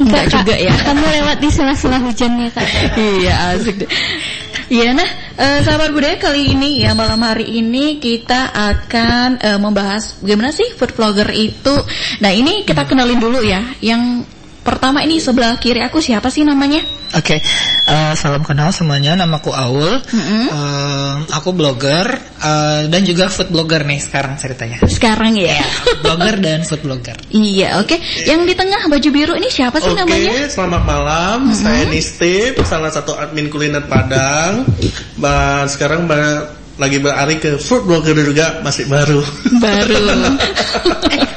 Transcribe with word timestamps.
Enggak 0.00 0.24
juga 0.32 0.54
ya. 0.56 0.72
Kamu 0.72 1.04
lewat 1.04 1.36
di 1.42 1.48
sela-sela 1.52 1.98
hujannya 2.00 2.48
kak. 2.52 2.68
iya 2.96 3.56
asik 3.56 3.84
deh. 3.84 3.90
Iya 4.72 4.96
nah 4.96 5.08
eh, 5.36 5.60
sahabat 5.60 5.92
budaya 5.92 6.16
kali 6.16 6.56
ini 6.56 6.80
ya 6.80 6.96
malam 6.96 7.20
hari 7.20 7.44
ini 7.60 8.00
kita 8.00 8.52
akan 8.52 9.36
eh, 9.40 9.58
membahas 9.60 10.16
gimana 10.24 10.48
sih 10.48 10.72
food 10.76 10.96
vlogger 10.96 11.28
itu. 11.36 11.74
Nah 12.24 12.32
ini 12.32 12.64
kita 12.64 12.88
kenalin 12.88 13.20
dulu 13.20 13.44
ya. 13.44 13.60
Yang 13.84 14.24
pertama 14.62 15.02
ini 15.02 15.18
sebelah 15.18 15.58
kiri 15.58 15.82
aku 15.82 15.98
siapa 15.98 16.30
sih 16.30 16.46
namanya? 16.46 16.80
Oke, 17.12 17.36
eh, 17.84 18.12
salam 18.16 18.40
kenal 18.40 18.72
semuanya. 18.72 19.12
Namaku 19.12 19.52
Aul. 19.52 20.00
Eh, 20.00 21.14
aku 21.28 21.52
blogger 21.52 22.08
eh, 22.40 22.88
dan 22.88 23.02
juga 23.04 23.28
food 23.28 23.52
blogger 23.52 23.84
nih 23.84 24.00
sekarang 24.00 24.40
ceritanya. 24.40 24.80
Sekarang 24.88 25.36
ya. 25.36 25.60
blogger 26.00 26.40
dan 26.40 26.64
food 26.64 26.80
blogger. 26.80 27.18
Iya 27.28 27.84
oke. 27.84 28.00
Yang 28.24 28.40
di 28.48 28.54
tengah 28.56 28.82
baju 28.88 29.08
biru 29.12 29.34
ini 29.36 29.52
siapa 29.52 29.76
sih 29.76 29.92
Oke, 29.92 30.00
namanya? 30.00 30.48
selamat 30.48 30.82
malam. 30.88 31.38
Saya 31.52 31.84
Nistip, 31.90 32.56
salah 32.64 32.88
satu 32.88 33.12
admin 33.12 33.52
kuliner 33.52 33.84
Padang. 33.84 34.64
Ba- 35.20 35.68
sekarang 35.68 36.08
ba- 36.08 36.61
lagi 36.80 36.96
beralih 37.00 37.36
ke 37.36 37.60
food 37.60 37.84
blogger 37.84 38.16
juga 38.16 38.64
masih 38.64 38.88
baru. 38.88 39.20
Baru. 39.60 39.96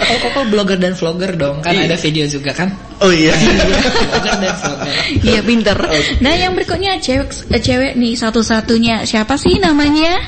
Oh, 0.06 0.18
kok 0.24 0.32
kok 0.32 0.46
blogger 0.48 0.80
dan 0.80 0.96
vlogger 0.96 1.36
dong? 1.36 1.60
Kan 1.60 1.76
ada 1.76 2.00
video 2.00 2.24
juga 2.30 2.56
kan? 2.56 2.72
Oh 3.04 3.12
iya. 3.12 3.36
blogger 4.12 4.36
dan 4.40 4.56
vlogger. 4.56 4.94
Iya 5.20 5.40
pinter. 5.44 5.78
Nah 6.24 6.34
yang 6.40 6.56
berikutnya 6.56 7.04
cewek 7.04 7.52
eh, 7.52 7.60
cewek 7.60 8.00
nih 8.00 8.16
satu-satunya 8.16 9.04
siapa 9.04 9.36
sih 9.36 9.60
namanya? 9.60 10.24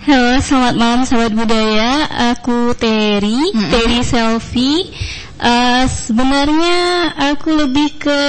Halo, 0.00 0.40
selamat 0.40 0.74
malam 0.80 1.00
sahabat 1.04 1.36
budaya. 1.36 2.08
Aku 2.32 2.72
Terry, 2.72 3.52
Terry 3.52 4.00
Selfie. 4.00 4.88
Eh, 5.36 5.84
sebenarnya 5.84 6.76
aku 7.32 7.52
lebih 7.52 7.88
ke 8.00 8.20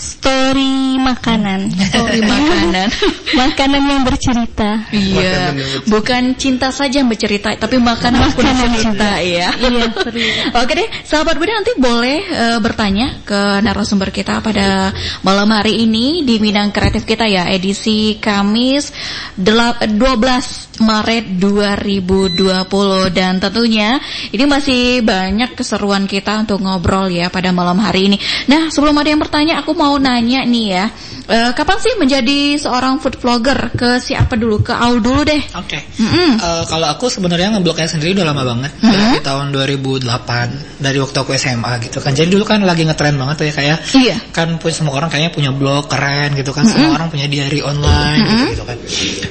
story 0.00 0.96
makanan. 0.96 1.68
Story 1.68 2.24
makanan. 2.24 2.88
makanan 3.44 3.82
yang 3.84 4.02
bercerita. 4.02 4.88
Iya, 4.88 5.52
bukan 5.84 6.32
cinta 6.40 6.72
saja 6.72 7.04
yang 7.04 7.12
bercerita, 7.12 7.52
tapi 7.60 7.76
makanan 7.76 8.32
pun 8.32 8.48
Makanan 8.48 8.72
bercerita 8.72 9.20
ya. 9.20 9.48
Iya, 9.52 9.84
serius. 10.08 10.56
Oke 10.56 10.72
deh, 10.72 10.88
sahabat 11.04 11.36
Budi 11.36 11.52
nanti 11.52 11.72
boleh 11.76 12.18
eh, 12.24 12.58
bertanya 12.58 13.20
ke 13.22 13.60
narasumber 13.60 14.08
kita 14.08 14.40
pada 14.40 14.90
malam 15.20 15.52
hari 15.52 15.84
ini 15.84 16.24
di 16.24 16.40
bidang 16.40 16.72
kreatif 16.72 17.04
kita 17.04 17.28
ya, 17.28 17.52
edisi 17.52 18.16
Kamis 18.16 18.90
dela- 19.36 19.76
12 19.84 20.80
Maret 20.80 21.36
2020 21.36 23.12
dan 23.12 23.36
tentunya 23.36 24.00
ini 24.32 24.44
masih 24.48 25.04
banyak 25.04 25.52
keseruan 25.52 26.08
kita 26.08 26.40
untuk 26.40 26.64
ngobrol 26.64 27.12
ya 27.12 27.28
pada 27.28 27.52
malam 27.52 27.76
hari 27.76 28.08
ini. 28.08 28.16
Nah, 28.48 28.72
sebelum 28.72 28.96
ada 28.96 29.12
yang 29.12 29.20
bertanya, 29.20 29.60
aku 29.60 29.76
mau 29.76 29.89
nanya 29.98 30.44
nih 30.46 30.66
ya, 30.70 30.84
eh, 31.26 31.50
kapan 31.56 31.78
sih 31.80 31.94
menjadi 31.98 32.60
seorang 32.60 33.00
food 33.00 33.16
vlogger? 33.18 33.72
Ke 33.74 33.98
siapa 33.98 34.36
dulu? 34.36 34.62
Ke 34.62 34.76
Aul 34.76 35.00
dulu 35.00 35.24
deh. 35.24 35.40
Oke. 35.56 35.80
Mm-mm. 35.98 36.36
Eh, 36.38 36.64
kalau 36.68 36.86
aku 36.86 37.08
sebenarnya 37.08 37.56
ngebloknya 37.56 37.88
sendiri 37.88 38.14
udah 38.14 38.26
lama 38.28 38.42
banget 38.44 38.72
dari 38.78 39.18
tahun 39.24 39.46
2008 39.50 40.82
dari 40.82 40.98
waktu 41.00 41.16
aku 41.16 41.30
SMA 41.34 41.72
gitu 41.88 41.98
kan. 42.04 42.12
Jadi 42.12 42.28
dulu 42.28 42.44
kan 42.44 42.60
lagi 42.62 42.84
ngetren 42.84 43.16
banget 43.16 43.36
tuh 43.40 43.46
ya 43.48 43.54
kayak 43.56 43.78
Iya. 43.96 44.16
kan 44.30 44.60
punya 44.60 44.74
semua 44.76 44.92
orang 45.00 45.08
kayaknya 45.08 45.32
punya 45.32 45.50
blog 45.54 45.88
keren 45.88 46.36
gitu 46.36 46.52
kan. 46.52 46.68
Semua 46.68 47.00
orang 47.00 47.08
punya 47.08 47.24
diary 47.26 47.64
online 47.64 48.20
gitu, 48.20 48.44
gitu 48.60 48.64
kan. 48.68 48.76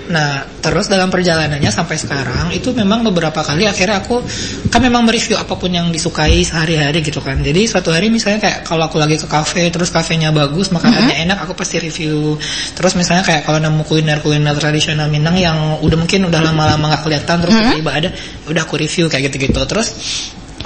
Nah, 0.09 0.31
terus 0.63 0.89
dalam 0.89 1.13
perjalanannya 1.13 1.69
sampai 1.69 1.95
sekarang 1.99 2.49
itu 2.49 2.73
memang 2.73 3.05
beberapa 3.05 3.45
kali 3.45 3.69
akhirnya 3.69 4.01
aku 4.01 4.25
kan 4.73 4.81
memang 4.81 5.05
mereview 5.05 5.37
apa 5.37 5.53
pun 5.53 5.69
yang 5.69 5.93
disukai 5.93 6.41
sehari-hari 6.41 7.05
gitu 7.05 7.21
kan. 7.21 7.37
Jadi 7.39 7.69
suatu 7.69 7.93
hari 7.93 8.09
misalnya 8.09 8.41
kayak 8.41 8.65
kalau 8.65 8.89
aku 8.89 8.97
lagi 8.97 9.19
ke 9.21 9.27
kafe 9.29 9.69
terus 9.69 9.93
kafenya 9.93 10.33
bagus, 10.33 10.48
makanannya 10.51 11.15
enak, 11.29 11.37
aku 11.45 11.53
pasti 11.53 11.77
review. 11.77 12.39
Terus 12.73 12.93
misalnya 12.97 13.21
kayak 13.27 13.45
kalau 13.45 13.59
nemu 13.61 13.83
kuliner-kuliner 13.85 14.55
tradisional 14.57 15.11
Minang 15.11 15.37
yang 15.37 15.57
udah 15.83 15.97
mungkin 15.99 16.29
udah 16.29 16.41
lama-lama 16.41 16.95
nggak 16.95 17.03
kelihatan 17.05 17.35
terus 17.43 17.53
tiba-tiba 17.53 17.91
ada, 17.91 18.09
udah 18.49 18.61
aku 18.63 18.75
review 18.79 19.05
kayak 19.11 19.29
gitu-gitu. 19.29 19.59
Terus 19.67 19.87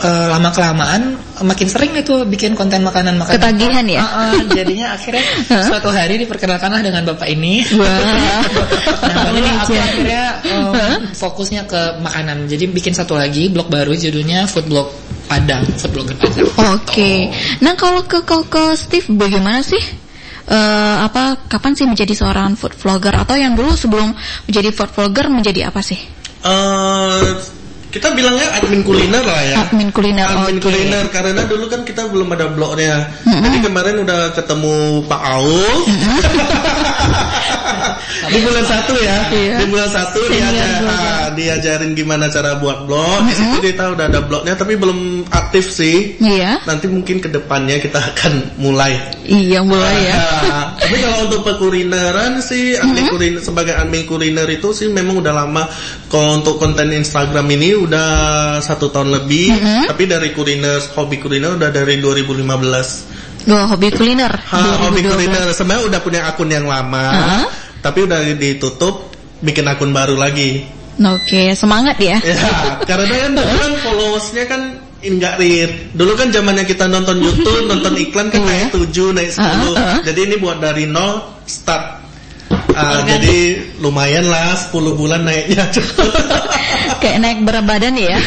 eh, 0.02 0.28
lama 0.30 0.50
kelamaan 0.50 1.18
makin 1.44 1.68
sering 1.70 1.94
itu 1.94 2.26
bikin 2.26 2.58
konten 2.58 2.82
makanan 2.82 3.20
makanan 3.20 3.38
Ketagihan 3.38 3.86
ya? 3.86 4.02
jadinya 4.50 4.98
akhirnya 4.98 5.24
suatu 5.50 5.90
hari 5.94 6.18
diperkenalkanlah 6.24 6.82
dengan 6.82 7.04
bapak 7.14 7.28
ini 7.30 7.62
Wah. 7.78 8.42
nah 9.10 9.16
baru 9.30 9.48
aku 9.62 9.74
akhirnya 9.76 10.24
em, 10.46 10.74
fokusnya 11.14 11.68
ke 11.70 11.82
makanan 12.02 12.48
jadi 12.50 12.66
bikin 12.70 12.94
satu 12.96 13.20
lagi 13.20 13.52
blog 13.54 13.70
baru 13.70 13.94
judulnya 13.94 14.50
food 14.50 14.70
blog 14.70 14.90
Padang 15.24 15.64
food 15.80 15.92
blogger 15.96 16.16
Padang 16.20 16.48
Oke. 16.76 17.32
Nah 17.64 17.74
kalau 17.80 18.04
ke 18.04 18.28
kalau 18.28 18.44
ke 18.44 18.76
Steve 18.76 19.08
bagaimana 19.08 19.64
sih? 19.64 19.80
Eh 20.44 20.98
apa 21.00 21.48
kapan 21.48 21.72
sih 21.74 21.88
menjadi 21.88 22.12
seorang 22.12 22.60
food 22.60 22.76
vlogger 22.76 23.16
atau 23.16 23.40
yang 23.40 23.56
dulu 23.56 23.72
sebelum 23.74 24.12
menjadi 24.46 24.70
food 24.76 24.92
vlogger 24.92 25.32
menjadi 25.32 25.72
apa 25.72 25.80
sih? 25.80 25.96
Eh, 26.44 27.24
kita 27.94 28.10
bilangnya 28.18 28.50
admin 28.58 28.82
kuliner 28.82 29.22
lah 29.22 29.42
ya. 29.46 29.70
Admin 29.70 29.94
kuliner. 29.94 30.26
Admin 30.26 30.58
oke. 30.58 30.66
kuliner 30.66 31.06
karena 31.14 31.46
dulu 31.46 31.70
kan 31.70 31.86
kita 31.86 32.10
belum 32.10 32.34
ada 32.34 32.50
blognya. 32.50 33.06
Jadi 33.22 33.58
kemarin 33.62 34.02
udah 34.02 34.34
ketemu 34.34 35.06
Pak 35.06 35.22
Aul. 35.22 35.78
di 38.34 38.40
bulan 38.42 38.66
satu 38.66 38.94
ya. 38.98 39.18
Iya. 39.30 39.56
Di 39.62 39.66
bulan 39.70 39.90
satu 39.94 40.20
dia 40.26 40.50
aja, 40.50 40.68
diajarin 41.38 41.94
gimana 41.94 42.34
cara 42.34 42.58
buat 42.58 42.90
blog. 42.90 43.30
Di 43.30 43.34
situ 43.38 43.58
dia 43.62 43.74
tahu 43.78 43.94
udah 43.94 44.06
ada 44.10 44.26
blognya 44.26 44.58
tapi 44.58 44.74
belum 44.74 45.30
aktif 45.30 45.70
sih. 45.70 46.18
Iya. 46.18 46.66
Nanti 46.66 46.90
mungkin 46.90 47.22
ke 47.22 47.30
depannya 47.30 47.78
kita 47.78 48.02
akan 48.02 48.58
mulai. 48.58 48.98
Iya 49.22 49.62
mulai 49.62 49.98
ya. 50.10 50.18
Nah, 50.18 50.66
tapi 50.82 50.98
kalau 50.98 51.30
untuk 51.30 51.46
pekulineran 51.46 52.42
sih 52.42 52.74
admin 52.74 53.06
kuliner 53.14 53.42
sebagai 53.46 53.78
admin 53.78 54.10
kuliner 54.10 54.50
itu 54.50 54.74
sih 54.74 54.90
memang 54.90 55.22
udah 55.22 55.34
lama. 55.46 55.70
Kalau 56.10 56.42
untuk 56.42 56.58
konten 56.58 56.90
Instagram 56.90 57.46
ini 57.54 57.83
udah 57.86 58.10
satu 58.64 58.90
tahun 58.90 59.12
lebih. 59.22 59.54
Tapi 59.90 60.04
dari 60.08 60.32
kuliner 60.32 60.80
hobi 60.96 61.20
kuliner 61.20 61.60
udah 61.60 61.70
dari 61.70 62.00
2015. 62.00 63.44
Gue 63.44 63.62
hobi 63.68 63.88
kuliner. 63.92 64.32
Ha, 64.32 64.88
hobi 64.88 65.04
2012. 65.04 65.12
kuliner 65.12 65.46
sebenarnya 65.52 65.84
udah 65.92 66.00
punya 66.00 66.22
akun 66.32 66.50
yang 66.50 66.66
lama. 66.66 67.06
Heeh. 67.12 67.46
Tapi 67.84 68.00
udah 68.08 68.20
ditutup 68.40 69.12
bikin 69.44 69.68
akun 69.68 69.92
baru 69.92 70.16
lagi. 70.16 70.64
Oke 70.94 71.58
semangat 71.58 71.98
ya. 71.98 72.22
Ya, 72.22 72.38
karena 72.86 73.10
kan 73.10 73.34
kan 73.66 73.74
followersnya 73.82 74.44
kan 74.46 74.62
enggak 75.04 75.36
real. 75.42 75.70
Dulu 75.92 76.14
kan 76.16 76.32
zamannya 76.32 76.64
kita 76.64 76.88
nonton 76.88 77.20
YouTube, 77.20 77.68
nonton 77.68 77.94
iklan 78.00 78.32
kan 78.32 78.46
naik 78.46 78.72
7, 78.72 79.12
naik 79.12 79.32
10. 79.36 79.42
Uh-uh, 79.42 79.52
uh-uh. 79.76 80.00
Jadi 80.06 80.20
ini 80.32 80.36
buat 80.40 80.64
dari 80.64 80.88
nol 80.88 81.44
start. 81.44 82.03
Ah, 82.74 83.06
jadi 83.06 83.38
lumayan 83.78 84.26
lah 84.26 84.58
10 84.58 84.74
bulan 84.94 85.22
naiknya. 85.22 85.70
Kayak 87.02 87.18
naik 87.20 87.40
berat 87.44 87.64
badan 87.64 87.94
ya. 87.94 88.18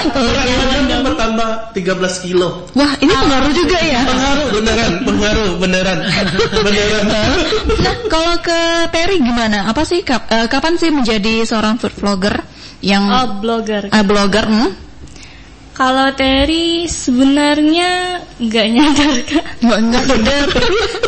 Berat 0.00 0.46
badan 0.48 0.84
kan 0.86 1.00
bertambah 1.04 1.48
13 1.74 2.24
kilo. 2.24 2.48
Wah 2.72 2.92
ini 2.98 3.12
pengaruh 3.12 3.52
juga 3.52 3.78
ya. 3.78 4.00
Pengaruh 4.02 4.46
beneran, 4.50 4.92
pengaruh 5.04 5.50
beneran. 5.58 5.98
Beneran. 6.60 7.04
Nah 7.04 7.28
kalau 8.08 8.34
ke 8.40 8.58
Terry 8.90 9.18
gimana? 9.18 9.68
Apa 9.68 9.82
sih 9.84 10.00
kap- 10.00 10.28
eh, 10.28 10.46
kapan 10.46 10.74
sih 10.76 10.88
menjadi 10.88 11.44
seorang 11.44 11.76
food 11.76 11.92
vlogger 11.94 12.40
yang 12.80 13.04
Oh, 13.06 13.26
blogger. 13.38 13.92
eh, 13.92 14.04
blogger? 14.04 14.46
Hmm? 14.48 14.70
Kalau 15.80 16.12
Terry 16.12 16.84
sebenarnya 16.84 18.20
nggak 18.36 18.66
nyadar 18.68 19.14
kak. 19.24 19.44
Nggak 19.64 19.80
nggak 19.80 20.04
bener. 20.12 20.44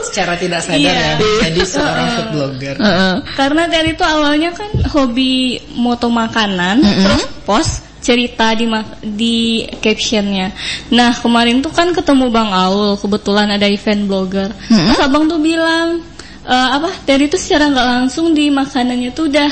secara 0.08 0.32
tidak 0.36 0.60
sadar 0.60 0.80
Iya. 0.80 0.92
ya 0.92 1.12
jadi 1.44 1.60
seorang 1.62 2.06
food 2.10 2.28
blogger 2.32 2.74
Heeh. 2.76 3.14
Karena 3.32 3.62
Terry 3.68 3.92
itu 3.92 4.04
awalnya 4.04 4.50
kan 4.52 4.68
hobi 4.88 5.32
moto 5.76 6.08
makanan, 6.08 6.80
terus 6.80 7.24
post 7.44 7.72
cerita 8.00 8.52
di 8.52 8.64
ma- 8.64 8.96
di 8.98 9.38
captionnya. 9.78 10.50
Nah 10.88 11.12
kemarin 11.14 11.60
tuh 11.60 11.70
kan 11.70 11.92
ketemu 11.92 12.28
Bang 12.28 12.48
Aul, 12.50 12.96
kebetulan 12.96 13.52
ada 13.52 13.68
event 13.68 14.04
blogger. 14.04 14.48
Terus 14.66 14.98
abang 14.98 15.28
tuh 15.28 15.36
bilang 15.36 16.00
e, 16.42 16.54
apa 16.56 16.88
Terry 17.04 17.28
tuh 17.28 17.36
secara 17.36 17.68
nggak 17.68 17.88
langsung 17.88 18.32
di 18.32 18.48
makanannya 18.48 19.12
tuh 19.12 19.28
udah 19.28 19.50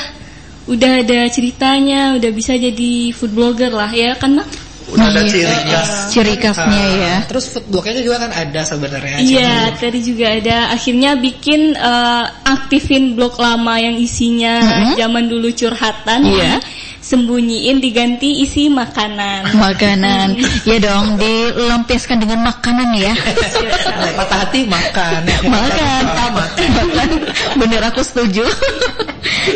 udah 0.65 0.91
ada 0.99 1.29
ceritanya, 1.29 2.17
udah 2.17 2.31
bisa 2.31 2.53
jadi 2.53 3.09
food 3.11 3.31
blogger 3.31 3.69
lah 3.69 3.89
ya 3.89 4.17
kan 4.17 4.35
Bang? 4.35 4.49
Udah 4.91 5.07
ada 5.07 5.21
Iya. 5.23 5.31
ciri 5.31 5.55
khas. 5.65 5.89
Ciri 6.11 6.35
khasnya 6.35 6.85
ya. 6.99 7.15
terus 7.25 7.47
food 7.47 7.65
blognya 7.71 8.03
juga 8.03 8.17
kan 8.27 8.31
ada 8.31 8.61
sebenarnya 8.61 9.17
Iya, 9.23 9.53
Terry 9.79 10.03
juga 10.03 10.25
ada. 10.35 10.57
Akhirnya 10.71 11.15
bikin 11.15 11.73
eh, 11.73 12.25
aktifin 12.43 13.15
blog 13.15 13.39
lama 13.39 13.79
yang 13.79 13.95
isinya 13.95 14.59
zaman 14.93 15.31
dulu 15.31 15.47
curhatan. 15.51 16.27
Iya. 16.27 16.59
Sembunyiin 17.01 17.81
diganti 17.81 18.45
isi 18.45 18.69
makanan. 18.69 19.51
Makanan, 19.57 20.37
ya 20.63 20.77
dong, 20.79 21.17
dilampiaskan 21.17 22.21
dengan 22.21 22.45
makanan 22.45 22.93
ya. 22.93 23.11
Nah, 23.11 24.11
patah 24.21 24.37
hati 24.45 24.63
makan 24.69 25.19
Makan, 25.49 26.01
makan. 26.31 27.09
Bener 27.57 27.81
aku 27.83 28.05
setuju. 28.05 28.45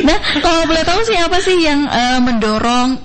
nah, 0.03 0.17
kalau 0.41 0.65
boleh 0.65 0.83
tahu 0.83 0.99
sih 1.05 1.15
apa 1.15 1.37
sih 1.39 1.55
yang 1.61 1.85
eh, 1.85 2.19
mendorong 2.19 2.97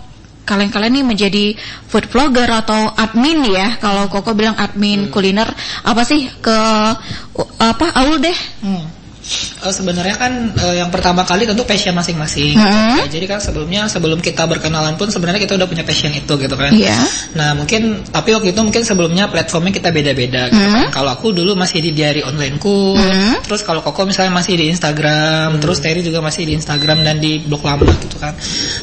kalian-kalian 0.50 0.98
nih 0.98 1.06
menjadi 1.06 1.44
food 1.86 2.10
vlogger 2.10 2.50
atau 2.50 2.90
admin 2.98 3.46
ya. 3.46 3.78
Kalau 3.78 4.10
Koko 4.10 4.34
bilang 4.34 4.58
admin 4.58 5.06
kuliner, 5.14 5.46
apa 5.86 6.02
sih 6.02 6.26
ke 6.42 6.58
apa 7.62 7.86
Aul 8.02 8.18
deh? 8.18 8.38
Hmm. 8.66 8.99
Uh, 9.60 9.68
sebenarnya 9.68 10.16
kan 10.16 10.32
uh, 10.56 10.74
yang 10.74 10.88
pertama 10.88 11.22
kali 11.22 11.44
tentu 11.44 11.62
passion 11.68 11.92
masing-masing. 11.92 12.56
Hmm. 12.56 13.04
Ya, 13.04 13.06
jadi 13.06 13.28
kan 13.28 13.38
sebelumnya 13.38 13.86
sebelum 13.86 14.18
kita 14.18 14.48
berkenalan 14.48 14.96
pun 14.96 15.12
sebenarnya 15.12 15.44
kita 15.44 15.54
udah 15.60 15.68
punya 15.68 15.84
passion 15.84 16.10
itu 16.16 16.32
gitu 16.40 16.54
kan. 16.56 16.72
Iya. 16.72 16.96
Nah 17.36 17.52
mungkin 17.54 18.02
tapi 18.08 18.32
waktu 18.32 18.56
itu 18.56 18.60
mungkin 18.64 18.82
sebelumnya 18.82 19.28
platformnya 19.28 19.70
kita 19.70 19.92
beda-beda. 19.92 20.48
Gitu 20.48 20.58
Hmm. 20.58 20.74
kan. 20.74 20.86
Kalau 20.90 21.10
aku 21.12 21.30
dulu 21.36 21.52
masih 21.54 21.84
di 21.84 21.92
diary 21.92 22.24
onlineku, 22.24 22.96
Hmm. 22.96 23.36
terus 23.44 23.62
kalau 23.62 23.84
Koko 23.84 24.08
misalnya 24.08 24.32
masih 24.32 24.56
di 24.56 24.72
Instagram, 24.72 25.60
terus 25.60 25.78
Terry 25.78 26.00
juga 26.00 26.24
masih 26.24 26.48
di 26.48 26.56
Instagram 26.56 27.04
dan 27.04 27.20
di 27.20 27.44
blog 27.44 27.62
lama 27.62 27.86
gitu 28.00 28.16
kan. 28.16 28.32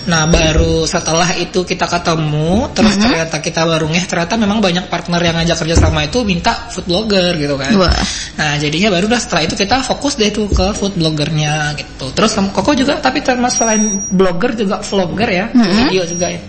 Nah 0.05 0.29
baru 0.29 0.85
setelah 0.85 1.33
itu 1.41 1.65
kita 1.65 1.89
ketemu, 1.89 2.69
terus 2.77 2.95
Hmm. 2.95 3.03
ternyata 3.09 3.41
kita 3.41 3.65
baru 3.65 3.89
ngeh 3.89 4.05
ternyata 4.05 4.33
memang 4.38 4.61
banyak 4.61 4.85
partner 4.88 5.19
yang 5.25 5.35
ngajak 5.41 5.57
kerja 5.65 5.75
sama 5.75 6.05
itu 6.05 6.21
minta 6.21 6.69
food 6.69 6.85
blogger 6.85 7.33
gitu 7.35 7.57
kan. 7.57 7.73
Wah. 7.75 7.97
Nah 8.38 8.61
jadinya 8.61 8.94
baru 8.94 9.09
udah 9.09 9.17
setelah 9.17 9.44
itu 9.49 9.57
kita 9.57 9.81
fokus 9.81 10.15
deh 10.15 10.29
tuh 10.38 10.45
ke 10.54 10.66
food 10.78 10.94
bloggernya 10.94 11.74
gitu. 11.74 12.13
Terus 12.13 12.38
kamu 12.38 12.54
Koko 12.54 12.78
juga 12.78 13.01
tapi 13.01 13.25
termasuk 13.25 13.66
selain 13.66 14.06
blogger 14.13 14.54
juga 14.54 14.86
vlogger 14.86 15.30
ya, 15.34 15.45
Mm-hmm. 15.50 15.78
video 15.89 16.04
juga 16.06 16.28
ya. 16.30 16.42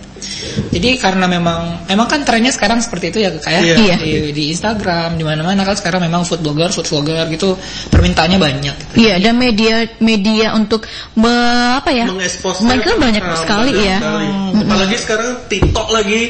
Jadi 0.69 0.97
karena 0.97 1.25
memang 1.25 1.85
memang 1.85 2.07
kan 2.07 2.23
trennya 2.23 2.51
sekarang 2.51 2.79
seperti 2.79 3.11
itu 3.11 3.19
ya 3.21 3.31
kayak 3.35 3.63
Iya. 3.63 3.75
Iya. 3.77 3.97
di, 3.99 4.13
di 4.33 4.45
Instagram 4.51 5.15
di 5.15 5.25
mana-mana 5.25 5.63
kan 5.63 5.75
sekarang 5.75 6.01
memang 6.01 6.23
food 6.23 6.41
blogger, 6.41 6.69
food 6.69 6.87
vlogger 6.87 7.27
gitu 7.29 7.57
permintaannya 7.89 8.39
banyak. 8.39 8.75
Gitu. 8.93 8.95
Iya, 9.01 9.15
dan 9.19 9.35
media 9.35 9.75
media 9.99 10.53
untuk 10.53 10.87
me- 11.15 11.37
apa 11.75 11.91
ya? 11.91 12.07
mengekspos 12.07 12.61
Mereka 12.61 12.97
banyak 12.97 13.21
Ah, 13.21 13.37
sekali 13.37 13.73
ya. 13.77 13.99
sekali. 13.99 14.29
apalagi 14.59 14.97
sekarang 14.99 15.31
TikTok 15.47 15.89
lagi 15.89 16.21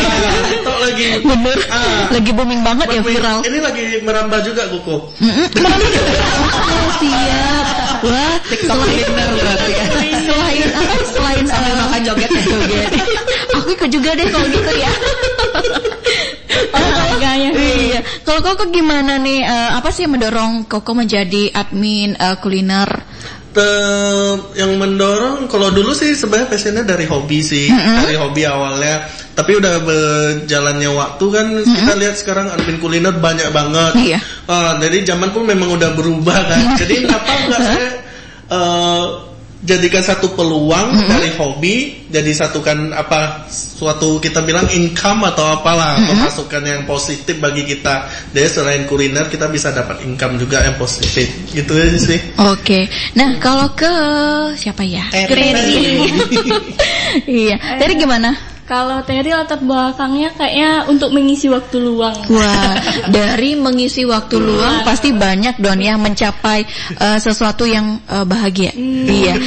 TikTok 0.50 0.78
lagi 0.80 1.06
Bener. 1.22 1.58
Ah. 1.68 2.10
Lagi 2.10 2.30
booming 2.30 2.62
banget 2.62 2.86
ya 2.90 3.00
viral. 3.02 3.38
ini 3.42 3.58
lagi 3.58 3.84
merambah 4.02 4.40
juga 4.42 4.62
Oh, 4.76 5.08
siap. 7.00 7.66
Wah, 8.02 8.36
selain 8.44 9.08
berarti 9.08 9.72
ya. 9.72 9.84
selain 10.22 10.68
apa? 10.68 10.94
Selain 11.06 11.44
Sambil 11.46 11.72
uh, 11.72 11.78
makan 11.82 12.00
joget 12.04 12.28
joget. 12.28 12.45
Aku 13.76 13.84
ikut 13.84 13.92
juga 13.92 14.16
deh 14.16 14.24
kalau 14.32 14.48
gitu 14.48 14.72
ya. 14.72 14.88
Harganya. 16.72 17.50
Iya. 17.52 18.00
Kalau 18.24 18.40
Koko 18.40 18.72
gimana 18.72 19.20
nih? 19.20 19.44
eh, 19.44 19.70
apa 19.76 19.92
sih 19.92 20.08
yang 20.08 20.16
mendorong 20.16 20.64
Koko 20.64 20.96
menjadi 20.96 21.52
admin 21.52 22.16
eh, 22.16 22.36
kuliner? 22.40 22.88
Te- 23.52 24.40
yang 24.56 24.76
mendorong 24.76 25.44
kalau 25.48 25.72
dulu 25.72 25.92
sih 25.92 26.12
sebenarnya 26.12 26.48
passionnya 26.52 26.84
dari 26.84 27.08
hobi 27.08 27.40
sih 27.40 27.72
dari 27.72 28.12
hobi 28.12 28.44
awalnya 28.44 29.08
tapi 29.32 29.56
udah 29.56 29.80
berjalannya 29.80 30.92
waktu 30.92 31.24
kan 31.32 31.46
kita 31.64 31.92
lihat 31.96 32.20
sekarang 32.20 32.52
admin 32.52 32.76
kuliner 32.76 33.16
banyak 33.16 33.48
banget 33.56 33.92
Iya. 33.96 34.18
Ah, 34.44 34.76
jadi 34.76 35.08
zaman 35.08 35.32
pun 35.32 35.48
memang 35.48 35.72
udah 35.72 35.88
berubah 35.96 36.36
kan 36.36 36.60
jadi 36.84 37.08
kenapa 37.08 37.32
nggak 37.48 37.60
saya 37.64 37.88
eh, 38.52 39.04
jadikan 39.64 40.04
satu 40.04 40.36
peluang 40.36 40.92
dari 41.08 41.32
hobi 41.36 42.06
jadi 42.12 42.28
satukan 42.32 42.92
apa 42.92 43.48
suatu 43.50 44.20
kita 44.20 44.44
bilang 44.44 44.68
income 44.68 45.24
atau 45.32 45.48
apalah 45.58 45.96
pemasukan 45.96 46.62
yang 46.62 46.82
positif 46.84 47.40
bagi 47.40 47.64
kita 47.64 48.08
jadi 48.36 48.48
selain 48.52 48.84
kuliner 48.84 49.32
kita 49.32 49.48
bisa 49.48 49.72
dapat 49.72 50.04
income 50.04 50.36
juga 50.36 50.60
yang 50.60 50.76
positif 50.76 51.28
gitu 51.56 51.72
aja 51.72 51.98
sih 51.98 52.20
Oke. 52.36 52.88
Nah, 53.16 53.38
kalau 53.40 53.72
ke 53.72 53.92
siapa 54.58 54.82
ya? 54.84 55.08
Terry. 55.10 56.04
iya. 57.46 57.56
Dari 57.78 57.94
gimana? 57.96 58.55
Kalau 58.66 58.98
Terry 59.06 59.30
latar 59.30 59.62
belakangnya 59.62 60.34
kayaknya 60.34 60.90
untuk 60.90 61.14
mengisi 61.14 61.46
waktu 61.46 61.78
luang. 61.78 62.18
Wah, 62.26 62.74
dari 63.14 63.54
mengisi 63.54 64.02
waktu 64.02 64.42
luang 64.42 64.82
pasti 64.82 65.14
banyak 65.14 65.62
don 65.62 65.78
yang 65.78 66.02
mencapai 66.02 66.66
eh, 66.98 67.18
sesuatu 67.22 67.62
yang 67.62 68.02
eh, 68.10 68.26
bahagia. 68.26 68.74
Iya. 69.06 69.38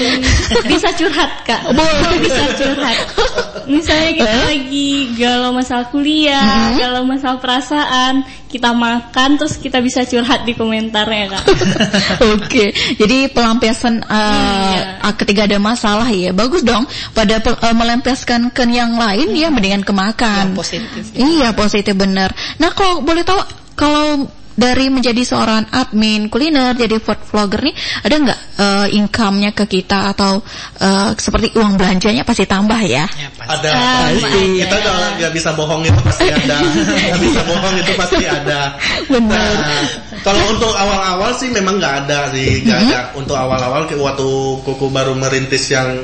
Bisa 0.72 0.96
curhat 0.96 1.44
kak. 1.44 1.68
Boleh. 1.76 2.16
Bisa 2.24 2.44
curhat. 2.56 2.98
Misalnya 3.70 4.12
kita 4.18 4.34
Eh? 4.34 4.46
lagi 4.50 4.90
galau 5.14 5.54
masalah 5.54 5.86
kuliah, 5.94 6.74
galau 6.74 7.06
masalah 7.06 7.38
perasaan, 7.38 8.26
kita 8.50 8.74
makan 8.74 9.38
terus 9.38 9.62
kita 9.62 9.78
bisa 9.78 10.02
curhat 10.10 10.42
di 10.42 10.58
komentarnya 10.58 11.38
kak. 11.38 11.44
Oke, 12.34 12.74
jadi 12.98 13.30
pelampiasan 13.30 14.02
eh, 14.02 14.78
Iya. 15.06 15.14
ketika 15.14 15.46
ada 15.46 15.62
masalah 15.62 16.10
ya 16.10 16.34
bagus 16.34 16.66
dong. 16.66 16.90
Pada 17.14 17.38
eh, 17.38 17.76
melampiaskan 17.78 18.50
ke 18.50 18.66
yang 18.66 18.98
lain 18.98 19.38
ya 19.38 19.54
mendingan 19.54 19.86
ke 19.86 19.94
makan. 19.94 20.52
Yang 20.52 20.58
positif. 20.58 21.04
Iya 21.14 21.54
positif 21.54 21.94
bener. 21.94 22.34
Nah 22.58 22.74
kalau 22.74 23.06
boleh 23.06 23.22
tahu 23.22 23.40
kalau 23.78 24.26
dari 24.60 24.92
menjadi 24.92 25.24
seorang 25.24 25.72
admin 25.72 26.28
kuliner 26.28 26.76
jadi 26.76 27.00
food 27.00 27.24
vlogger 27.32 27.64
nih 27.64 27.76
ada 28.04 28.16
nggak 28.20 28.40
eh, 28.60 28.88
income-nya 29.00 29.56
ke 29.56 29.64
kita 29.72 30.12
atau 30.12 30.44
eh, 30.84 31.16
seperti 31.16 31.56
uang 31.56 31.80
belanjanya 31.80 32.28
pasti 32.28 32.44
tambah 32.44 32.76
ya? 32.84 33.08
Ya, 33.08 33.30
pasti. 33.40 33.48
ada 33.56 33.70
Ah, 33.72 34.08
pasti 34.12 34.40
iya. 34.60 34.68
kita 34.68 34.76
nggak 34.84 34.98
nggak 35.24 35.32
bisa 35.32 35.50
bohong 35.56 35.82
itu 35.88 36.00
pasti 36.04 36.26
ada 36.44 36.58
nggak 36.60 37.20
bisa 37.24 37.42
bohong 37.48 37.76
itu 37.80 37.92
pasti 37.96 38.24
ada 38.28 38.60
Benar. 39.08 39.52
Nah, 39.56 39.84
kalau 40.22 40.44
untuk 40.52 40.74
awal-awal 40.76 41.32
sih 41.40 41.48
memang 41.50 41.80
nggak 41.80 41.96
ada 42.06 42.30
sih 42.36 42.62
nggak 42.68 42.80
ada 42.92 43.00
untuk 43.16 43.40
awal-awal 43.40 43.88
waktu 43.88 44.30
Koko 44.68 44.92
baru 44.92 45.16
merintis 45.16 45.72
yang 45.72 46.04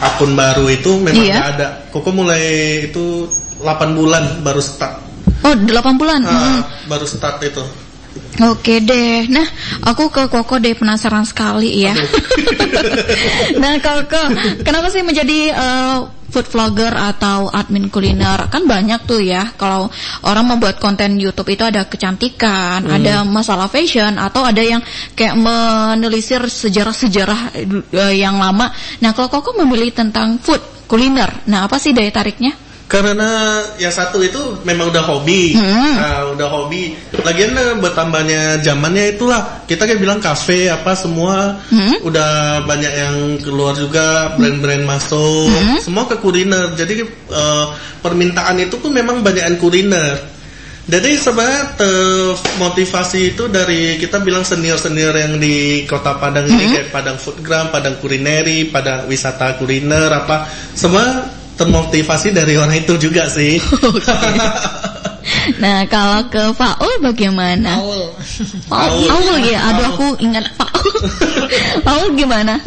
akun 0.00 0.32
baru 0.32 0.66
itu 0.72 0.96
memang 1.00 1.20
Iya. 1.20 1.34
nggak 1.36 1.50
ada 1.60 1.68
Koko 1.92 2.10
mulai 2.12 2.42
itu 2.88 3.28
8 3.60 3.92
bulan 3.96 4.40
baru 4.44 4.60
start 4.60 5.05
Oh 5.46 5.54
8 5.54 5.94
bulan. 6.00 6.20
Ah, 6.26 6.34
Mm. 6.34 6.90
baru 6.90 7.06
start 7.06 7.38
itu 7.46 7.62
Oke 8.36 8.84
deh. 8.84 9.28
Nah, 9.32 9.48
aku 9.84 10.12
ke 10.12 10.28
Koko 10.28 10.60
deh 10.60 10.76
penasaran 10.76 11.24
sekali 11.24 11.84
ya. 11.88 11.96
nah, 13.62 13.80
Koko, 13.80 14.22
kenapa 14.60 14.92
sih 14.92 15.00
menjadi 15.00 15.56
eh, 15.56 15.98
food 16.28 16.44
vlogger 16.52 16.92
atau 16.92 17.48
admin 17.48 17.88
kuliner? 17.88 18.48
Kan 18.52 18.68
banyak 18.68 19.08
tuh 19.08 19.24
ya. 19.24 19.56
Kalau 19.56 19.88
orang 20.24 20.52
membuat 20.52 20.76
konten 20.76 21.16
YouTube 21.16 21.48
itu 21.48 21.64
ada 21.64 21.88
kecantikan, 21.88 22.84
ada 22.84 23.24
masalah 23.24 23.72
fashion, 23.72 24.20
atau 24.20 24.44
ada 24.44 24.60
yang 24.60 24.84
kayak 25.16 25.36
menelisir 25.36 26.44
sejarah-sejarah 26.44 27.56
eh, 27.56 28.14
yang 28.20 28.36
lama. 28.36 28.68
Nah, 29.00 29.16
kalau 29.16 29.32
Koko 29.32 29.56
memilih 29.64 29.96
tentang 29.96 30.36
food 30.40 30.60
kuliner, 30.86 31.48
nah 31.48 31.64
apa 31.64 31.80
sih 31.80 31.96
daya 31.96 32.12
tariknya? 32.12 32.65
Karena 32.86 33.58
yang 33.82 33.90
satu 33.90 34.22
itu 34.22 34.62
memang 34.62 34.94
udah 34.94 35.02
hobi, 35.02 35.58
Hmm. 35.58 35.94
nah, 35.98 36.30
udah 36.30 36.46
hobi. 36.46 36.94
Lagian 37.26 37.50
eh, 37.58 37.74
bertambahnya 37.82 38.62
zamannya 38.62 39.18
itulah 39.18 39.66
kita 39.66 39.90
kayak 39.90 39.98
bilang 39.98 40.22
kafe 40.22 40.70
apa 40.70 40.94
semua 40.94 41.58
Hmm. 41.66 41.98
udah 42.06 42.62
banyak 42.62 42.92
yang 42.94 43.16
keluar 43.42 43.74
juga 43.74 44.38
brand-brand 44.38 44.86
masuk, 44.86 45.50
Hmm. 45.50 45.82
semua 45.82 46.06
ke 46.06 46.14
kuliner. 46.22 46.78
Jadi 46.78 47.02
eh, 47.10 47.66
permintaan 48.06 48.54
itu 48.62 48.78
pun 48.78 48.94
memang 48.94 49.18
banyak 49.18 49.42
yang 49.42 49.58
kuliner. 49.58 50.38
Jadi 50.86 51.18
sebenarnya 51.18 51.74
termotivasi 51.74 53.34
itu 53.34 53.50
dari 53.50 53.98
kita 53.98 54.22
bilang 54.22 54.46
senior-senior 54.46 55.10
yang 55.18 55.34
di 55.42 55.82
Kota 55.82 56.14
Padang 56.14 56.46
ini 56.46 56.78
kayak 56.78 56.94
Padang 56.94 57.18
Foodgram, 57.18 57.74
Padang 57.74 57.98
Kulineri, 57.98 58.70
Padang 58.70 59.10
Wisata 59.10 59.58
Kuliner 59.58 60.06
apa 60.14 60.46
semua 60.78 61.26
termotivasi 61.56 62.36
dari 62.36 62.54
orang 62.60 62.76
itu 62.84 62.94
juga 63.00 63.26
sih. 63.26 63.56
Nah, 65.58 65.86
kalau 65.86 66.26
ke 66.26 66.42
Faul 66.54 66.92
bagaimana? 67.02 67.78
Paul. 67.78 68.02
Paul, 68.66 68.94
Paul 69.06 69.38
ya, 69.46 69.58
aduh 69.74 69.86
aku 69.94 70.06
ingat 70.22 70.54
Paul. 70.58 70.90
Paul 71.82 72.14
gimana? 72.18 72.58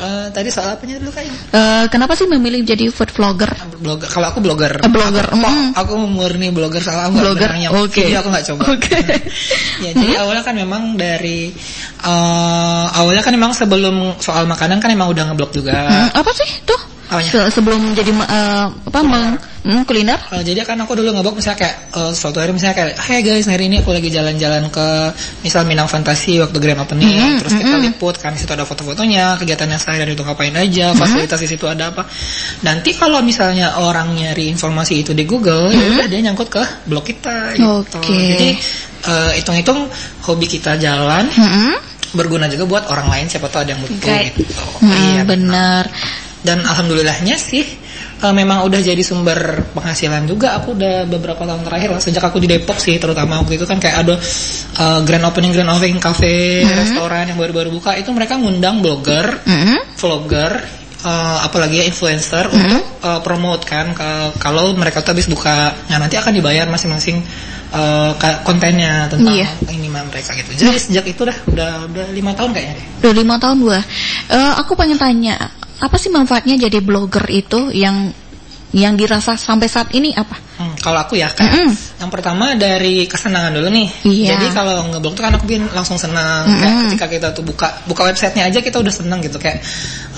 Eh, 0.00 0.26
tadi 0.32 0.48
soal 0.48 0.72
apanya 0.78 0.96
dulu 0.96 1.12
kak? 1.12 1.26
Eh, 1.28 1.84
kenapa 1.92 2.16
sih 2.16 2.24
memilih 2.24 2.64
jadi 2.64 2.88
food 2.88 3.12
vlogger? 3.12 3.52
Blogger. 3.82 4.08
Kalau 4.08 4.26
aku 4.32 4.40
blogger. 4.40 4.80
Eh, 4.80 4.88
blogger, 4.88 5.26
Aku, 5.28 5.36
mm. 5.44 5.76
aku 5.76 5.92
murni 6.08 6.48
blogger 6.48 6.80
soal 6.80 7.10
aku 7.10 7.20
nggak 7.20 7.24
Blogger, 7.26 7.50
yang 7.60 7.72
oke. 7.76 7.92
video 7.92 8.18
aku 8.24 8.28
nggak 8.32 8.46
coba. 8.48 8.62
Oke. 8.72 8.98
ya 9.84 9.90
jadi 9.92 10.14
awalnya 10.24 10.42
kan 10.46 10.54
memang 10.56 10.82
dari 10.96 11.52
eh, 12.00 12.84
awalnya 12.96 13.22
kan 13.26 13.32
memang 13.36 13.52
sebelum 13.52 14.16
soal 14.22 14.48
makanan 14.48 14.80
kan 14.80 14.88
memang 14.88 15.12
udah 15.12 15.30
ngeblog 15.30 15.52
juga. 15.52 15.76
Hmm, 15.76 16.10
apa 16.16 16.30
sih 16.32 16.48
tuh? 16.64 16.80
Apanya? 17.10 17.26
Se- 17.26 17.50
sebelum 17.50 17.90
jadi 17.90 18.14
eh, 18.14 18.66
apa 18.70 19.00
meng, 19.02 19.34
hmm, 19.66 19.82
kuliner? 19.82 20.14
Eh, 20.30 20.46
jadi 20.46 20.62
kan 20.62 20.78
aku 20.78 20.94
dulu 20.94 21.10
ngeblog 21.10 21.34
misalnya 21.34 21.58
kayak 21.58 21.76
eh, 21.90 22.12
suatu 22.14 22.38
hari 22.38 22.54
misalnya 22.54 22.78
kayak 22.78 22.94
Hey 22.96 23.20
guys 23.20 23.44
hari 23.44 23.66
ini 23.66 23.82
aku 23.82 23.90
lagi 23.90 24.06
jalan-jalan 24.08 24.70
ke 24.70 24.86
misal 25.42 25.66
Minang 25.66 25.90
Fantasi 25.90 26.38
waktu 26.38 26.54
grand 26.56 26.78
opening 26.78 27.10
Mm, 27.10 27.42
terus 27.42 27.58
kita 27.58 27.74
mm. 27.74 27.82
liput 27.84 28.14
kan 28.14 28.30
situ 28.32 28.46
ada 28.48 28.62
foto-fotonya 28.62 29.34
kegiatannya 29.36 29.76
saya 29.76 30.06
dan 30.06 30.14
itu 30.14 30.22
ngapain 30.22 30.54
aja 30.54 30.94
fasilitas 30.94 31.36
di 31.36 31.48
situ 31.48 31.66
ada 31.66 31.90
apa 31.90 32.06
nanti 32.62 32.94
kalau 32.94 33.18
misalnya 33.20 33.74
orang 33.76 34.14
nyari 34.14 34.46
informasi 34.46 35.02
itu 35.02 35.10
di 35.10 35.26
Google 35.26 35.66
ya 35.66 35.84
udah 35.92 36.06
dia 36.06 36.20
nyangkut 36.22 36.46
ke 36.48 36.62
blog 36.86 37.02
kita 37.02 37.58
gitu 37.58 37.98
Oke. 37.98 38.06
jadi 38.06 38.48
eh, 39.02 39.30
hitung-hitung 39.34 39.90
hobi 40.24 40.46
kita 40.46 40.76
jalan 40.76 41.26
Hmm, 41.26 41.74
berguna 42.12 42.46
juga 42.46 42.64
buat 42.68 42.84
orang 42.86 43.06
lain 43.08 43.26
siapa 43.26 43.46
tahu 43.46 43.66
ada 43.66 43.74
yang 43.74 43.82
butuh 43.82 43.98
Guide. 43.98 44.34
gitu 44.36 44.62
hmm, 44.78 44.94
iya 44.94 45.22
benar. 45.24 45.84
Dan 46.40 46.64
alhamdulillahnya 46.64 47.36
sih 47.36 47.64
uh, 48.24 48.32
memang 48.32 48.64
udah 48.64 48.80
jadi 48.80 49.00
sumber 49.04 49.72
penghasilan 49.76 50.24
juga 50.24 50.56
aku 50.60 50.76
udah 50.76 51.04
beberapa 51.08 51.44
tahun 51.44 51.64
terakhir 51.64 51.88
lah 51.92 52.00
sejak 52.00 52.24
aku 52.24 52.40
di 52.40 52.48
Depok 52.48 52.80
sih 52.80 52.96
terutama 52.96 53.40
waktu 53.44 53.60
itu 53.60 53.64
kan 53.68 53.76
kayak 53.76 53.96
ada 54.06 54.14
uh, 54.80 55.00
grand 55.04 55.24
opening 55.28 55.52
grand 55.52 55.68
opening 55.68 56.00
cafe 56.00 56.64
mm-hmm. 56.64 56.78
restoran 56.80 57.24
yang 57.28 57.38
baru-baru 57.40 57.72
buka 57.72 57.96
itu 57.96 58.08
mereka 58.12 58.40
ngundang 58.40 58.80
blogger 58.80 59.44
mm-hmm. 59.44 59.78
vlogger 60.00 60.52
uh, 61.04 61.44
apalagi 61.44 61.80
ya 61.80 61.84
influencer 61.88 62.48
mm-hmm. 62.48 62.60
untuk 62.60 62.84
uh, 63.04 63.20
promote 63.20 63.68
kan 63.68 63.92
kalau 64.40 64.72
mereka 64.76 65.04
tuh 65.04 65.12
habis 65.12 65.28
buka 65.28 65.76
nah 65.92 66.00
nanti 66.00 66.16
akan 66.16 66.32
dibayar 66.32 66.64
masing-masing 66.72 67.20
uh, 67.72 68.16
kontennya 68.44 69.12
tentang 69.12 69.36
iya. 69.36 69.48
ini 69.70 69.88
mereka 69.90 70.34
gitu. 70.34 70.50
Jadi 70.58 70.70
nah. 70.74 70.82
sejak 70.82 71.04
itu 71.06 71.22
dah 71.22 71.36
udah 71.46 71.70
udah 71.86 72.06
lima 72.10 72.32
tahun 72.34 72.50
kayaknya 72.50 72.74
deh. 72.78 72.86
Udah 73.02 73.12
lima 73.14 73.36
tahun 73.38 73.56
gua. 73.62 73.80
Uh, 74.30 74.52
aku 74.58 74.74
pengen 74.74 74.98
tanya 74.98 75.38
apa 75.80 75.96
sih 75.96 76.12
manfaatnya 76.12 76.60
jadi 76.68 76.78
blogger 76.84 77.24
itu 77.32 77.72
yang 77.72 78.12
yang 78.70 78.94
dirasa 78.94 79.34
sampai 79.34 79.66
saat 79.66 79.90
ini 79.96 80.14
apa? 80.14 80.49
Hmm, 80.60 80.76
kalau 80.76 81.00
aku 81.00 81.16
ya 81.16 81.32
kan, 81.32 81.48
mm 81.48 81.72
-hmm. 81.72 82.04
yang 82.04 82.10
pertama 82.12 82.52
dari 82.52 83.08
kesenangan 83.08 83.56
dulu 83.56 83.72
nih. 83.72 83.88
Iya. 84.04 84.36
Jadi 84.36 84.46
kalau 84.52 84.92
ngeblog 84.92 85.16
tuh 85.16 85.24
kan 85.24 85.32
aku 85.32 85.48
bikin 85.48 85.64
langsung 85.72 85.96
senang. 85.96 86.44
Mm 86.44 86.52
-hmm. 86.52 86.60
Kayak 86.60 86.76
ketika 86.84 87.06
kita 87.08 87.28
tuh 87.32 87.44
buka 87.48 87.68
buka 87.88 88.04
websitenya 88.12 88.44
aja 88.44 88.60
kita 88.60 88.76
udah 88.76 88.92
senang 88.92 89.24
gitu 89.24 89.40
kayak, 89.40 89.64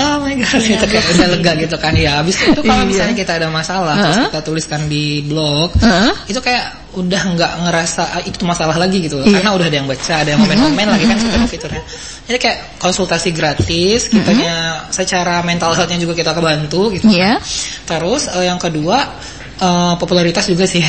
oh 0.02 0.18
my 0.18 0.34
god, 0.34 0.58
yeah. 0.58 0.74
gitu 0.74 0.84
kayak 0.90 1.06
udah 1.14 1.26
lega 1.38 1.52
gitu 1.62 1.76
kan. 1.78 1.94
Ya, 1.94 2.18
habis 2.18 2.42
itu 2.42 2.58
kalau 2.58 2.82
iya. 2.82 2.90
misalnya 2.90 3.14
kita 3.14 3.38
ada 3.38 3.54
masalah, 3.54 3.94
uh 3.94 4.02
-huh. 4.02 4.02
terus 4.02 4.18
kita 4.34 4.40
tuliskan 4.42 4.80
di 4.90 5.22
blog, 5.30 5.78
uh 5.78 5.86
-huh. 5.86 6.12
itu 6.26 6.42
kayak 6.42 6.82
udah 6.92 7.22
nggak 7.38 7.52
ngerasa 7.62 8.02
ah, 8.18 8.22
itu 8.26 8.42
masalah 8.42 8.76
lagi 8.76 8.98
gitu 8.98 9.22
loh. 9.22 9.26
Iya. 9.30 9.38
Karena 9.38 9.50
udah 9.54 9.66
ada 9.70 9.76
yang 9.78 9.86
baca, 9.86 10.14
ada 10.26 10.28
yang 10.34 10.40
komen-komen 10.42 10.86
lagi 10.90 11.04
kan 11.06 11.16
fitur-fiturnya. 11.22 11.82
Jadi 12.26 12.38
kayak 12.42 12.58
konsultasi 12.82 13.30
gratis, 13.30 14.10
kitanya 14.10 14.86
secara 14.90 15.38
mental 15.46 15.72
healthnya 15.72 16.02
juga 16.02 16.18
kita 16.18 16.34
kebantu 16.34 16.98
gitu. 16.98 17.06
Iya. 17.08 17.38
Terus 17.86 18.26
uh, 18.26 18.42
yang 18.42 18.58
kedua 18.58 19.06
uh, 19.62 19.94
popularitas 19.96 20.44
juga 20.50 20.66
sih. 20.66 20.82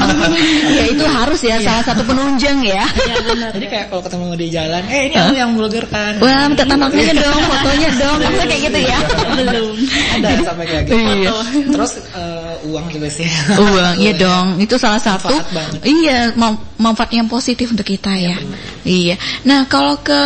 ya 0.78 0.84
itu 0.86 1.02
harus 1.02 1.40
ya 1.42 1.58
salah 1.58 1.82
satu 1.82 2.06
penunjang 2.06 2.62
ya. 2.62 2.86
Iya 2.86 3.16
benar. 3.26 3.50
Jadi 3.58 3.66
kayak 3.66 3.86
kalau 3.90 4.02
ketemu 4.06 4.26
di 4.38 4.46
jalan, 4.54 4.82
eh 4.86 5.02
ini 5.10 5.14
huh? 5.18 5.34
yang 5.34 5.50
blogger 5.58 5.84
kan. 5.90 6.22
Wah, 6.22 6.46
minta 6.46 6.62
tampaknya 6.62 7.12
dong, 7.18 7.40
fotonya 7.50 7.90
dong. 7.98 8.16
Masa 8.22 8.44
kayak 8.46 8.62
gitu 8.70 8.78
ya? 8.78 8.98
Belum. 9.34 9.74
Ada 10.22 10.28
sampai 10.46 10.64
kayak 10.70 10.84
gitu. 10.86 10.94
Iya. 10.96 11.30
Terus 11.74 11.92
uh, 12.14 12.70
uang 12.70 12.86
juga 12.94 13.08
sih. 13.10 13.28
Uang, 13.58 13.94
iya 13.98 14.12
dong. 14.14 14.46
Itu 14.62 14.78
salah 14.78 15.02
satu. 15.02 15.34
Iya, 15.82 16.38
manfaat 16.78 17.10
yang 17.10 17.26
positif 17.26 17.74
untuk 17.74 17.84
kita 17.84 18.14
ya. 18.14 18.38
Iya. 18.86 19.18
Nah, 19.42 19.66
kalau 19.66 19.98
ke 19.98 20.22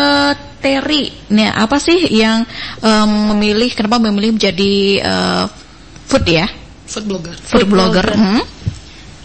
Terry, 0.60 1.08
nih 1.32 1.48
apa 1.48 1.80
sih 1.80 1.96
yang 2.12 2.44
um, 2.84 3.32
memilih 3.32 3.72
kenapa 3.72 3.96
memilih 3.96 4.36
menjadi 4.36 5.00
uh, 5.00 5.44
food 6.04 6.28
ya? 6.28 6.59
Food 6.90 7.06
blogger. 7.06 7.36
Food, 7.38 7.70
blogger. 7.70 8.02
blogger. 8.02 8.08
Hmm? 8.18 8.42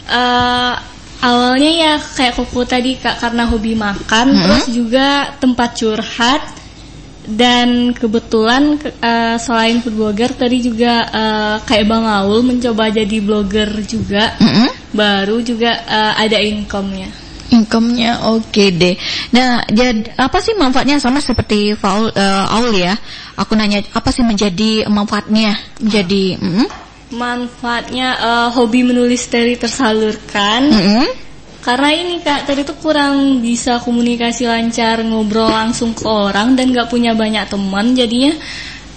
Uh, 0.06 0.74
awalnya 1.26 1.72
ya 1.74 1.94
kayak 1.98 2.38
kuku 2.38 2.62
tadi 2.70 2.92
kak 3.02 3.18
karena 3.18 3.50
hobi 3.50 3.74
makan, 3.74 4.38
hmm? 4.38 4.42
terus 4.46 4.66
juga 4.70 5.34
tempat 5.42 5.74
curhat 5.74 6.44
dan 7.26 7.90
kebetulan 7.90 8.78
uh, 9.02 9.42
selain 9.42 9.82
food 9.82 9.98
blogger 9.98 10.30
tadi 10.38 10.62
juga 10.62 11.10
uh, 11.10 11.56
kayak 11.66 11.90
Bang 11.90 12.06
Aul 12.06 12.46
mencoba 12.46 12.94
jadi 12.94 13.18
blogger 13.18 13.82
juga, 13.82 14.38
hmm? 14.38 14.94
baru 14.94 15.42
juga 15.42 15.74
uh, 15.90 16.14
ada 16.22 16.38
income-nya. 16.38 17.10
Income-nya 17.50 18.30
oke 18.30 18.54
okay 18.54 18.70
deh. 18.70 18.94
Nah, 19.34 19.66
jadi 19.66 20.14
apa 20.22 20.38
sih 20.38 20.54
manfaatnya 20.54 21.02
sama 21.02 21.18
seperti 21.18 21.74
Faul 21.74 22.14
uh, 22.14 22.46
Aul 22.62 22.78
ya? 22.78 22.94
Aku 23.42 23.58
nanya 23.58 23.82
apa 23.90 24.14
sih 24.14 24.22
menjadi 24.22 24.86
manfaatnya 24.86 25.58
menjadi 25.82 26.38
mm 26.38 26.54
-hmm 26.54 26.85
manfaatnya 27.14 28.18
uh, 28.18 28.50
hobi 28.54 28.82
menulis 28.82 29.30
dari 29.30 29.60
tersalurkan. 29.60 30.62
Mm 30.72 30.82
-hmm. 30.82 31.08
Karena 31.66 31.90
ini 31.98 32.22
kak 32.22 32.46
tadi 32.46 32.62
tuh 32.62 32.78
kurang 32.78 33.42
bisa 33.42 33.82
komunikasi 33.82 34.46
lancar 34.46 35.02
ngobrol 35.02 35.50
langsung 35.50 35.98
ke 35.98 36.06
orang 36.06 36.54
dan 36.54 36.70
nggak 36.70 36.94
punya 36.94 37.18
banyak 37.18 37.42
teman 37.50 37.98
jadinya 37.98 38.38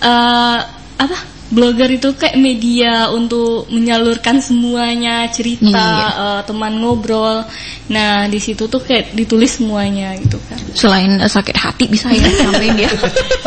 uh, 0.05 0.61
apa 1.01 1.38
blogger 1.49 1.89
itu 1.89 2.13
kayak 2.13 2.37
media 2.37 3.09
untuk 3.09 3.73
menyalurkan 3.73 4.45
semuanya 4.45 5.25
cerita 5.33 5.65
iya. 5.73 6.09
uh, 6.13 6.41
teman 6.45 6.77
ngobrol 6.77 7.41
nah 7.89 8.29
di 8.29 8.37
situ 8.37 8.69
tuh 8.69 8.85
kayak 8.85 9.17
ditulis 9.17 9.57
semuanya 9.57 10.13
gitu 10.21 10.37
kan 10.45 10.61
selain 10.77 11.17
uh, 11.17 11.31
sakit 11.31 11.57
hati 11.57 11.89
bisa 11.89 12.13
ya 12.13 12.29
sampai 12.45 12.69
dia 12.77 12.93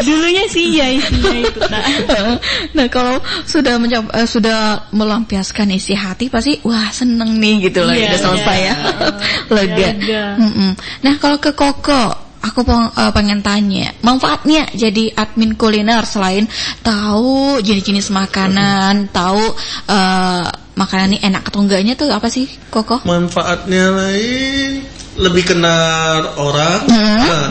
dulunya 0.01 0.45
sih 0.49 0.81
ya 0.81 0.89
isinya 0.89 1.37
itu 1.45 1.59
nah, 1.69 1.83
nah 2.77 2.85
kalau 2.89 3.21
sudah 3.45 3.77
mencoba 3.77 4.09
uh, 4.17 4.25
sudah 4.25 4.89
melampiaskan 4.89 5.77
isi 5.77 5.93
hati 5.93 6.33
pasti 6.33 6.57
wah 6.65 6.89
seneng 6.89 7.37
nih 7.37 7.69
gitu 7.69 7.85
lah 7.85 7.93
iya, 7.93 8.09
udah 8.09 8.19
selesai 8.19 8.57
iya. 8.57 8.73
ya 8.73 8.75
lega, 9.55 9.87
lega. 9.93 10.25
Mm 10.41 10.51
-mm. 10.51 10.71
nah 11.05 11.13
kalau 11.21 11.37
ke 11.37 11.53
koko 11.53 12.30
aku 12.41 12.65
uh, 12.65 13.11
pengen 13.13 13.45
tanya 13.45 13.93
manfaatnya 14.01 14.65
jadi 14.73 15.13
admin 15.13 15.53
kuliner 15.53 16.01
selain 16.03 16.49
tahu 16.81 17.61
jenis-jenis 17.61 18.09
makanan, 18.09 19.13
tahu 19.13 19.41
uh, 19.87 20.45
makanan 20.73 21.15
ini 21.15 21.19
enak 21.21 21.45
atau 21.47 21.61
enggaknya 21.61 21.93
tuh 21.93 22.09
apa 22.09 22.27
sih 22.27 22.49
Koko? 22.73 23.05
Manfaatnya 23.05 23.93
lain 23.93 24.81
lebih 25.21 25.53
kenal 25.53 26.39
orang, 26.39 26.81
hmm. 26.87 27.19
nah, 27.27 27.47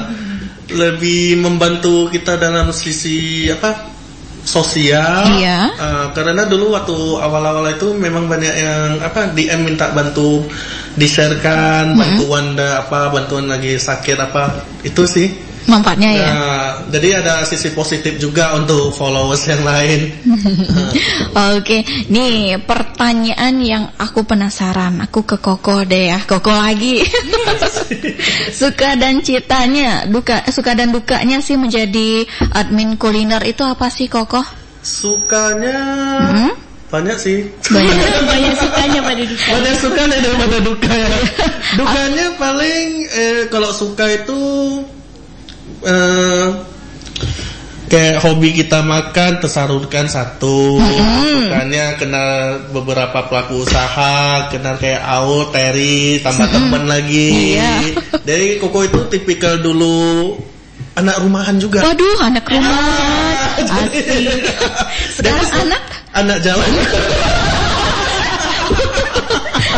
lebih 0.74 1.38
membantu 1.38 2.08
kita 2.08 2.40
dalam 2.40 2.74
sisi 2.74 3.46
apa 3.52 3.99
sosial. 4.44 5.36
Iya. 5.36 5.60
Uh, 5.76 6.06
karena 6.16 6.48
dulu 6.48 6.72
waktu 6.72 6.96
awal-awal 7.20 7.68
itu 7.70 7.92
memang 7.92 8.26
banyak 8.26 8.54
yang 8.56 8.98
apa 9.04 9.34
DM 9.36 9.68
minta 9.68 9.92
bantu 9.92 10.44
di-sharekan, 10.96 11.92
mm 11.92 11.94
-hmm. 11.94 12.00
bantuan 12.00 12.46
apa, 12.56 13.00
bantuan 13.14 13.46
lagi 13.46 13.76
sakit 13.78 14.16
apa, 14.18 14.64
itu 14.82 15.02
sih 15.06 15.49
manfaatnya 15.70 16.10
ya. 16.10 16.28
Nah, 16.34 16.68
jadi 16.90 17.22
ada 17.22 17.46
sisi 17.46 17.70
positif 17.70 18.18
juga 18.18 18.58
untuk 18.58 18.90
followers 18.90 19.46
yang 19.46 19.62
lain. 19.62 20.00
Oke, 21.56 21.86
nih 22.10 22.58
pertanyaan 22.66 23.54
yang 23.62 23.84
aku 23.94 24.26
penasaran, 24.26 24.98
aku 24.98 25.22
ke 25.22 25.38
Koko 25.38 25.86
deh 25.86 26.10
ya, 26.10 26.18
Koko 26.26 26.50
lagi. 26.50 27.06
suka 28.60 28.98
dan 28.98 29.22
citanya, 29.22 30.10
duka, 30.10 30.42
suka 30.50 30.74
dan 30.74 30.90
dukanya 30.90 31.38
sih 31.38 31.54
menjadi 31.54 32.26
admin 32.50 32.98
kuliner 32.98 33.40
itu 33.46 33.62
apa 33.62 33.86
sih 33.88 34.10
Koko? 34.10 34.42
Sukanya. 34.82 35.78
Hmm? 36.34 36.54
Banyak 36.90 37.16
sih. 37.22 37.46
Banyak, 37.70 37.96
banyak 38.34 38.54
sukanya 38.58 39.00
pada 39.06 39.22
duka. 39.22 39.46
Banyak 39.54 39.74
sukanya 39.78 40.16
daripada 40.18 40.58
duka 40.58 40.90
ya. 40.90 41.08
Dukanya 41.78 42.26
paling 42.34 42.88
eh, 43.06 43.40
kalau 43.46 43.70
suka 43.70 44.10
itu 44.10 44.40
eh, 45.84 46.46
kayak 47.90 48.22
hobi 48.22 48.54
kita 48.54 48.86
makan 48.86 49.42
tersalurkan 49.42 50.06
satu. 50.06 50.78
Hmm. 50.78 51.50
makanya 51.50 51.98
kenal 51.98 52.30
beberapa 52.70 53.26
pelaku 53.26 53.66
usaha 53.66 54.46
kenal 54.48 54.78
kayak 54.78 55.02
Aul, 55.02 55.50
Terry 55.50 56.22
tambah 56.22 56.46
hmm. 56.46 56.54
teman 56.54 56.84
lagi. 56.86 57.58
Iya. 57.58 57.74
jadi 58.22 58.62
Koko 58.62 58.86
itu 58.86 59.00
tipikal 59.10 59.58
dulu 59.58 60.38
anak 60.94 61.18
rumahan 61.18 61.58
juga. 61.58 61.82
Waduh 61.82 62.18
anak 62.22 62.44
rumahan. 62.46 63.58
Sekarang 65.18 65.50
anak? 65.66 65.82
anak 66.10 66.38
jalan 66.42 66.70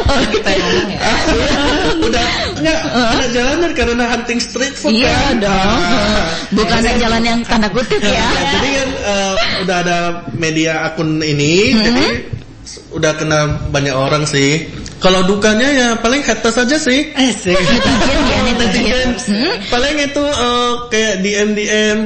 oh, 0.00 0.22
kita 0.32 0.49
yang 0.52 0.62
ngomong 0.62 0.90
ya 0.90 1.12
udah 2.08 2.26
enggak 2.58 2.80
jalanan 3.32 3.70
karena 3.76 4.04
hunting 4.08 4.40
street 4.40 4.75
food 4.76 4.96
iya 4.96 5.37
kan? 5.37 5.44
dong 5.44 5.80
uh. 5.82 6.25
bukan 6.54 6.78
anak 6.82 6.96
jalan 7.00 7.22
yang 7.22 7.38
tanda 7.44 7.68
kutip 7.68 8.00
ya 8.00 8.25
nah, 8.25 8.44
jadi 8.58 8.68
kan 8.72 8.88
uh, 9.04 9.34
udah 9.66 9.76
ada 9.84 9.99
media 10.34 10.72
akun 10.88 11.20
ini 11.20 11.72
hmm. 11.72 11.82
jadi 11.82 12.06
udah 12.92 13.12
kena 13.18 13.40
banyak 13.72 13.94
orang 13.96 14.25
sih 14.28 14.68
kalau 15.02 15.26
dukanya 15.26 15.68
ya 15.75 15.88
paling 15.99 16.22
haters 16.22 16.62
saja 16.62 16.78
sih. 16.78 17.11
Eh 17.11 17.34
sih. 17.34 17.58
netizen, 18.62 19.18
hmm? 19.18 19.54
Paling 19.66 19.99
itu 19.99 20.22
uh, 20.22 20.87
kayak 20.87 21.26
DM 21.26 21.58
DM 21.58 21.99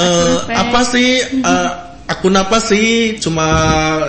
uh, 0.00 0.48
apa 0.48 0.80
sih 0.88 1.20
uh, 1.44 1.81
akun 2.08 2.34
apa 2.34 2.58
sih 2.58 3.16
cuma 3.18 3.46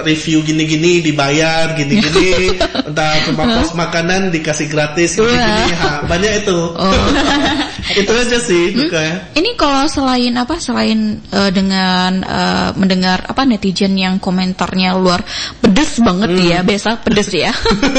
review 0.03 0.41
gini-gini 0.41 0.99
dibayar 1.01 1.77
gini-gini. 1.77 2.57
Entah 2.89 3.23
cuma 3.29 3.43
post 3.59 3.73
makanan 3.77 4.33
dikasih 4.33 4.67
gratis 4.67 5.17
gini-gini. 5.17 5.73
Ha, 5.77 6.05
banyak 6.09 6.45
itu. 6.45 6.57
Oh. 6.73 6.93
itu 7.99 8.13
aja 8.15 8.39
sih 8.39 8.71
hmm? 8.71 8.95
ya. 8.95 9.15
ini 9.35 9.59
kalau 9.59 9.83
selain 9.91 10.31
apa 10.39 10.55
selain 10.55 11.19
uh, 11.35 11.51
dengan 11.51 12.23
uh, 12.23 12.69
mendengar 12.79 13.27
apa 13.27 13.43
netizen 13.43 13.99
yang 13.99 14.23
komentarnya 14.23 14.95
luar 14.95 15.19
pedes 15.59 15.99
banget 15.99 16.31
hmm. 16.31 16.47
ya 16.47 16.59
biasa 16.63 17.03
pedes 17.03 17.29
ya. 17.35 17.51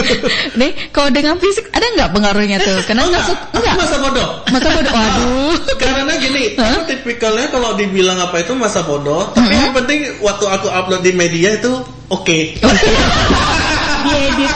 Nih 0.60 0.72
kalau 0.88 1.12
dengan 1.12 1.36
fisik 1.36 1.68
ada 1.70 1.84
nggak 2.00 2.10
pengaruhnya 2.16 2.58
tuh? 2.64 2.80
Karena 2.88 3.04
nggak 3.12 3.24
oh, 3.28 3.36
enggak 3.60 3.74
masa 3.76 3.96
bodoh. 4.00 4.28
Masa 4.48 4.68
bodoh 4.72 4.92
aduh 4.94 5.54
karena 5.78 6.12
gini, 6.20 6.44
aku 6.56 6.80
tipikalnya 6.88 7.46
kalau 7.50 7.76
dibilang 7.76 8.18
apa 8.20 8.40
itu 8.40 8.52
masa 8.56 8.86
bodoh, 8.86 9.30
tapi 9.34 9.52
yang 9.52 9.74
penting 9.84 10.00
waktu 10.24 10.44
aku 10.48 10.66
upload 10.72 11.04
di 11.04 11.12
media 11.12 11.60
itu 11.60 11.72
oke. 12.08 12.38
Diedit. 14.04 14.52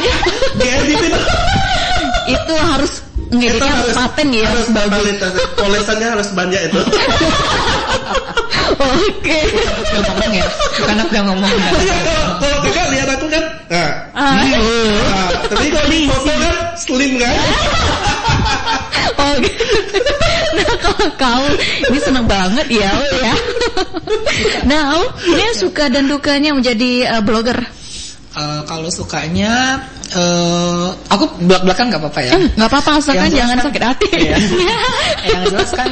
Diedit 0.57 1.01
itu 1.05 1.21
Itu 2.29 2.55
harus 2.57 2.93
itu 3.29 3.37
ngeditnya 3.37 3.73
harus 3.77 3.93
paten 3.93 4.29
ya, 4.33 4.49
harus 4.49 4.69
bagus. 4.73 4.89
kualitas, 4.89 5.33
tulisannya 5.53 6.09
harus 6.17 6.29
banyak 6.33 6.61
itu. 6.73 6.81
Oke. 8.79 9.39
Udah 9.53 10.01
ngomong 10.01 10.33
ya, 10.33 10.47
yang 11.13 11.27
ngomong. 11.29 11.51
kalau 12.41 12.59
kakak 12.65 12.73
lihat 12.73 12.73
aku 12.73 12.73
kan, 12.73 12.88
nah, 13.69 13.91
Ah, 14.13 14.43
nah, 14.43 15.29
tapi 15.47 15.67
kalau 15.69 15.89
di 15.89 16.01
foto 16.07 16.25
kan 16.27 16.57
slim 16.75 17.13
kan? 17.17 17.35
Oke. 19.19 19.51
Nah 20.49 20.73
kalau 20.81 21.07
kau 21.15 21.45
ini 21.87 21.99
seneng 21.99 22.27
banget 22.27 22.67
ya, 22.71 22.91
Ul, 22.91 23.09
ya. 23.21 23.35
Nah, 24.65 24.83
Ul, 24.97 25.07
ini 25.29 25.45
suka 25.53 25.87
dan 25.89 26.07
dukanya 26.07 26.51
menjadi 26.53 26.91
eh, 27.09 27.23
blogger. 27.23 27.59
Eh, 28.31 28.61
kalau 28.65 28.87
sukanya, 28.87 29.83
eh 30.09 30.87
aku 31.09 31.25
belak 31.43 31.63
belakan 31.63 31.91
nggak 31.91 32.01
apa-apa 32.01 32.21
ya. 32.23 32.33
Eh, 32.35 32.47
nggak 32.55 32.69
apa-apa 32.71 32.91
asalkan 32.97 33.31
jangan 33.31 33.59
kan- 33.59 33.67
sakit 33.67 33.83
hati. 33.83 34.09
Iya. 34.15 34.37
yang 35.35 35.43
jelas 35.51 35.71
kan 35.75 35.89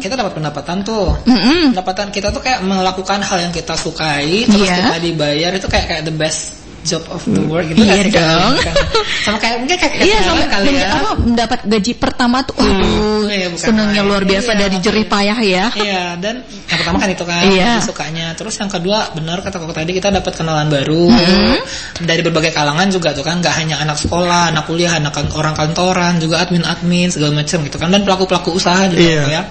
kita 0.00 0.14
dapat 0.16 0.32
pendapatan 0.34 0.76
tuh. 0.82 1.12
Pendapatan 1.26 2.08
kita 2.08 2.32
tuh 2.32 2.40
kayak 2.40 2.64
melakukan 2.64 3.20
hal 3.20 3.38
yang 3.40 3.52
kita 3.52 3.76
sukai 3.76 4.48
terus 4.48 4.64
Iya. 4.64 4.76
kita 4.88 4.98
dibayar 5.00 5.50
itu 5.52 5.66
kayak 5.68 5.86
kayak 5.86 6.02
the 6.04 6.14
best 6.14 6.57
job 6.88 7.04
of 7.12 7.20
the 7.22 7.42
world 7.44 7.68
gitu 7.68 7.78
Iya 7.78 8.08
Kak? 8.08 8.16
dong. 8.16 8.54
Kan? 8.58 8.74
Sama 9.20 9.36
kayak 9.36 9.56
mungkin 9.60 9.76
kayak 9.76 9.94
Iya 10.00 10.18
sama 10.24 10.44
kali 10.48 10.68
ya. 10.72 10.88
apa 10.96 11.10
mendapat 11.20 11.60
gaji 11.62 11.92
pertama 11.94 12.40
tuh 12.40 12.56
aduh 12.56 13.28
Iya, 13.28 13.46
bukan 13.52 13.66
senengnya 13.68 14.00
main. 14.00 14.08
luar 14.08 14.22
biasa 14.24 14.50
Iya, 14.50 14.58
dari 14.58 14.76
jerih 14.80 15.06
payah 15.06 15.38
ya. 15.38 15.64
Iya, 15.70 16.04
dan 16.16 16.34
yang 16.40 16.78
pertama 16.80 16.96
kan 16.96 17.08
itu 17.12 17.24
kan 17.24 17.42
Iya. 17.44 17.72
sukanya. 17.84 18.26
Terus 18.32 18.56
yang 18.56 18.66
kedua, 18.66 19.12
benar 19.12 19.38
kata 19.38 19.60
kok 19.60 19.68
tadi 19.70 19.92
kita 19.92 20.08
dapat 20.08 20.32
kenalan 20.32 20.66
baru 20.66 21.04
Hmm. 21.06 21.56
dari 22.00 22.24
berbagai 22.24 22.50
kalangan 22.50 22.88
juga 22.88 23.12
tuh 23.12 23.20
kan, 23.20 23.38
nggak 23.38 23.54
hanya 23.54 23.76
anak 23.78 24.00
sekolah, 24.00 24.48
anak 24.50 24.64
kuliah, 24.64 24.96
anak 24.96 25.12
kan- 25.12 25.28
orang 25.30 25.52
kantoran, 25.52 26.16
juga 26.16 26.40
admin-admin 26.40 27.12
segala 27.12 27.36
macam 27.36 27.60
gitu 27.60 27.76
kan, 27.76 27.88
dan 27.88 28.00
pelaku-pelaku 28.02 28.56
usaha 28.56 28.88
juga 28.88 29.04
Iya. 29.04 29.22
ya. 29.28 29.42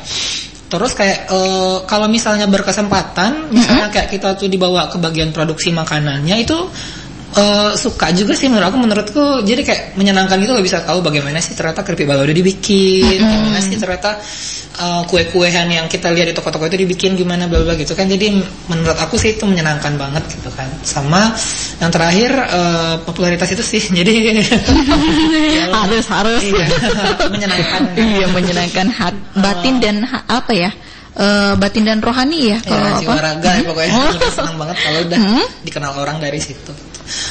Terus 0.68 0.92
kayak 0.92 1.30
eh, 1.30 1.78
kalau 1.86 2.08
misalnya 2.08 2.44
berkesempatan, 2.44 3.52
misalnya 3.52 3.88
kayak 3.88 4.10
kita 4.10 4.36
tuh 4.36 4.48
dibawa 4.48 4.90
ke 4.90 4.98
bagian 4.98 5.30
produksi 5.30 5.72
makanannya 5.72 6.36
itu 6.42 6.58
eh, 7.34 7.72
suka 7.76 8.08
juga 8.12 8.32
sih 8.32 8.48
menurut 8.48 8.70
aku 8.70 8.78
menurutku 8.78 9.24
jadi 9.44 9.62
kayak 9.62 9.84
menyenangkan 9.96 10.40
gitu 10.40 10.52
loh 10.52 10.62
bisa 10.62 10.80
tahu 10.82 11.02
bagaimana 11.02 11.38
sih 11.38 11.52
ternyata 11.52 11.82
keripik 11.82 12.06
balado 12.06 12.30
dibikin 12.30 13.20
gimana 13.20 13.60
sih 13.60 13.76
ternyata 13.76 14.16
eh, 14.78 15.02
kue-kuehan 15.06 15.68
yang 15.68 15.86
kita 15.88 16.08
lihat 16.10 16.30
di 16.30 16.36
toko-toko 16.36 16.66
itu 16.66 16.78
dibikin 16.80 17.14
gimana 17.14 17.46
bla 17.46 17.62
bla 17.62 17.74
gitu 17.74 17.92
kan 17.92 18.06
jadi 18.06 18.32
menurut 18.68 18.96
aku 18.96 19.18
sih 19.18 19.34
itu 19.34 19.44
menyenangkan 19.44 19.98
banget 19.98 20.24
gitu 20.32 20.48
kan 20.54 20.70
sama 20.82 21.34
yang 21.82 21.92
terakhir 21.92 22.32
eh, 22.32 22.96
popularitas 23.04 23.50
itu 23.52 23.64
sih 23.66 23.82
jadi 24.00 24.12
harus 25.78 26.06
harus. 26.08 26.42
Iya, 26.44 26.66
menyenangkan. 27.34 27.82
iya 27.96 28.26
menyenangkan 28.30 28.88
hat, 28.90 29.16
batin 29.36 29.78
dan 29.80 30.04
ha- 30.04 30.26
apa 30.28 30.54
ya? 30.54 30.72
Eh, 31.18 31.54
batin 31.58 31.82
dan 31.82 31.98
rohani 31.98 32.54
ya 32.54 32.62
kalau 32.62 32.78
ya, 32.78 32.94
apa? 32.94 33.02
jiwa 33.02 33.16
raga 33.18 33.50
ya 33.58 33.62
pokoknya 33.66 33.94
Udah 34.14 34.30
senang 34.30 34.56
banget 34.62 34.78
kalau 34.86 35.00
udah 35.02 35.18
Hmm? 35.18 35.46
dikenal 35.66 35.92
orang 35.98 36.18
dari 36.22 36.38
situ. 36.38 36.70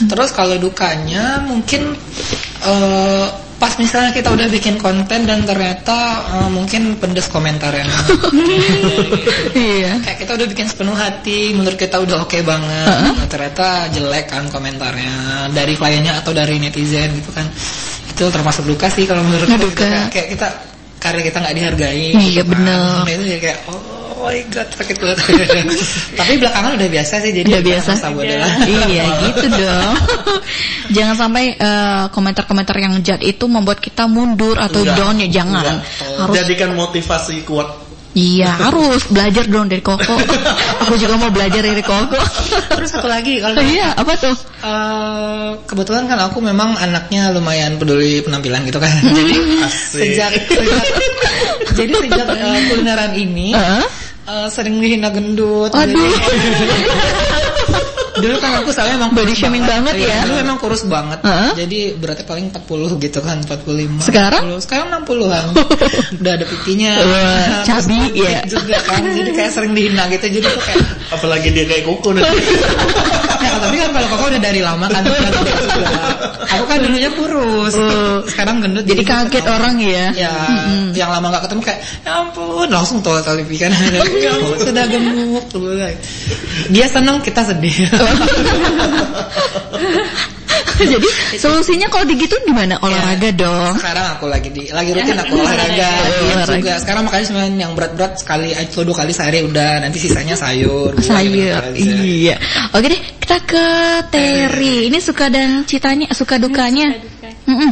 Terus 0.09 0.31
kalau 0.33 0.57
dukanya 0.57 1.45
mungkin 1.45 1.95
eh, 2.65 3.27
pas 3.57 3.73
misalnya 3.81 4.13
kita 4.13 4.29
udah 4.37 4.53
bikin 4.53 4.77
konten 4.77 5.25
dan 5.25 5.49
ternyata 5.49 5.97
eh, 6.37 6.51
mungkin 6.53 6.97
pedes 7.01 7.29
komentarnya. 7.33 7.89
Iya. 9.57 10.05
Kayak 10.05 10.19
kita 10.21 10.33
udah 10.37 10.47
bikin 10.53 10.67
sepenuh 10.69 10.93
hati, 10.97 11.57
menurut 11.57 11.81
kita 11.81 11.97
udah 11.97 12.29
oke 12.29 12.39
banget, 12.45 12.87
Nah, 13.17 13.25
ternyata 13.25 13.89
jelek 13.89 14.29
kan 14.29 14.45
komentarnya 14.53 15.49
dari 15.57 15.73
kliennya 15.73 16.21
atau 16.21 16.37
dari 16.37 16.61
netizen 16.61 17.17
gitu 17.17 17.33
kan. 17.33 17.49
Itu 18.13 18.29
termasuk 18.29 18.69
duka 18.69 18.93
sih 18.93 19.09
kalau 19.09 19.25
menurut 19.25 19.49
Nah, 19.49 19.57
gitu 19.57 19.73
kan. 19.73 20.13
Kayak 20.13 20.29
kita 20.37 20.49
karya 20.99 21.23
kita 21.23 21.39
nggak 21.39 21.55
dihargai. 21.55 22.09
Iya, 22.13 22.21
gitu 22.21 22.43
kan. 22.43 22.51
bener. 22.53 23.03
Nah, 23.05 23.13
itu 23.13 23.25
jadi 23.27 23.41
kayak 23.41 23.59
oh 23.69 23.81
my 24.27 24.39
god 24.51 24.69
sakit 24.75 24.97
banget. 24.99 25.19
Tapi 26.21 26.33
belakangan 26.41 26.71
udah 26.75 26.89
biasa 26.91 27.15
sih 27.23 27.31
jadi 27.31 27.49
Udah 27.49 27.63
biasa. 27.63 27.91
masa 27.95 28.09
bodoh 28.11 28.37
lah. 28.37 28.53
iya 28.67 29.05
gitu 29.23 29.47
dong. 29.53 29.95
jangan 30.97 31.17
sampai 31.17 31.45
eh, 31.55 32.05
komentar-komentar 32.11 32.77
yang 32.81 32.95
jad 33.01 33.21
itu 33.23 33.45
membuat 33.47 33.79
kita 33.79 34.09
mundur 34.11 34.57
atau 34.59 34.83
down 34.83 35.21
ya 35.23 35.29
jangan. 35.31 35.63
Enggak. 35.63 35.79
Harus 36.19 36.35
Jadikan 36.43 36.71
motivasi 36.75 37.45
kuat. 37.47 37.86
Iya 38.17 38.49
harus 38.57 39.05
belajar 39.13 39.45
dong 39.45 39.69
dari 39.69 39.85
Koko. 39.85 40.17
Aku 40.89 40.97
juga 40.97 41.21
mau 41.21 41.29
belajar 41.29 41.61
dari 41.61 41.85
Koko. 41.85 42.17
Terus 42.73 42.89
satu 42.89 43.07
lagi 43.07 43.45
kalau 43.45 43.61
iya 43.61 43.93
apa 43.93 44.17
tuh? 44.17 44.33
Eh, 44.65 45.49
kebetulan 45.69 46.09
kan 46.09 46.17
aku 46.25 46.41
memang 46.41 46.81
anaknya 46.81 47.29
lumayan 47.31 47.77
peduli 47.77 48.25
penampilan 48.25 48.65
gitu 48.65 48.81
kan. 48.81 48.89
Jadi 49.05 49.37
Asik. 49.63 50.01
sejak, 50.17 50.33
sejak 50.49 50.85
jadi 51.77 51.93
sejak 51.93 52.27
eh, 52.33 52.61
kulineran 52.73 53.13
ini 53.13 53.53
Heeh. 53.53 53.85
eh, 54.27 54.49
sering 54.49 54.81
dihina 54.81 55.13
gendut. 55.13 55.69
Aduh. 55.71 55.93
Jadi- 55.93 57.25
Dulu 58.17 58.37
kan 58.41 58.51
aku 58.65 58.71
soalnya 58.73 58.97
emang 58.97 59.13
Body 59.13 59.35
shaming 59.37 59.65
banget 59.65 59.95
ya. 60.01 60.25
Dulu 60.25 60.35
memang 60.41 60.57
kurus 60.57 60.83
banget. 60.89 61.21
Heeh. 61.21 61.51
Jadi 61.67 61.79
beratnya 62.01 62.27
paling 62.27 62.47
40 62.53 63.05
gitu 63.05 63.19
kan, 63.21 63.37
45. 63.45 64.01
Sekarang? 64.03 64.43
40. 64.57 64.65
Sekarang 64.65 64.87
60-an. 65.05 65.47
Udah 66.21 66.33
ada 66.33 66.45
pipinya. 66.49 66.93
Terus 66.97 67.67
cabi, 67.69 68.01
ya. 68.17 68.41
juga 68.49 68.77
kan. 68.85 69.01
Jadi 69.05 69.31
kayak 69.33 69.51
sering 69.53 69.73
dihina 69.77 70.09
gitu. 70.09 70.27
Jadi 70.29 70.47
tuh 70.49 70.63
kayak 70.65 70.85
Apalagi 71.13 71.49
dia 71.55 71.65
kayak 71.69 71.85
kuku 71.87 72.09
nanti. 72.17 72.39
Ya, 73.57 73.65
tapi 73.65 73.77
kan 73.81 73.89
kalau 73.89 74.09
kakak 74.13 74.27
udah 74.37 74.43
dari 74.45 74.61
lama 74.61 74.87
kan 74.93 75.01
juga. 75.01 75.29
Aku 76.47 76.65
kan 76.69 76.77
dulunya 76.85 77.11
kurus, 77.17 77.75
sekarang 78.29 78.61
gendut. 78.61 78.85
Jadi 78.85 79.03
kaget 79.03 79.45
orang 79.49 79.81
ya. 79.81 80.13
Ya, 80.13 80.35
yang 80.93 81.09
lama 81.09 81.33
gak 81.33 81.49
ketemu 81.49 81.61
kayak, 81.65 81.81
ya 82.05 82.11
ampun, 82.21 82.69
langsung 82.69 83.01
tolak 83.01 83.25
tali 83.25 83.43
pikan. 83.49 83.73
ya 84.21 84.33
sudah 84.61 84.85
gemuk. 84.93 85.49
Dia 86.69 86.87
senang, 86.93 87.25
kita 87.25 87.49
sedih. 87.49 87.89
Jadi 90.77 91.09
solusinya 91.41 91.89
kalau 91.89 92.05
digitu 92.05 92.37
gimana? 92.45 92.77
Olahraga 92.85 93.33
dong. 93.33 93.81
Sekarang 93.81 94.07
aku 94.17 94.29
lagi 94.29 94.53
di, 94.53 94.69
lagi 94.69 94.93
rutin 94.93 95.17
aku 95.17 95.41
olahraga, 95.41 95.91
Olahraga. 96.21 96.53
juga. 96.61 96.73
Sekarang 96.85 97.03
makanya 97.09 97.25
cuma 97.33 97.43
yang 97.49 97.73
berat-berat 97.73 98.13
sekali, 98.21 98.53
atau 98.53 98.85
dua 98.85 98.97
kali 99.05 99.13
sehari 99.17 99.41
udah. 99.41 99.81
Nanti 99.81 99.99
sisanya 100.05 100.37
sayur. 100.37 100.93
Sayur. 101.01 101.63
gitu. 101.73 101.97
Iya. 101.97 102.37
Oke 102.77 102.93
deh, 102.93 103.01
kita 103.27 103.43
ke 103.43 103.67
Terry. 104.15 104.87
Ini 104.87 105.03
suka 105.03 105.27
dan 105.27 105.67
citanya, 105.67 106.15
suka 106.15 106.39
dukanya. 106.39 106.95
Duka. 106.95 107.27
Mm-mm. 107.51 107.71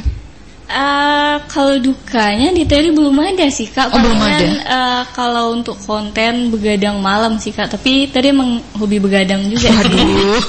Eh, 0.67 1.37
kalau 1.47 1.79
dukanya 1.79 2.51
di 2.51 2.67
Terry 2.67 2.90
belum 2.90 3.14
ada 3.23 3.47
sih 3.55 3.71
kak. 3.71 3.95
Oh, 3.95 4.03
belum 4.03 4.19
ada. 4.19 4.43
eh, 4.51 5.03
kalau 5.14 5.55
untuk 5.55 5.79
konten 5.79 6.51
begadang 6.51 6.99
malam 6.99 7.38
sih 7.38 7.55
kak. 7.55 7.71
Tapi 7.71 8.11
tadi 8.11 8.35
emang 8.35 8.59
hobi 8.75 8.99
begadang 8.99 9.47
juga. 9.47 9.71
Aduh. 9.71 10.43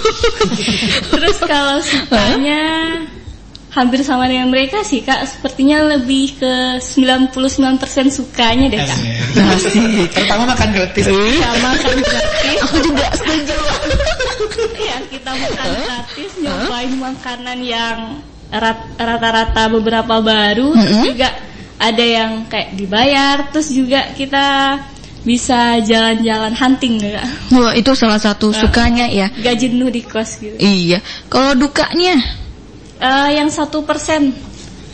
Terus 1.14 1.38
kalau 1.38 1.78
sukanya 1.86 2.66
hampir 3.78 4.02
sama 4.02 4.26
dengan 4.26 4.50
mereka 4.50 4.82
sih 4.82 5.06
kak. 5.06 5.22
Sepertinya 5.30 5.86
lebih 5.86 6.34
ke 6.42 6.82
99% 6.82 7.30
sukanya 8.10 8.74
deh 8.74 8.82
kak. 8.82 9.00
Asik. 9.54 10.10
Terutama 10.18 10.50
makan 10.50 10.74
gratis. 10.74 11.06
Sama 11.14 11.78
kan 11.78 11.94
gratis. 12.02 12.58
Aku 12.66 12.78
juga 12.82 13.06
setuju. 13.14 13.54
Ya 14.96 15.04
kita 15.06 15.32
makan 15.32 15.68
gratis, 15.76 16.32
nyobain 16.40 16.94
makanan 16.96 17.60
yang 17.60 17.98
rat- 18.48 18.96
rata-rata 18.96 19.64
beberapa 19.70 20.16
baru, 20.18 20.72
terus 20.74 21.00
juga 21.06 21.30
ada 21.76 22.06
yang 22.06 22.48
kayak 22.48 22.74
dibayar, 22.74 23.52
terus 23.52 23.68
juga 23.70 24.16
kita 24.16 24.80
bisa 25.22 25.82
jalan-jalan 25.82 26.54
hunting 26.54 27.02
kak. 27.02 27.26
Wah, 27.52 27.74
itu 27.74 27.92
salah 27.92 28.22
satu 28.22 28.54
sukanya 28.54 29.10
ya. 29.10 29.28
Gak 29.34 29.58
jenuh 29.58 29.90
di 29.90 30.06
kos 30.06 30.38
gitu. 30.40 30.56
Iya. 30.56 31.02
Kalau 31.28 31.54
dukanya 31.54 32.16
Eh, 32.96 33.30
yang 33.36 33.52
satu 33.52 33.84
persen, 33.84 34.32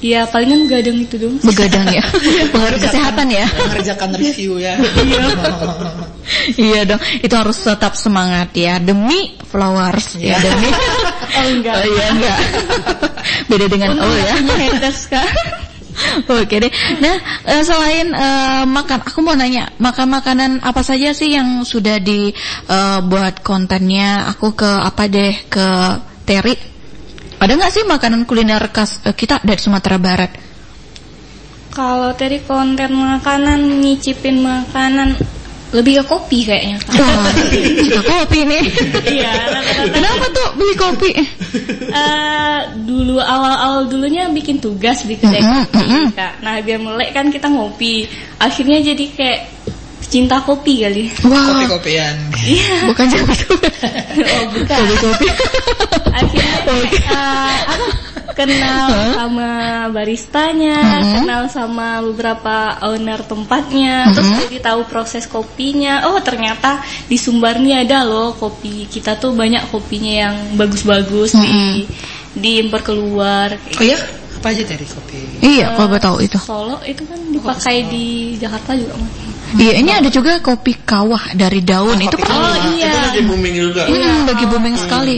ya 0.01 0.25
palingan 0.25 0.65
begadang 0.65 0.97
itu 0.97 1.21
dong. 1.21 1.37
begadang 1.45 1.85
ya. 1.85 2.01
Pengaruh 2.55 2.79
kesehatan 2.81 3.29
ya. 3.29 3.45
Mengerjakan 3.45 4.09
review 4.17 4.57
ya. 4.57 4.73
iya 5.05 5.21
dong. 6.89 7.01
Itu 7.21 7.33
harus 7.35 7.57
tetap 7.61 7.93
semangat 7.97 8.53
ya 8.55 8.77
demi 8.77 9.35
flowers 9.47 10.17
ya 10.17 10.37
demi. 10.39 10.71
Oh 11.31 11.47
enggak. 11.47 11.79
Oh 11.79 11.85
iya 11.87 12.05
enggak. 12.11 12.39
Beda 13.49 13.65
dengan 13.71 13.95
oh 14.03 14.15
ya. 14.19 14.35
Punya 14.35 14.55
haters 14.67 15.07
kak. 15.07 15.27
Oke 16.27 16.59
deh. 16.59 16.71
Nah, 16.99 17.15
eh, 17.47 17.63
selain 17.63 18.11
eh, 18.11 18.63
makan, 18.67 18.99
aku 19.07 19.19
mau 19.23 19.35
nanya, 19.35 19.71
makan 19.79 20.07
makanan 20.11 20.51
apa 20.59 20.81
saja 20.83 21.15
sih 21.15 21.35
yang 21.35 21.63
sudah 21.63 22.03
dibuat 22.03 23.43
kontennya? 23.43 24.27
Aku 24.35 24.55
ke 24.55 24.67
apa 24.67 25.07
deh 25.07 25.35
ke 25.47 25.67
Terry. 26.27 26.55
Ada 27.41 27.57
nggak 27.57 27.73
sih 27.73 27.83
makanan 27.87 28.27
kuliner 28.29 28.61
khas 28.69 29.01
eh, 29.07 29.15
kita 29.15 29.41
dari 29.41 29.57
Sumatera 29.57 29.97
Barat? 29.97 30.31
Kalau 31.71 32.11
tadi 32.11 32.43
konten 32.43 32.91
makanan, 32.91 33.79
nyicipin 33.79 34.43
makanan, 34.43 35.15
lebih 35.71 35.99
ke 35.99 36.05
kopi 36.05 36.39
kayaknya. 36.43 36.77
Wah, 36.99 37.31
suka 37.87 38.01
kopi 38.03 38.39
nih. 38.43 38.63
Iya. 39.07 39.33
Kenapa 39.95 40.25
tuh 40.35 40.47
beli 40.59 40.75
kopi? 40.75 41.11
Eh, 41.91 42.59
dulu 42.83 43.19
awal-awal 43.19 43.87
dulunya 43.87 44.27
bikin 44.27 44.59
tugas 44.59 45.07
di 45.07 45.15
kedai 45.15 45.39
kopi. 45.39 46.11
Kak. 46.11 46.43
Nah, 46.43 46.59
biar 46.59 46.79
melek 46.79 47.15
kan 47.15 47.31
kita 47.31 47.47
ngopi. 47.47 48.03
Akhirnya 48.37 48.83
jadi 48.83 49.05
kayak 49.15 49.39
cinta 50.11 50.43
kopi 50.43 50.83
kali. 50.83 51.07
Wah, 51.23 51.55
Kopi-kopian. 51.55 52.15
Iya. 52.35 52.91
bukan 52.91 53.05
jago 53.07 53.31
Oh, 54.35 54.43
bukan. 54.51 54.79
kopi. 54.99 55.27
Akhirnya 56.11 56.55
eh, 56.67 57.55
apa? 57.63 58.10
Kenal 58.35 58.89
sama 59.15 59.49
baristanya, 59.93 60.77
kenal 61.21 61.43
sama 61.51 62.01
beberapa 62.01 62.79
owner 62.85 63.21
tempatnya, 63.25 64.11
terus 64.15 64.29
jadi 64.47 64.57
tahu 64.73 64.87
proses 64.87 65.25
kopinya. 65.27 66.09
Oh, 66.11 66.19
ternyata 66.23 66.81
di 67.07 67.17
Sumbarnya 67.19 67.83
ada 67.85 68.03
loh 68.07 68.33
kopi. 68.35 68.87
Kita 68.87 69.17
tuh 69.17 69.35
banyak 69.35 69.69
kopinya 69.69 70.13
yang 70.27 70.35
bagus-bagus 70.57 71.37
di 71.37 71.85
diimpor 72.35 72.81
keluar. 72.83 73.53
Oh 73.55 73.83
ya? 73.83 73.99
Apa 74.41 74.57
aja 74.57 74.63
dari 74.65 74.85
kopi? 74.87 75.19
Iya, 75.43 75.77
kalau 75.77 75.87
gue 75.93 76.01
tahu 76.01 76.17
itu. 76.25 76.37
Solo 76.41 76.77
itu 76.87 77.05
kan 77.05 77.19
dipakai 77.29 77.85
di 77.85 78.33
Jakarta 78.41 78.73
juga. 78.73 78.97
Mas. 78.97 79.31
Iya, 79.51 79.73
ini 79.83 79.91
ada 79.91 80.07
juga 80.07 80.39
kopi 80.39 80.79
kawah 80.79 81.35
dari 81.35 81.59
daun. 81.59 81.99
itu 81.99 82.15
kopi 82.15 82.23
pernah. 82.23 82.39
Oh 82.39 82.55
Itu 82.55 82.69
iya. 82.79 82.93
lagi 83.11 83.21
booming 83.27 83.55
juga. 83.59 83.81
Hmm, 83.85 84.23
lagi 84.23 84.45
booming 84.47 84.75
sekali. 84.79 85.17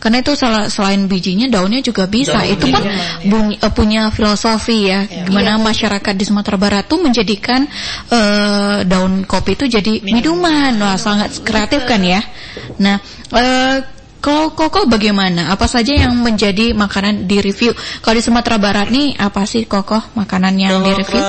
Karena 0.00 0.24
itu 0.24 0.32
salah, 0.32 0.72
selain 0.72 1.04
bijinya 1.04 1.44
daunnya 1.46 1.84
juga 1.84 2.08
bisa. 2.08 2.40
Daun 2.40 2.56
itu 2.56 2.66
kan 2.72 2.82
bunyi- 3.28 3.60
eh, 3.60 3.72
punya 3.72 4.08
filosofi 4.08 4.88
ya, 4.88 5.04
gimana 5.28 5.60
masyarakat 5.60 6.14
di 6.16 6.24
Sumatera 6.24 6.56
Barat 6.56 6.88
tuh 6.88 7.04
menjadikan 7.04 7.68
eh, 8.08 8.82
daun 8.88 9.28
kopi 9.28 9.60
itu 9.60 9.68
jadi 9.68 10.00
minuman. 10.00 10.72
Wah, 10.80 10.96
sangat 10.96 11.44
kreatif 11.44 11.84
kan 11.84 12.00
ya. 12.00 12.24
Nah, 12.80 12.96
eh, 13.36 13.76
kalau 14.20 14.52
Koko 14.52 14.84
bagaimana? 14.84 15.48
Apa 15.48 15.64
saja 15.64 15.96
yang 15.96 16.12
menjadi 16.12 16.76
makanan 16.76 17.24
di 17.24 17.40
review? 17.40 17.72
Kalau 18.04 18.16
di 18.16 18.24
Sumatera 18.24 18.60
Barat 18.60 18.92
nih 18.92 19.16
apa 19.16 19.48
sih 19.48 19.64
Koko 19.64 19.96
makanan 20.16 20.56
yang 20.60 20.84
di 20.84 20.92
Kalau 20.92 21.00
review? 21.00 21.22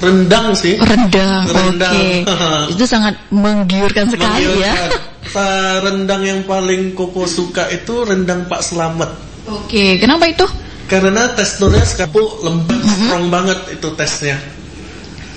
Rendang 0.00 0.52
sih. 0.52 0.74
Rendang, 0.76 1.44
Rendang. 1.46 1.92
oke. 1.92 2.72
Itu 2.72 2.84
sangat 2.84 3.20
menggiurkan 3.28 4.08
sekali 4.08 4.44
ya. 4.58 4.72
Menggiurkan. 4.72 4.90
Sa- 5.22 5.78
rendang 5.80 6.22
yang 6.22 6.40
paling 6.42 6.92
koko 6.92 7.22
suka 7.22 7.68
itu 7.68 8.02
rendang 8.02 8.44
Pak 8.44 8.60
Slamet. 8.60 9.12
Oke, 9.46 9.94
kenapa 9.96 10.26
itu? 10.26 10.42
Karena 10.84 11.30
teksturnya 11.30 11.84
sekarang 11.84 12.10
lembut, 12.40 12.74
Mm-hmm. 12.74 13.06
strong 13.06 13.26
banget 13.28 13.58
itu 13.70 13.88
tesnya. 13.94 14.36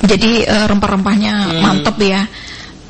Jadi 0.02 0.44
eh, 0.44 0.66
rempah-rempahnya 0.66 1.34
Hmm. 1.46 1.62
mantep 1.62 1.96
ya. 2.00 2.26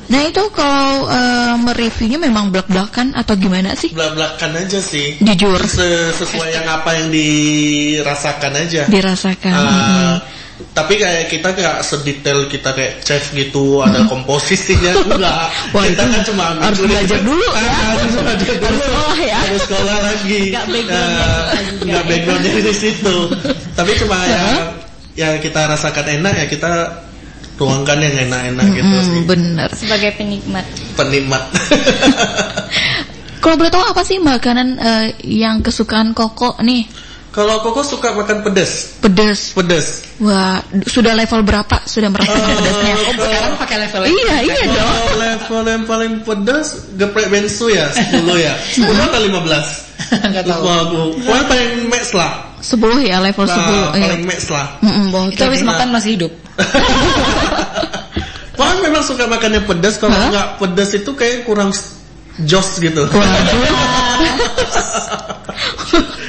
Nah 0.04 0.20
itu 0.22 0.42
kalau 0.50 1.06
eh, 1.06 1.54
mereviewnya 1.56 2.16
memang 2.18 2.48
belak-belakan 2.48 3.12
atau 3.12 3.34
gimana 3.34 3.72
sih? 3.74 3.92
Belak-belakan 3.92 4.50
aja 4.58 4.80
sih. 4.80 5.20
Jujur 5.20 5.60
Se- 5.60 6.14
sesuai 6.14 6.48
yang 6.52 6.66
apa 6.66 6.90
yang 6.94 7.08
dirasakan 7.08 8.52
aja. 8.56 8.82
dirasakan. 8.86 9.52
Ah, 9.54 10.16
Tapi 10.54 11.02
kayak 11.02 11.34
kita 11.34 11.50
nggak 11.50 11.82
sedetail 11.82 12.46
kita 12.46 12.70
kayak 12.70 13.02
chef 13.02 13.34
gitu, 13.34 13.82
ada 13.82 14.06
komposisinya 14.12 14.94
enggak. 15.02 15.50
Wah, 15.74 15.82
kita 15.82 16.02
kan 16.06 16.22
cuma 16.22 16.42
ambil 16.54 16.62
harus 16.70 16.80
belajar 16.86 17.20
dulu 17.26 17.46
ya. 17.58 17.58
Ah, 17.58 17.84
harus 17.98 18.14
belajar 18.14 18.54
dulu. 18.62 18.78
sekolah 18.78 19.18
ya. 19.18 19.38
Harus 19.42 19.62
sekolah 19.66 19.98
lagi. 19.98 20.40
Nggak 21.82 22.02
backgroundnya 22.06 22.52
di 22.62 22.74
situ. 22.74 23.16
Tapi 23.74 23.90
cuma 23.98 24.16
ya 24.30 24.46
yang 25.14 25.38
kita 25.38 25.70
rasakan 25.70 26.06
enak 26.22 26.32
ya 26.42 26.46
kita 26.50 26.70
tuangkan 27.54 27.98
yang 28.02 28.14
enak-enak 28.30 28.66
gitu 28.74 28.94
sih. 28.98 29.18
Hmm, 29.22 29.26
bener. 29.30 29.68
Sebagai 29.74 30.10
penikmat. 30.18 30.66
Penikmat. 30.98 31.42
Kalau 33.42 33.60
boleh 33.60 33.70
tahu 33.70 33.84
apa 33.84 34.02
sih 34.02 34.18
makanan 34.18 34.68
eh, 34.80 35.06
yang 35.28 35.60
kesukaan 35.60 36.16
Koko 36.16 36.58
nih? 36.64 36.88
Kalau 37.34 37.58
Koko 37.60 37.82
suka 37.82 38.14
makan 38.14 38.40
pedas, 38.40 38.94
Pedes. 38.98 39.50
pedas. 39.50 40.06
Wah, 40.16 40.62
sudah 40.84 41.12
level 41.12 41.42
berapa? 41.42 41.82
Sudah 41.82 42.06
merasakan 42.06 42.46
pedasnya? 42.54 42.94
Oh, 43.04 43.14
sekarang 43.18 43.54
pakai 43.58 43.76
level 43.80 44.00
Iya, 44.06 44.36
iya 44.40 44.62
dong. 44.64 44.78
Kalau 44.78 45.14
level 45.26 45.62
yang 45.66 45.82
paling 45.84 46.12
pedas 46.22 46.66
geprek 46.94 47.26
bensu 47.28 47.66
ya 47.68 47.90
10 47.90 48.22
ya 48.38 48.54
10 48.78 48.86
atau 48.86 49.20
15 49.20 50.22
Enggak 50.24 50.44
tahu. 50.44 50.62
Lupa 50.62 50.74
aku 50.80 51.00
Pokoknya 51.20 51.44
paling 51.44 51.70
max 51.88 52.04
lah 52.12 52.30
10 52.60 52.78
ya, 53.02 53.16
level 53.18 53.44
10. 53.44 53.50
nah, 53.50 53.66
iya. 53.66 53.86
Paling 54.06 54.22
max 54.24 54.40
lah 54.48 54.66
Mm-mm, 54.78 55.04
boleh. 55.10 55.34
Itu 55.34 55.42
habis 55.42 55.60
makan 55.60 55.88
masih 55.90 56.10
hidup. 56.14 56.32
Pokoknya 58.54 58.78
memang 58.80 59.02
suka 59.02 59.26
makannya 59.26 59.60
pedas 59.64 59.98
Kalau 59.98 60.14
Hah? 60.14 60.30
nggak 60.30 60.48
pedas 60.56 60.90
itu 60.94 61.10
kayak 61.12 61.42
kurang 61.42 61.74
s- 61.74 61.98
jos 62.36 62.78
gitu 62.78 63.06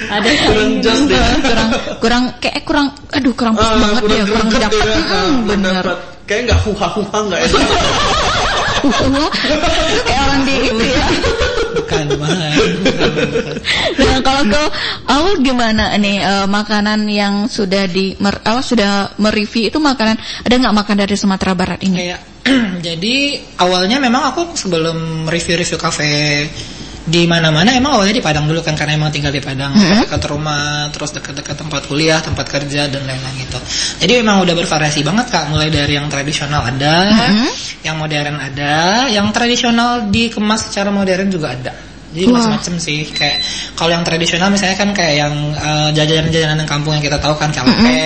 Ada 0.06 0.30
Kurang 0.46 0.72
jos 0.80 1.00
deh 1.06 1.18
kurang 1.42 1.70
kurang 1.98 2.24
kayak 2.38 2.62
kurang 2.64 2.88
aduh 3.10 3.34
kurang 3.34 3.54
pas 3.54 3.66
Ah, 3.66 3.78
banget 3.78 4.04
ya, 4.12 4.24
kurang 4.26 4.48
dapat. 4.50 4.86
ah, 4.86 4.86
Hmm, 4.86 5.04
kurang 5.06 5.32
bener. 5.48 5.86
Kayak 6.26 6.42
nggak 6.48 6.60
huha-huha 6.64 7.18
nggak 7.26 7.42
enak 7.44 7.62
Wah, 8.86 9.32
kayak 10.06 10.22
orang 10.22 10.42
di 10.46 10.56
itu 10.62 10.86
ya. 10.86 11.06
Bukan, 11.76 12.04
bukan. 12.12 12.38
Nah, 13.98 14.18
kalau 14.22 14.44
ke 14.46 14.62
Aul 15.10 15.34
gimana 15.42 15.98
nih 15.98 16.22
eh, 16.22 16.46
makanan 16.46 17.10
yang 17.10 17.50
sudah 17.50 17.90
di 17.90 18.14
mer, 18.18 18.42
apa, 18.42 18.62
sudah 18.62 19.18
mereview 19.18 19.70
itu 19.70 19.82
makanan 19.82 20.16
ada 20.18 20.54
nggak 20.54 20.76
makan 20.76 20.96
dari 21.02 21.16
Sumatera 21.18 21.58
Barat 21.58 21.82
ini? 21.82 21.98
Kayak 21.98 22.22
jadi 22.86 23.16
awalnya 23.58 23.98
memang 23.98 24.30
aku 24.30 24.54
sebelum 24.54 25.26
review-review 25.26 25.78
kafe 25.82 26.46
di 27.06 27.30
mana-mana 27.30 27.70
emang 27.78 28.02
awalnya 28.02 28.18
di 28.18 28.24
Padang 28.26 28.50
dulu 28.50 28.66
kan 28.66 28.74
karena 28.74 28.98
emang 28.98 29.14
tinggal 29.14 29.30
di 29.30 29.38
Padang 29.38 29.78
dekat 29.78 30.26
rumah 30.26 30.90
terus 30.90 31.14
dekat-dekat 31.14 31.54
tempat 31.54 31.86
kuliah 31.86 32.18
tempat 32.18 32.50
kerja 32.50 32.90
dan 32.90 33.06
lain-lain 33.06 33.46
gitu. 33.46 33.60
Jadi 34.02 34.26
memang 34.26 34.42
udah 34.42 34.58
bervariasi 34.58 35.06
banget 35.06 35.30
kak. 35.30 35.54
Mulai 35.54 35.70
dari 35.70 35.94
yang 36.02 36.10
tradisional 36.10 36.66
ada 36.66 37.14
yang 37.86 37.96
modern 38.02 38.42
ada 38.42 39.06
yang 39.14 39.30
tradisional 39.30 40.10
dikemas 40.10 40.74
secara 40.74 40.90
modern 40.90 41.30
juga 41.30 41.54
ada 41.54 41.95
jadi 42.16 42.32
macam-macam 42.32 42.74
sih 42.80 43.12
kayak 43.12 43.44
kalau 43.76 43.92
yang 43.92 44.08
tradisional 44.08 44.48
misalnya 44.48 44.80
kan 44.80 44.90
kayak 44.96 45.16
yang 45.20 45.34
eh, 45.52 45.90
jajanan-jajanan 45.92 46.64
yang 46.64 46.70
kampung 46.70 46.96
yang 46.96 47.04
kita 47.04 47.20
tahu 47.20 47.36
kan 47.36 47.52
kayak 47.52 47.68
lepe, 47.68 48.00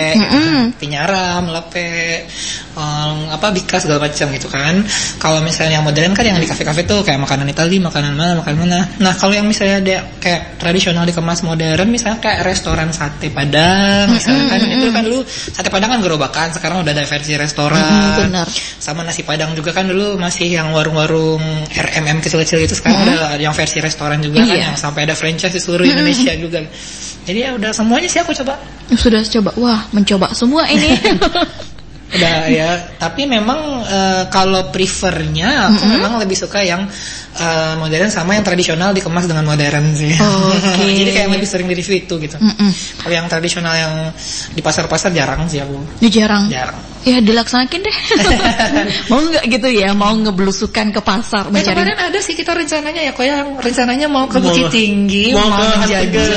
pinyaram, 0.80 1.46
lepe, 1.46 2.26
em, 2.74 3.16
apa 3.30 3.46
bika 3.54 3.76
segala 3.78 4.08
macam 4.08 4.26
gitu 4.34 4.48
kan. 4.50 4.82
Kalau 5.20 5.38
misalnya 5.44 5.78
yang 5.80 5.86
modern 5.86 6.12
kan 6.16 6.24
yang 6.26 6.38
di 6.40 6.48
kafe-kafe 6.48 6.88
tuh 6.88 7.04
kayak 7.04 7.20
makanan 7.22 7.46
Itali, 7.50 7.78
makanan 7.78 8.12
mana, 8.16 8.32
makanan 8.42 8.58
mana. 8.66 8.80
Nah 8.98 9.12
kalau 9.14 9.36
yang 9.36 9.46
misalnya 9.46 9.78
dia 9.84 9.98
kayak 10.18 10.58
tradisional 10.58 11.04
dikemas 11.06 11.44
modern, 11.46 11.86
misalnya 11.92 12.18
kayak 12.18 12.46
restoran 12.46 12.90
sate 12.90 13.30
Padang, 13.30 14.10
misalnya 14.10 14.44
kan 14.50 14.60
itu 14.66 14.86
kan 14.90 15.02
dulu 15.06 15.20
sate 15.28 15.68
Padang 15.70 15.90
kan 15.94 16.00
gerobakan, 16.02 16.48
sekarang 16.50 16.82
udah 16.82 16.92
ada 16.92 17.04
versi 17.06 17.32
restoran. 17.36 18.26
Benar. 18.26 18.46
Sama 18.80 19.06
nasi 19.06 19.22
Padang 19.22 19.54
juga 19.54 19.70
kan 19.70 19.86
dulu 19.86 20.16
masih 20.18 20.50
yang 20.50 20.72
warung-warung 20.74 21.42
RMM 21.70 22.18
kecil-kecil 22.24 22.64
itu 22.64 22.74
sekarang 22.74 23.06
udah 23.06 23.36
ada 23.36 23.42
yang 23.42 23.54
versi 23.54 23.78
restoran 23.78 23.99
juga 24.24 24.40
kan 24.40 24.56
Iya. 24.56 24.72
yang 24.72 24.76
sampai 24.80 25.04
ada 25.04 25.12
franchise 25.12 25.52
di 25.52 25.60
seluruh 25.60 25.84
Indonesia 25.84 26.32
juga. 26.40 26.64
Jadi 27.28 27.38
ya 27.44 27.52
udah 27.52 27.70
semuanya 27.76 28.08
sih 28.08 28.20
aku 28.24 28.32
coba. 28.32 28.56
Sudah 28.96 29.20
coba, 29.22 29.50
wah 29.60 29.80
mencoba 29.92 30.32
semua 30.32 30.64
ini. 30.72 30.88
Udah 32.10 32.50
ya, 32.50 32.70
tapi 32.98 33.30
memang 33.30 33.86
eh, 33.86 34.22
kalau 34.34 34.72
prefernya 34.74 35.70
aku 35.70 35.84
memang 35.86 36.18
lebih 36.18 36.34
suka 36.34 36.58
yang 36.64 36.88
eh, 37.38 37.74
modern 37.78 38.10
sama 38.10 38.34
yang 38.34 38.42
tradisional 38.42 38.90
dikemas 38.90 39.30
dengan 39.30 39.46
modern 39.46 39.94
sih. 39.94 40.10
Oke. 40.18 40.90
Jadi 41.00 41.10
kayak 41.14 41.28
lebih 41.30 41.46
sering 41.46 41.66
di 41.70 41.78
review 41.78 42.02
itu 42.02 42.14
gitu. 42.18 42.36
Mm-mm. 42.40 42.70
Kalau 43.06 43.14
yang 43.14 43.26
tradisional 43.30 43.74
yang 43.78 43.94
di 44.50 44.60
pasar-pasar 44.62 45.14
jarang 45.14 45.46
sih 45.46 45.62
aku. 45.62 46.02
Ini 46.02 46.08
jarang. 46.10 46.50
Jarang. 46.50 46.78
Ya 47.06 47.22
dilaksanakan 47.22 47.78
deh. 47.80 47.96
mau 49.10 49.22
nggak 49.22 49.44
gitu 49.46 49.68
ya? 49.70 49.94
Mau 49.94 50.12
ngebelusukan 50.12 50.92
ke 50.92 51.00
pasar 51.00 51.48
mencari 51.48 51.72
kemarin 51.72 51.96
ada 51.96 52.18
sih 52.20 52.34
kita 52.36 52.52
rencananya 52.52 53.02
ya, 53.08 53.12
kok 53.16 53.24
yang 53.24 53.56
rencananya 53.56 54.06
mau 54.06 54.26
ke 54.28 54.38
Bukit 54.38 54.68
Tinggi, 54.68 55.32
Mau 55.32 55.48
mau, 55.48 55.58
ke 55.58 55.64
menjajal, 55.86 56.28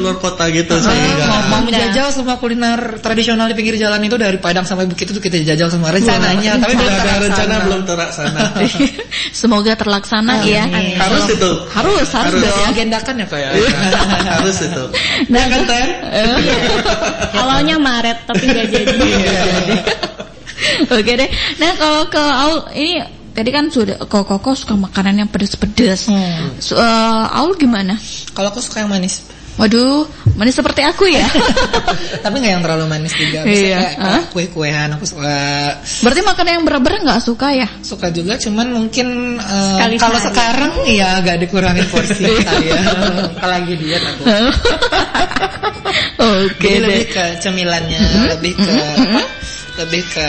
luar 0.00 0.16
kota 0.18 0.48
gitu 0.50 0.74
sih 0.80 0.88
mau, 1.28 1.40
mau 1.52 1.60
menjajal 1.64 2.06
semua 2.10 2.36
kuliner 2.40 2.98
tradisional 3.00 3.46
di 3.48 3.54
pinggir 3.56 3.76
jalan 3.78 4.00
itu 4.02 4.16
dari 4.18 4.36
Padang 4.40 4.66
sampai 4.66 4.83
Bukit 4.84 5.06
itu 5.10 5.20
kita 5.20 5.36
jajal 5.42 5.68
semua 5.68 5.90
rencananya, 5.90 6.60
tapi 6.60 6.74
belum 6.76 6.94
ada 6.94 7.12
rencana 7.20 7.54
belum 7.64 7.82
terlaksana 7.84 8.40
Semoga 9.44 9.72
terlaksana 9.74 10.44
ya. 10.44 10.64
Amin. 10.68 10.96
Harus 10.96 11.24
itu 11.30 11.50
Harus, 11.72 12.08
harus 12.10 12.32
Harus. 12.38 12.42
diagendakan 12.44 13.14
ya 13.20 13.26
kok 13.26 13.38
ya. 13.40 13.50
Harus 14.38 14.56
itu 14.62 14.84
Nah, 15.28 15.40
Ya 15.40 15.46
kan 15.50 15.62
Ten? 15.64 15.88
Awalnya 17.34 17.76
Maret 17.80 18.18
tapi 18.24 18.44
nggak 18.48 18.66
jadi. 18.70 18.96
Oke 20.94 21.12
deh. 21.16 21.30
Nah 21.60 21.72
kalau 21.76 22.02
ke 22.08 22.22
Aul 22.22 22.58
ini 22.78 23.02
tadi 23.34 23.50
kan 23.50 23.66
sudah 23.68 23.98
kok 24.06 24.24
Koko 24.24 24.54
suka 24.54 24.78
makanan 24.78 25.24
yang 25.24 25.28
pedes-pedes. 25.28 26.08
Hmm. 26.08 26.54
Eh, 26.56 27.24
Aul 27.34 27.58
gimana? 27.58 27.98
Kalau 28.32 28.48
aku 28.54 28.62
suka 28.62 28.84
yang 28.86 28.90
manis. 28.92 29.33
Waduh, 29.54 30.02
manis 30.34 30.58
seperti 30.58 30.82
aku 30.82 31.06
ya. 31.06 31.22
Tapi 32.26 32.34
nggak 32.42 32.52
yang 32.58 32.62
terlalu 32.66 32.90
manis 32.90 33.14
juga. 33.14 33.46
Iya. 33.46 33.46
Bisa 33.46 33.78
kayak 33.78 33.92
Hah? 34.02 34.22
kue-kuean 34.34 34.88
aku 34.92 35.04
suka 35.06 35.36
Berarti 36.02 36.20
makanan 36.22 36.52
yang 36.58 36.64
berat-berat 36.66 37.00
nggak 37.06 37.22
suka 37.22 37.48
ya? 37.54 37.68
suka 37.80 38.10
juga 38.10 38.34
cuman 38.34 38.66
mungkin 38.72 39.38
Sekali 39.38 39.94
kalau 39.96 40.18
sehari. 40.18 40.28
sekarang 40.32 40.72
ya 40.88 41.08
agak 41.22 41.36
dikurangin 41.38 41.86
porsi 41.86 42.26
saya 42.48 42.78
kalau 43.38 43.52
lagi 43.54 43.74
diet 43.76 44.02
aku 44.02 44.22
Oke 46.24 46.58
Jadi 46.58 46.74
deh. 46.74 46.80
lebih 46.82 47.04
ke 47.12 47.24
cemilannya 47.38 48.00
lebih 48.34 48.52
ke 48.56 48.74
apa 48.74 49.22
lebih 49.74 50.02
ke 50.06 50.28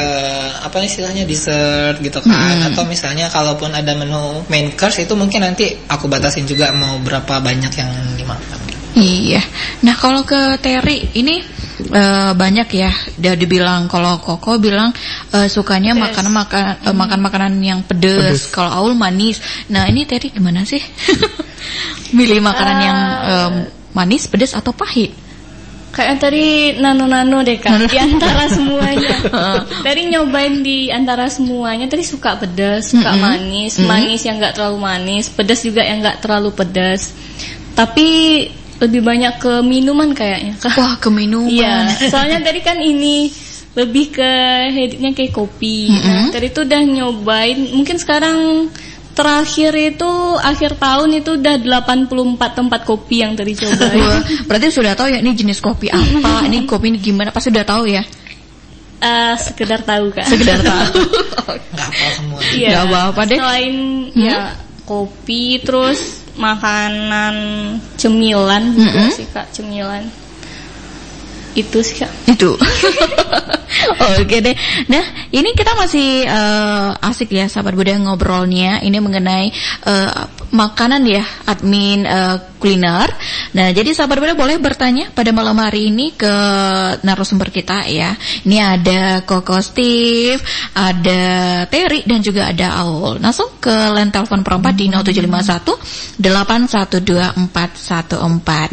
apa 0.59 0.75
istilahnya 0.81 1.23
dessert 1.23 2.01
gitu 2.01 2.17
kan 2.19 2.65
atau 2.65 2.81
misalnya 2.85 3.29
kalaupun 3.29 3.69
ada 3.71 3.93
menu 3.93 4.41
main 4.49 4.73
course 4.73 4.97
itu 4.99 5.13
mungkin 5.13 5.45
nanti 5.45 5.77
aku 5.85 6.09
batasin 6.09 6.45
juga 6.45 6.73
mau 6.73 6.97
berapa 6.99 7.39
banyak 7.39 7.69
yang 7.71 7.89
dimakan 8.17 8.57
Iya. 8.95 9.43
Nah 9.83 9.95
kalau 9.99 10.23
ke 10.23 10.55
Terry 10.63 11.11
ini 11.19 11.43
eh, 11.91 12.31
banyak 12.31 12.67
ya. 12.71 12.91
Dia 13.19 13.35
dibilang 13.35 13.91
kalau 13.91 14.17
Koko 14.23 14.55
bilang 14.55 14.95
eh, 15.35 15.51
sukanya 15.51 15.91
makan 15.91 16.31
makan 16.31 16.65
eh, 16.79 16.95
makan 16.95 17.19
makanan 17.19 17.53
yang 17.59 17.83
pedes. 17.83 18.47
Kalau 18.47 18.71
Aul 18.71 18.95
manis. 18.95 19.43
Nah 19.67 19.85
ini 19.91 20.07
Terry 20.07 20.31
gimana 20.31 20.63
sih? 20.63 20.79
Milih 22.17 22.39
makanan 22.39 22.77
yang 22.79 22.99
em, 23.25 23.53
manis, 23.91 24.31
pedes 24.31 24.55
atau 24.55 24.71
pahit? 24.71 25.11
Kayak 25.95 26.27
tadi 26.27 26.75
nano-nano 26.75 27.39
deh 27.39 27.55
kak, 27.55 27.87
di 27.87 27.95
antara 27.95 28.51
semuanya. 28.51 29.15
Tadi 29.87 30.11
nyobain 30.11 30.59
di 30.59 30.91
antara 30.91 31.31
semuanya, 31.31 31.87
tadi 31.87 32.03
suka 32.03 32.35
pedas, 32.35 32.91
suka 32.91 33.15
manis, 33.15 33.79
manis 33.79 34.27
yang 34.27 34.35
nggak 34.35 34.59
terlalu 34.59 34.83
manis, 34.83 35.31
pedas 35.31 35.63
juga 35.63 35.87
yang 35.87 36.03
nggak 36.03 36.19
terlalu 36.19 36.51
pedas. 36.51 37.15
Tapi 37.79 38.07
lebih 38.75 39.01
banyak 39.01 39.39
ke 39.39 39.53
minuman 39.63 40.11
kayaknya 40.11 40.59
kak. 40.59 40.75
Wah 40.75 40.95
ke 40.99 41.07
minuman. 41.07 41.47
Iya, 41.47 42.09
soalnya 42.11 42.43
tadi 42.43 42.59
kan 42.59 42.75
ini 42.75 43.31
lebih 43.75 44.15
ke 44.15 44.31
headnya 44.71 45.11
kayak 45.11 45.35
kopi. 45.35 45.91
Nah, 45.91 46.31
tadi 46.31 46.47
tuh 46.51 46.63
udah 46.63 46.81
nyobain, 46.83 47.59
mungkin 47.75 47.99
sekarang 47.99 48.67
terakhir 49.15 49.71
itu 49.75 50.11
akhir 50.39 50.75
tahun 50.75 51.23
itu 51.23 51.39
udah 51.39 51.55
84 51.87 52.35
tempat 52.51 52.81
kopi 52.83 53.23
yang 53.23 53.35
tadi 53.35 53.55
cobain. 53.55 53.99
Wah, 53.99 54.19
berarti 54.47 54.67
sudah 54.71 54.91
tahu 54.95 55.07
ya 55.11 55.19
ini 55.23 55.31
jenis 55.31 55.63
kopi 55.63 55.87
apa, 55.87 56.43
ini 56.47 56.67
kopi 56.67 56.91
ini 56.91 56.99
gimana, 56.99 57.31
pasti 57.31 57.51
sudah 57.51 57.63
tahu 57.67 57.87
ya. 57.87 58.03
Eh, 58.95 59.35
sekedar 59.39 59.83
tahu 59.83 60.11
kak. 60.11 60.23
Sekedar 60.27 60.59
tahu. 60.67 61.03
nggak 61.75 61.87
apa 61.91 62.07
semua 62.15 62.39
Iya. 62.55 62.87
Apa-apa 62.87 63.21
deh. 63.27 63.39
Selain 63.39 63.75
ya 64.15 64.37
kopi 64.87 65.59
terus 65.61 66.24
makanan 66.35 67.35
cemilan 67.95 68.63
juga 68.75 69.07
sih 69.11 69.27
kak 69.31 69.47
cemilan. 69.55 70.03
Itu 71.55 71.79
sih 71.79 72.03
kak. 72.03 72.11
itu 72.35 72.51
oke 74.19 74.35
deh 74.43 74.55
nah 74.91 75.03
ini 75.31 75.55
kita 75.55 75.71
masih 75.79 76.27
eh, 76.27 77.07
asik 77.07 77.31
ya 77.31 77.47
sahabat 77.47 77.79
budaya 77.79 77.95
ngobrolnya 77.95 78.83
ini 78.83 78.97
mengenai 78.99 79.47
eh, 79.87 80.11
makanan 80.51 81.07
ya 81.07 81.23
admin 81.47 82.03
eh, 82.03 82.35
kuliner. 82.65 83.13
Nah 83.53 83.69
jadi 83.69 83.93
sahabat 83.93 84.17
budaya 84.17 84.33
boleh 84.33 84.57
bertanya 84.57 85.13
pada 85.13 85.29
malam 85.29 85.53
hari 85.61 85.93
ini 85.93 86.17
ke 86.17 86.33
narasumber 87.05 87.53
kita 87.53 87.85
ya. 87.85 88.17
Ini 88.41 88.57
ada 88.57 89.21
Koko 89.21 89.61
Steve 89.61 90.41
ada 90.73 91.21
Terry 91.69 92.01
dan 92.09 92.25
juga 92.25 92.49
ada 92.49 92.81
Aul. 92.81 93.21
Langsung 93.21 93.61
ke 93.61 93.69
line 93.69 94.09
telepon 94.09 94.41
perempat 94.41 94.73
di 94.73 94.89
0751 94.89 96.17
812 96.17 97.37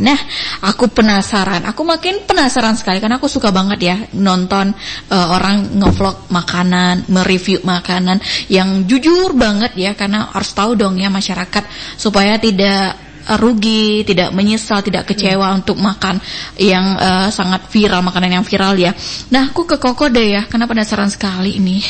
nah 0.00 0.20
aku 0.64 0.88
penasaran. 0.88 1.68
Aku 1.68 1.84
makin 1.84 2.24
penasaran 2.24 2.72
sekali 2.80 2.96
karena 2.96 3.20
aku 3.20 3.28
suka 3.28 3.52
banget 3.52 3.78
ya 3.84 3.96
nonton 4.16 4.72
eh, 5.12 5.28
orang 5.28 5.76
ngevlog 5.76 6.32
makanan, 6.32 7.12
mereview 7.12 7.60
makanan 7.60 8.24
yang 8.48 8.88
jujur 8.88 9.36
banget 9.36 9.76
ya 9.76 9.92
karena 9.92 10.32
harus 10.32 10.56
tahu 10.56 10.80
dong 10.80 10.96
ya 10.96 11.12
masyarakat 11.12 11.68
supaya 12.00 12.40
tidak 12.40 13.11
rugi, 13.38 14.02
tidak 14.02 14.34
menyesal, 14.34 14.82
tidak 14.82 15.06
kecewa 15.06 15.54
untuk 15.54 15.78
makan 15.78 16.18
yang 16.58 16.98
eh, 16.98 17.28
sangat 17.30 17.68
viral, 17.70 18.02
makanan 18.02 18.42
yang 18.42 18.44
viral 18.46 18.74
ya. 18.74 18.92
Nah, 19.30 19.50
aku 19.50 19.66
ke 19.66 19.76
Koko 19.78 20.10
deh 20.10 20.38
ya, 20.38 20.42
karena 20.46 20.66
penasaran 20.66 21.10
sekali 21.10 21.58
ini. 21.58 21.82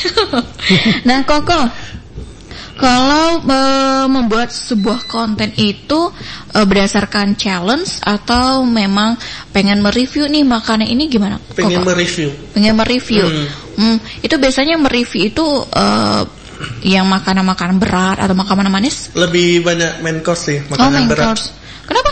nah, 1.09 1.25
Koko, 1.25 1.61
kalau 2.77 3.45
eh, 3.45 4.07
membuat 4.09 4.51
sebuah 4.51 5.05
konten 5.07 5.53
itu 5.61 6.11
eh, 6.57 6.65
berdasarkan 6.65 7.37
challenge 7.37 8.01
atau 8.03 8.65
memang 8.65 9.17
pengen 9.53 9.85
mereview 9.85 10.27
nih 10.27 10.45
makanan 10.45 10.89
ini 10.89 11.07
gimana? 11.09 11.37
pengen 11.53 11.85
Koko? 11.85 11.93
mereview 11.93 12.29
pengen 12.57 12.75
mereview. 12.77 13.25
Hmm, 13.73 13.97
itu 14.21 14.37
biasanya 14.37 14.77
mereview 14.77 15.33
itu 15.33 15.47
eh, 15.73 16.23
yang 16.83 17.07
makanan-makanan 17.07 17.77
berat 17.79 18.19
atau 18.19 18.35
makanan 18.35 18.71
manis? 18.71 19.11
lebih 19.15 19.63
banyak 19.63 20.01
main 20.01 20.19
course 20.21 20.51
sih 20.51 20.59
oh, 20.63 20.75
makanan 20.75 20.93
main 20.93 21.09
berat 21.11 21.27
course. 21.33 21.47
Kenapa? 21.87 22.11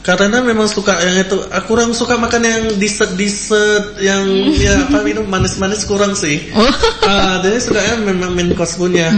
Karena 0.00 0.40
memang 0.40 0.64
suka 0.64 0.96
yang 1.04 1.20
itu, 1.20 1.36
aku 1.52 1.76
kurang 1.76 1.92
suka 1.92 2.16
makan 2.16 2.40
yang 2.40 2.64
dessert 2.80 3.12
dessert 3.20 4.00
yang 4.00 4.24
ya 4.64 4.88
apa 4.88 5.04
minum 5.04 5.28
manis-manis 5.28 5.84
kurang 5.84 6.16
sih. 6.16 6.40
Oh. 6.56 6.64
Ah, 7.04 7.44
jadi 7.44 7.60
sukanya 7.60 8.00
memang 8.08 8.32
main 8.32 8.48
course 8.56 8.80
punya. 8.80 9.12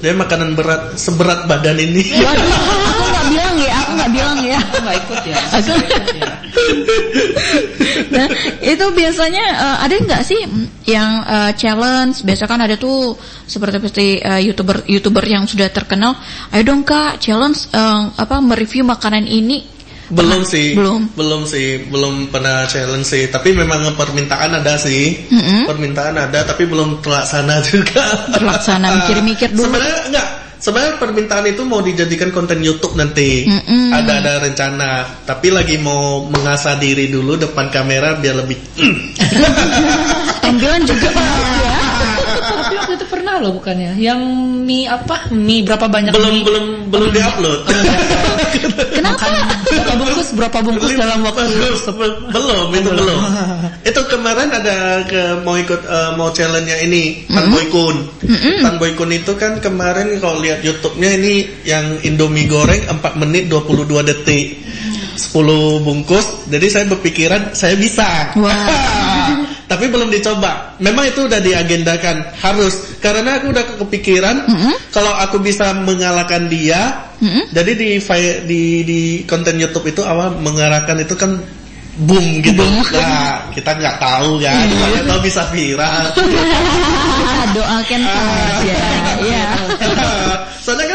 Dia 0.00 0.14
makanan 0.16 0.54
berat 0.56 0.94
seberat 0.96 1.44
badan 1.44 1.76
ini. 1.76 2.06
Waduh, 2.06 2.48
aku 2.86 3.02
nggak 3.02 3.26
bilang 3.34 3.56
ya, 3.58 3.72
aku 3.82 3.90
nggak 3.98 4.10
bilang 4.14 4.38
ya. 4.40 4.58
aku 4.62 4.76
nggak 4.80 4.96
ikut 4.96 5.20
ya 5.26 5.36
Aku- 5.58 5.74
nah, 8.08 8.28
itu 8.64 8.86
biasanya 8.90 9.44
eh, 9.44 9.76
ada 9.84 9.94
nggak 10.00 10.22
sih 10.24 10.40
yang 10.88 11.10
eh, 11.22 11.52
challenge? 11.54 12.24
Biasa 12.24 12.48
kan 12.48 12.64
ada 12.64 12.80
tuh 12.80 13.14
seperti 13.44 13.76
seperti 13.76 14.06
eh, 14.18 14.40
youtuber 14.42 14.80
youtuber 14.88 15.20
yang 15.22 15.44
sudah 15.44 15.68
terkenal. 15.68 16.16
Ayo 16.50 16.64
dong 16.64 16.82
kak, 16.82 17.20
challenge 17.20 17.68
eh, 17.70 18.02
apa 18.16 18.40
mereview 18.40 18.82
makanan 18.82 19.24
ini. 19.24 19.82
belum 20.10 20.42
sih, 20.42 20.74
Belum. 20.74 21.06
belum 21.14 21.46
sih, 21.46 21.86
belum 21.86 22.34
pernah 22.34 22.66
challenge 22.66 23.06
sih. 23.06 23.30
Tapi 23.30 23.54
memang 23.54 23.94
permintaan 23.94 24.58
ada 24.58 24.74
sih, 24.74 25.14
Mm-mm. 25.30 25.70
permintaan 25.70 26.18
ada, 26.18 26.42
tapi 26.42 26.66
belum 26.66 26.98
terlaksana 26.98 27.62
juga. 27.70 28.26
Terlaksana, 28.34 28.90
mikir-mikir 29.06 29.54
dulu. 29.54 29.70
Sebenarnya 29.70 29.98
enggak. 30.10 30.28
Sebenarnya 30.60 31.00
permintaan 31.00 31.48
itu 31.48 31.64
mau 31.64 31.80
dijadikan 31.80 32.28
konten 32.36 32.60
YouTube 32.60 32.92
nanti. 32.92 33.48
Mm-mm. 33.48 33.96
Ada 33.96 34.12
ada 34.20 34.32
rencana, 34.44 35.24
tapi 35.24 35.48
lagi 35.48 35.80
mau 35.80 36.28
mengasah 36.28 36.76
diri 36.76 37.08
dulu 37.08 37.40
depan 37.40 37.72
kamera 37.72 38.20
biar 38.20 38.44
lebih. 38.44 38.60
Tampilan 40.44 40.84
juga 40.84 41.08
ya. 41.08 41.29
Itu 43.00 43.08
pernah 43.08 43.40
loh 43.40 43.56
bukannya 43.56 43.96
yang 43.96 44.20
mie 44.68 44.84
apa 44.84 45.32
mie 45.32 45.64
berapa 45.64 45.88
banyak 45.88 46.12
belum 46.12 46.34
mie? 46.36 46.44
belum 46.44 46.64
belum 46.92 47.08
diupload. 47.16 47.60
Kenapa? 49.00 49.24
berapa 49.64 49.92
bungkus 49.96 50.28
berapa 50.36 50.58
bungkus 50.60 50.92
dalam 51.00 51.24
waktu 51.24 51.48
belum 52.28 52.68
itu 52.76 52.90
belum. 52.92 53.18
itu 53.88 54.00
kemarin 54.12 54.52
ada 54.52 55.00
ke 55.08 55.40
mau 55.40 55.56
ikut 55.56 55.80
eh, 55.80 56.10
mau 56.20 56.28
challenge-nya 56.28 56.76
ini 56.84 57.24
Tan 57.24 57.48
Boy 57.48 57.72
Kun. 57.72 57.96
Tan 58.60 58.76
Boy 58.76 58.92
Kun 58.92 59.16
itu 59.16 59.32
kan 59.40 59.64
kemarin 59.64 60.20
kalau 60.20 60.36
lihat 60.44 60.60
YouTube-nya 60.60 61.16
ini 61.16 61.64
yang 61.64 62.04
Indomie 62.04 62.44
goreng 62.52 62.84
4 62.84 63.00
menit 63.16 63.48
22 63.48 63.88
detik. 64.04 64.60
10 65.16 65.84
bungkus. 65.84 66.52
Jadi 66.52 66.66
saya 66.68 66.84
berpikiran 66.84 67.56
saya 67.56 67.80
bisa. 67.80 68.36
Wah. 68.36 68.52
Tapi 69.70 69.84
belum 69.86 70.10
dicoba. 70.10 70.76
Memang 70.82 71.10
itu 71.10 71.26
udah 71.30 71.38
diagendakan 71.38 72.36
harus 72.42 72.98
karena 72.98 73.38
aku 73.38 73.54
udah 73.54 73.64
kepikiran 73.78 74.36
kalau 74.90 75.12
aku 75.18 75.38
bisa 75.38 75.72
mengalahkan 75.74 76.50
dia. 76.50 77.10
Jadi 77.52 77.72
di 77.76 77.88
di 78.48 78.62
di 78.82 79.00
konten 79.28 79.60
YouTube 79.60 79.92
itu 79.92 80.00
awal 80.00 80.34
mengarahkan 80.40 81.04
itu 81.04 81.14
kan 81.14 81.36
boom 82.00 82.40
gitu. 82.40 82.64
Nah, 82.96 83.50
kita 83.52 83.76
nggak 83.76 83.96
tahu 84.00 84.40
ya, 84.40 84.54
kita 84.64 85.04
tahu 85.04 85.20
bisa 85.20 85.42
viral. 85.52 86.04
Doakan 87.56 88.02
saja. 88.06 88.78
Iya. 89.20 89.46
Soalnya 90.64 90.89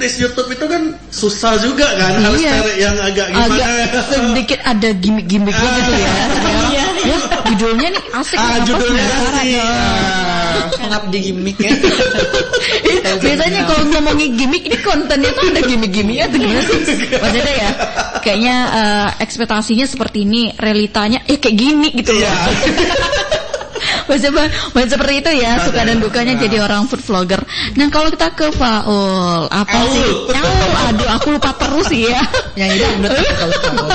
merintis 0.00 0.16
YouTube 0.16 0.48
itu 0.48 0.64
kan 0.64 0.82
susah 1.12 1.60
juga 1.60 1.84
kan, 1.92 2.24
harus 2.24 2.40
Iya. 2.40 2.52
cari 2.56 2.72
yang 2.80 2.96
agak 2.96 3.26
gimana. 3.28 3.52
Agak 3.52 3.68
sedikit 4.08 4.58
ada 4.64 4.88
gimmick-gimmicknya 4.96 5.70
gitu 5.76 5.92
ya. 5.92 6.10
Iya. 6.72 6.84
Ya, 7.00 7.16
judulnya 7.52 7.88
nih 7.92 8.04
asik. 8.16 8.36
Ah, 8.40 8.56
judulnya 8.64 9.04
sih. 9.04 9.60
Ah, 9.60 10.68
pengabdi 10.72 11.18
gimmick 11.20 11.56
ya 11.60 11.72
Biasanya 13.20 13.60
kalau 13.68 13.84
ngomongin 13.92 14.36
gimmick 14.36 14.64
ini 14.64 14.76
kontennya 14.80 15.28
tuh 15.36 15.44
ada 15.52 15.60
gimmick-gimmicknya 15.68 16.26
tuh 16.32 16.38
gimana 16.40 16.60
sih? 16.64 16.96
Maksudnya 17.20 17.54
ya, 17.60 17.70
kayaknya 18.24 18.56
eh, 18.72 19.08
ekspektasinya 19.20 19.84
seperti 19.84 20.24
ini, 20.24 20.56
realitanya 20.56 21.20
eh 21.28 21.36
kayak 21.36 21.56
gimmick 21.60 21.92
gitu 22.00 22.16
Iya. 22.16 22.32
Maksudnya, 24.10 24.50
maksudnya 24.74 24.90
seperti 24.90 25.14
itu 25.22 25.30
ya, 25.38 25.52
suka 25.62 25.86
dan 25.86 26.02
dukanya 26.02 26.34
jadi 26.34 26.66
orang 26.66 26.90
food 26.90 26.98
vlogger. 27.06 27.38
Nah 27.78 27.86
kalau 27.94 28.10
kita 28.10 28.34
ke 28.34 28.50
Faul, 28.50 29.46
apa 29.46 29.78
sih? 29.94 30.02
Aul, 30.34 30.70
aduh 30.90 31.08
aku 31.14 31.26
lupa 31.38 31.54
terus 31.54 31.86
ya. 31.94 32.18
Yang 32.58 32.82
itu 32.82 32.84
tahu 33.06 33.52
tahu. 33.54 33.88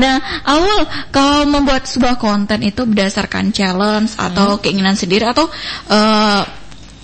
Nah, 0.00 0.16
awal 0.48 0.88
kalau 1.12 1.44
membuat 1.44 1.84
sebuah 1.84 2.16
konten 2.16 2.64
itu 2.64 2.88
berdasarkan 2.88 3.52
challenge 3.52 4.16
atau 4.16 4.56
keinginan 4.64 4.96
sendiri 4.96 5.28
atau 5.28 5.44
eh, 5.92 6.42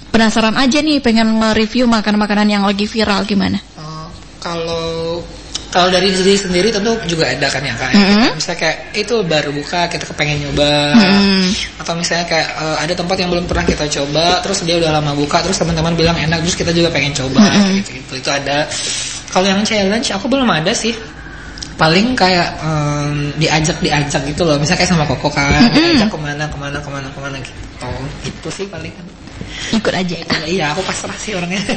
penasaran 0.08 0.56
aja 0.56 0.78
nih 0.80 1.02
pengen 1.04 1.42
nge-review 1.42 1.84
makanan-makanan 1.90 2.48
yang 2.48 2.62
lagi 2.64 2.86
viral 2.88 3.26
gimana? 3.28 3.58
Oh, 3.76 4.08
kalau 4.40 5.20
kalau 5.74 5.90
dari 5.90 6.06
diri 6.14 6.38
sendiri 6.38 6.70
tentu 6.70 6.94
juga 7.10 7.26
ada 7.26 7.50
kan 7.50 7.58
ya 7.58 7.74
kak. 7.74 7.90
Mhm. 7.98 8.38
Misalnya 8.38 8.58
kayak 8.62 8.78
itu 8.94 9.14
baru 9.26 9.50
buka 9.50 9.90
kita 9.90 10.06
kepengen 10.06 10.46
nyoba, 10.46 10.94
Mhm. 10.94 11.50
atau 11.82 11.98
misalnya 11.98 12.22
kayak 12.30 12.46
eh, 12.46 12.76
ada 12.86 12.94
tempat 12.94 13.16
yang 13.18 13.34
belum 13.34 13.50
pernah 13.50 13.66
kita 13.66 13.90
coba, 13.90 14.38
terus 14.46 14.62
dia 14.62 14.78
udah 14.78 15.02
lama 15.02 15.18
buka, 15.18 15.42
terus 15.42 15.58
teman-teman 15.58 15.98
bilang 15.98 16.14
enak, 16.14 16.46
terus 16.46 16.54
kita 16.54 16.70
juga 16.70 16.94
pengen 16.94 17.10
coba, 17.10 17.42
gitu, 17.74 17.90
gitu. 17.90 18.12
Itu 18.22 18.30
ada. 18.30 18.70
Kalau 19.34 19.50
yang 19.50 19.66
challenge 19.66 20.14
aku 20.14 20.30
belum 20.30 20.46
ada 20.46 20.70
sih. 20.70 20.94
Paling 21.74 22.14
kayak 22.14 22.54
em, 22.62 23.34
diajak 23.34 23.74
diajak 23.82 24.22
gitu 24.30 24.46
loh, 24.46 24.54
misalnya 24.62 24.86
kayak 24.86 24.94
sama 24.94 25.10
Koko 25.10 25.26
kan, 25.26 25.74
diajak 25.74 26.06
ke 26.06 26.18
mana 26.22 26.46
ke 26.46 26.54
mana 26.54 26.78
ke 26.78 26.86
mana 26.86 27.10
ke 27.10 27.18
mana 27.18 27.36
gitu. 27.42 27.90
Gitu 28.22 28.48
sih 28.62 28.66
paling 28.70 28.94
kan. 28.94 29.02
Ikut 29.72 29.92
aja. 29.94 30.16
Iya, 30.44 30.64
aku 30.76 30.82
pasrah 30.84 31.16
sih 31.16 31.34
orangnya. 31.34 31.60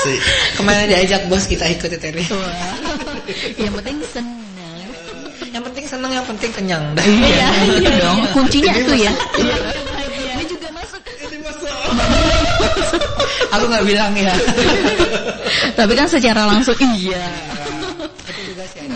Si. 0.00 0.16
Ke 0.56 0.62
mana 0.64 0.88
diajak 0.88 1.28
bos 1.28 1.44
kita 1.44 1.68
ikut 1.68 1.92
itu 1.92 2.00
Teri. 2.00 2.24
yang 3.60 3.74
penting 3.76 4.00
senang. 4.08 4.40
Yang 5.50 5.62
penting 5.66 5.84
seneng, 5.84 6.10
yang 6.14 6.24
penting 6.24 6.50
kenyang. 6.56 6.84
Dah. 6.96 7.04
Iya, 7.10 7.48
itu 7.76 7.90
dong. 8.00 8.18
Kuncinya 8.32 8.72
tuh 8.80 8.96
ya. 8.96 9.12
Aku 13.50 13.64
nggak 13.66 13.84
bilang 13.84 14.14
ya. 14.14 14.32
Tapi 15.74 15.92
kan 15.98 16.06
secara 16.06 16.46
langsung 16.46 16.76
iya. 16.94 17.26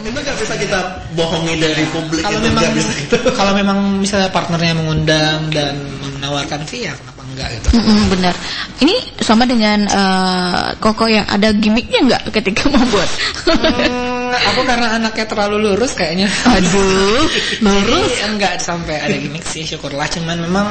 Itu 0.05 0.09
nggak 0.15 0.37
bisa 0.39 0.55
kita 0.55 0.79
bohongi 1.19 1.59
dari 1.59 1.85
publik 1.91 2.23
Kalau 2.23 2.39
itu 2.39 2.47
memang 2.47 2.63
nggak 2.63 2.75
bisa 2.77 2.93
kita. 3.03 3.17
kalau 3.35 3.53
memang 3.57 3.79
misalnya 3.99 4.31
partnernya 4.31 4.77
mengundang 4.79 5.49
dan 5.51 5.75
menawarkan 6.15 6.61
fee 6.69 6.87
ya 6.87 6.93
kenapa 6.95 7.14
enggak 7.35 7.49
gitu. 7.59 7.69
Mm-mm, 7.77 8.01
benar. 8.15 8.35
Ini 8.81 8.95
sama 9.21 9.45
dengan 9.45 9.79
eh, 9.85 10.67
Koko 10.79 11.11
yang 11.11 11.27
ada 11.27 11.51
gimmicknya 11.51 12.01
nggak 12.07 12.23
ketika 12.31 12.71
membuat? 12.71 13.11
Hmm, 13.45 14.31
aku 14.31 14.61
karena 14.63 14.97
anaknya 14.97 15.27
terlalu 15.27 15.57
lurus 15.71 15.93
kayaknya. 15.99 16.31
Aduh, 16.49 17.27
lurus. 17.67 18.11
Jadi 18.15 18.31
enggak 18.31 18.63
sampai 18.63 19.03
ada 19.03 19.17
gimmick 19.19 19.45
sih 19.45 19.67
syukurlah 19.67 20.07
cuman 20.09 20.39
memang 20.39 20.67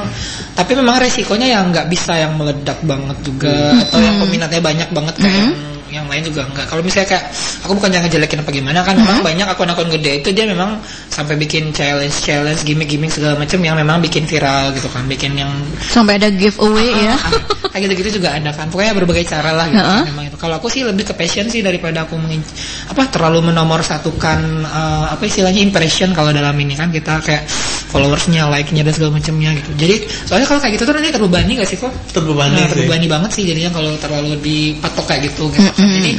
tapi 0.56 0.73
memang 0.80 0.97
resikonya 1.04 1.60
yang 1.60 1.69
nggak 1.69 1.88
bisa 1.91 2.15
yang 2.15 2.34
meledak 2.39 2.80
banget 2.84 3.17
juga 3.21 3.76
atau 3.84 3.99
yang 3.99 4.15
peminatnya 4.23 4.62
banyak 4.63 4.89
banget 4.95 5.15
kayak 5.19 5.36
yang 5.36 5.54
yang 5.93 6.10
lain 6.10 6.25
juga 6.25 6.49
enggak. 6.49 6.65
Kalau 6.65 6.82
misalnya 6.82 7.08
kayak 7.13 7.25
aku 7.62 7.71
bukan 7.77 7.89
yang 7.93 8.03
ngejelekin 8.10 8.41
apa 8.41 8.49
gimana 8.49 8.79
kan 8.82 8.95
memang 8.97 9.21
banyak 9.21 9.47
akun-akun 9.47 9.89
gede 9.93 10.25
itu 10.25 10.29
dia 10.34 10.49
memang 10.49 10.82
sampai 11.13 11.38
bikin 11.38 11.69
challenge 11.69 12.17
challenge 12.25 12.65
gimmick-gimmick 12.65 13.13
segala 13.13 13.38
macam 13.38 13.62
yang 13.62 13.77
memang 13.77 14.01
bikin 14.01 14.25
viral 14.25 14.73
gitu 14.73 14.89
kan, 14.89 15.06
bikin 15.06 15.38
yang 15.38 15.53
Sampai 15.93 16.17
ada 16.17 16.34
giveaway 16.34 16.89
ya. 17.06 17.15
Ah, 17.15 17.32
kayak 17.69 17.89
gitu-gitu 17.89 18.17
juga 18.21 18.34
ada 18.34 18.49
kan. 18.49 18.67
Pokoknya 18.73 18.93
berbagai 18.97 19.25
cara 19.29 19.53
lah 19.53 19.69
gitu. 19.69 19.77
Heeh. 19.79 20.03
Memang 20.10 20.25
itu. 20.34 20.38
Kalau 20.41 20.58
aku 20.58 20.67
sih 20.73 20.82
lebih 20.82 21.06
ke 21.06 21.13
passion 21.13 21.45
sih 21.47 21.62
daripada 21.62 22.10
aku 22.10 22.17
mengin, 22.17 22.41
apa 22.89 23.08
terlalu 23.13 23.53
menomor 23.53 23.86
satukan 23.86 24.41
eh, 24.65 25.06
apa 25.13 25.23
istilahnya 25.23 25.62
impression 25.62 26.12
kalau 26.17 26.34
dalam 26.34 26.58
ini 26.58 26.73
kan 26.73 26.89
kita 26.89 27.21
kayak 27.21 27.45
followersnya, 27.93 28.49
like-nya 28.49 28.82
dan 28.82 28.93
segala 28.97 29.21
macamnya 29.21 29.53
gitu. 29.53 29.69
Jadi 29.77 29.95
soalnya 30.25 30.47
kalau 30.49 30.60
kayak 30.65 30.73
gitu 30.73 30.84
tuh 30.89 30.93
nanti 30.97 31.10
terbebani 31.13 31.51
gak 31.62 31.69
sih 31.69 31.77
kok? 31.77 31.93
Terbebani 32.10 32.58
Nah, 32.58 32.65
sih. 32.65 32.71
terbebani 32.73 33.06
banget 33.06 33.29
sih 33.38 33.43
jadinya 33.45 33.69
kalau 33.69 33.91
terlalu 34.01 34.34
dipatok 34.41 35.06
kayak 35.06 35.21
gitu 35.29 35.43
gitu. 35.53 35.62
kan. 35.69 35.86
Jadi 35.86 36.12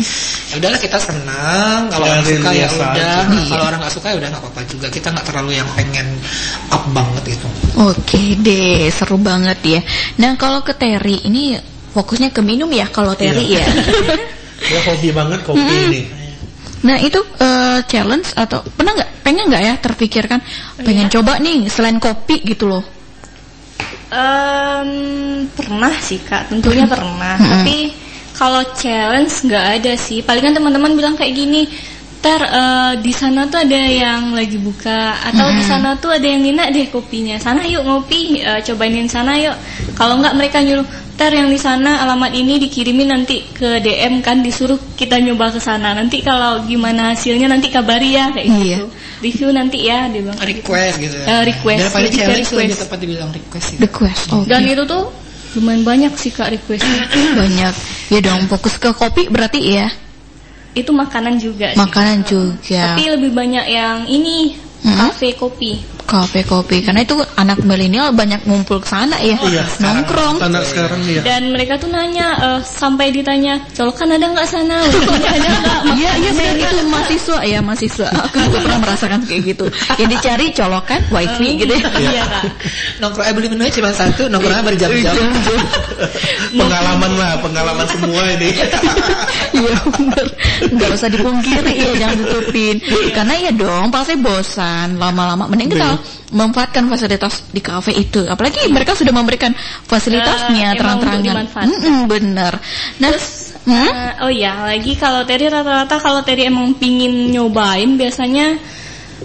ya 0.48 0.54
udahlah 0.62 0.78
kita 0.78 0.98
senang, 1.02 1.80
kalau 1.90 2.06
orang 2.06 2.22
suka 2.22 2.50
ya 2.54 2.68
udah. 2.70 3.18
Nah, 3.26 3.44
kalau 3.50 3.64
orang 3.66 3.78
nggak 3.82 3.94
suka 3.98 4.06
ya 4.06 4.16
udah 4.22 4.28
nggak 4.30 4.42
apa-apa 4.46 4.60
juga. 4.70 4.86
Kita 4.86 5.08
nggak 5.10 5.26
terlalu 5.26 5.50
yang 5.58 5.68
pengen 5.74 6.06
up 6.70 6.84
banget 6.94 7.22
gitu. 7.34 7.46
Oke 7.82 8.22
deh, 8.38 8.86
seru 8.94 9.18
banget 9.18 9.58
ya. 9.66 9.80
Nah 10.22 10.38
kalau 10.38 10.62
ke 10.62 10.78
Terry 10.78 11.26
ini 11.26 11.58
fokusnya 11.90 12.30
ke 12.30 12.38
minum 12.38 12.70
ya 12.70 12.86
kalau 12.86 13.18
Terry 13.18 13.58
ya. 13.58 13.66
Dia 14.70 14.80
hobi 14.86 15.10
banget 15.10 15.42
kopi 15.42 15.74
nih. 15.90 16.04
Nah 16.84 16.96
itu 17.00 17.20
eh, 17.40 17.80
challenge 17.88 18.36
atau 18.36 18.60
pernah 18.76 18.92
nggak 18.92 19.10
pengen 19.24 19.48
nggak 19.48 19.62
ya 19.64 19.74
terpikirkan 19.80 20.40
pengen 20.84 21.08
coba 21.08 21.40
nih 21.40 21.66
selain 21.72 21.96
kopi 21.96 22.44
gitu 22.44 22.68
loh. 22.68 22.84
Em, 24.14 24.88
pernah 25.50 25.90
sih 25.98 26.20
kak, 26.22 26.52
tentunya 26.52 26.86
pernah. 26.86 27.34
Tapi 27.34 27.90
kalau 28.36 28.62
challenge 28.76 29.48
nggak 29.48 29.66
ada 29.80 29.92
sih. 29.98 30.22
Palingan 30.22 30.54
teman-teman 30.54 30.94
bilang 30.94 31.14
kayak 31.18 31.34
gini, 31.34 31.66
ter 32.24 32.40
eh, 32.40 32.92
di 33.04 33.12
sana 33.12 33.44
tuh 33.44 33.60
ada 33.60 33.76
yang 33.76 34.32
lagi 34.32 34.56
buka 34.56 35.12
atau 35.28 35.44
di 35.52 35.60
sana 35.60 35.92
tuh 36.00 36.08
ada 36.08 36.24
yang 36.24 36.40
nina 36.40 36.72
deh 36.72 36.88
kopinya. 36.88 37.36
Sana 37.36 37.68
yuk 37.68 37.84
ngopi, 37.84 38.40
eh, 38.40 38.64
cobainin 38.64 39.04
sana 39.04 39.36
yuk. 39.36 39.52
Kalau 39.92 40.16
nggak 40.16 40.32
mereka 40.32 40.64
nyuruh, 40.64 40.88
ter 41.14 41.28
yang 41.30 41.52
di 41.52 41.60
sana 41.60 42.00
alamat 42.00 42.32
ini 42.32 42.56
dikirimin 42.58 43.12
nanti 43.12 43.44
ke 43.52 43.76
DM 43.78 44.24
kan 44.24 44.40
disuruh 44.40 44.80
kita 44.96 45.20
nyoba 45.20 45.52
ke 45.52 45.60
sana. 45.60 45.92
Nanti 45.92 46.24
kalau 46.24 46.64
gimana 46.64 47.12
hasilnya 47.12 47.44
nanti 47.44 47.68
kabari 47.68 48.16
ya 48.16 48.32
kayak 48.32 48.48
Iya. 48.48 48.76
gitu. 48.80 48.86
Review 49.20 49.48
nanti 49.52 49.78
ya 49.84 50.08
dia 50.08 50.24
bilang. 50.24 50.36
kayak 50.40 50.48
gitu. 50.48 50.64
Request 50.64 50.94
gitu. 51.04 51.16
Eh, 51.20 51.42
request, 51.44 51.80
Daripada 51.84 52.08
challenge 52.08 52.48
lebih 52.48 52.56
request. 52.66 52.80
tepat 52.88 52.98
dibilang 52.98 53.30
request 53.30 53.66
gitu. 53.68 53.80
Request. 53.84 54.22
Dan 54.48 54.62
itu 54.64 54.82
tuh 54.88 55.04
lumayan 55.54 55.82
banyak 55.84 56.12
sih 56.16 56.32
kak 56.32 56.48
requestnya. 56.50 57.04
banyak. 57.36 57.74
Ya 58.08 58.20
dong 58.20 58.48
fokus 58.48 58.80
ke 58.80 58.90
kopi 58.90 59.28
berarti 59.28 59.60
ya. 59.60 59.86
Itu 60.74 60.90
makanan 60.90 61.38
juga 61.38 61.70
sih. 61.72 61.78
Makanan 61.78 62.26
juga. 62.26 62.94
Tapi 62.94 63.02
lebih 63.14 63.30
banyak 63.30 63.66
yang 63.70 64.04
ini 64.10 64.58
kafe 64.84 65.38
kopi. 65.38 65.93
Kafe 66.04 66.44
kopi 66.44 66.84
karena 66.84 67.00
itu 67.00 67.16
anak 67.40 67.64
milenial 67.64 68.12
banyak 68.12 68.44
ngumpul 68.44 68.76
ke 68.76 68.92
sana 68.92 69.16
ya. 69.24 69.40
Iya, 69.40 69.64
Nongkrong. 69.80 70.36
Anak 70.44 70.68
sekarang 70.68 71.00
ya. 71.08 71.24
Dan 71.24 71.56
mereka 71.56 71.80
tuh 71.80 71.88
nanya 71.88 72.36
eh, 72.36 72.60
sampai 72.60 73.08
ditanya, 73.08 73.56
colokan 73.72 74.12
ada 74.12 74.28
nggak 74.28 74.44
sana? 74.44 74.84
Ada 74.84 75.48
nggak? 75.48 75.80
Iya 75.94 76.12
iya 76.20 76.30
benar 76.34 76.56
itu 76.58 76.84
mahasiswa 76.90 77.38
ya 77.46 77.58
mahasiswa. 77.64 78.08
Aku 78.28 78.36
juga 78.36 78.58
pernah 78.60 78.80
merasakan 78.84 79.20
kayak 79.24 79.42
gitu. 79.48 79.66
Yang 79.96 80.08
dicari 80.18 80.46
colokan 80.52 81.00
wifi 81.08 81.48
gitu 81.64 81.72
ya. 81.72 81.88
Iya 81.96 82.22
kak. 82.28 82.44
Nongkrong 83.00 83.26
eh 83.30 83.34
beli 83.34 83.48
menunya 83.48 83.72
cuma 83.72 83.90
satu, 83.96 84.28
nongkrongnya 84.28 84.64
berjam-jam. 84.64 85.16
pengalaman 86.52 87.12
lah, 87.16 87.32
pengalaman 87.40 87.86
semua 87.88 88.22
ini. 88.36 88.50
Iya 89.54 89.76
benar. 89.88 90.26
Gak 90.68 90.90
usah 91.00 91.08
dipungkiri 91.08 91.72
ya 91.72 91.90
jangan 91.96 92.16
tutupin. 92.26 92.76
Karena 93.14 93.34
ya 93.40 93.52
dong 93.54 93.88
pasti 93.88 94.14
bosan 94.18 95.00
lama-lama. 95.00 95.48
Mending 95.48 95.70
kita 95.72 95.93
memanfaatkan 96.30 96.86
fasilitas 96.88 97.46
di 97.50 97.60
kafe 97.62 97.94
itu. 97.94 98.22
Apalagi 98.26 98.68
mereka 98.70 98.94
sudah 98.94 99.14
memberikan 99.14 99.54
fasilitasnya 99.86 100.74
emang 100.74 101.00
terang-terangan. 101.00 101.66
Mm-mm, 101.66 101.98
bener. 102.10 102.52
Nah, 102.98 103.12
hmm? 103.68 103.88
Eh, 103.90 104.12
oh 104.24 104.30
iya, 104.30 104.66
lagi 104.66 104.94
kalau 104.98 105.22
Terry 105.24 105.48
rata-rata 105.48 105.96
kalau 105.98 106.20
Terry 106.26 106.48
emang 106.48 106.74
pingin 106.76 107.32
nyobain 107.32 107.94
biasanya 107.94 108.58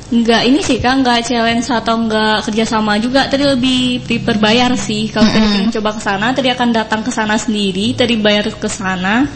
nggak 0.09 0.41
ini 0.47 0.59
sih 0.65 0.81
kak 0.81 1.05
nggak 1.05 1.21
challenge 1.27 1.69
atau 1.69 2.01
nggak 2.01 2.49
kerjasama 2.49 2.97
juga 2.97 3.29
tadi 3.29 3.45
lebih 3.45 4.01
prefer 4.01 4.41
bayar 4.41 4.73
sih 4.73 5.05
kalau 5.11 5.29
tadi 5.29 5.45
pengen 5.45 5.73
coba 5.75 5.89
ke 5.97 6.01
sana 6.01 6.27
tadi 6.33 6.49
akan 6.49 6.69
datang 6.73 7.01
ke 7.05 7.11
sana 7.13 7.37
sendiri 7.37 7.93
tadi 7.93 8.17
bayar 8.17 8.49
ke 8.49 8.69
sana 8.69 9.29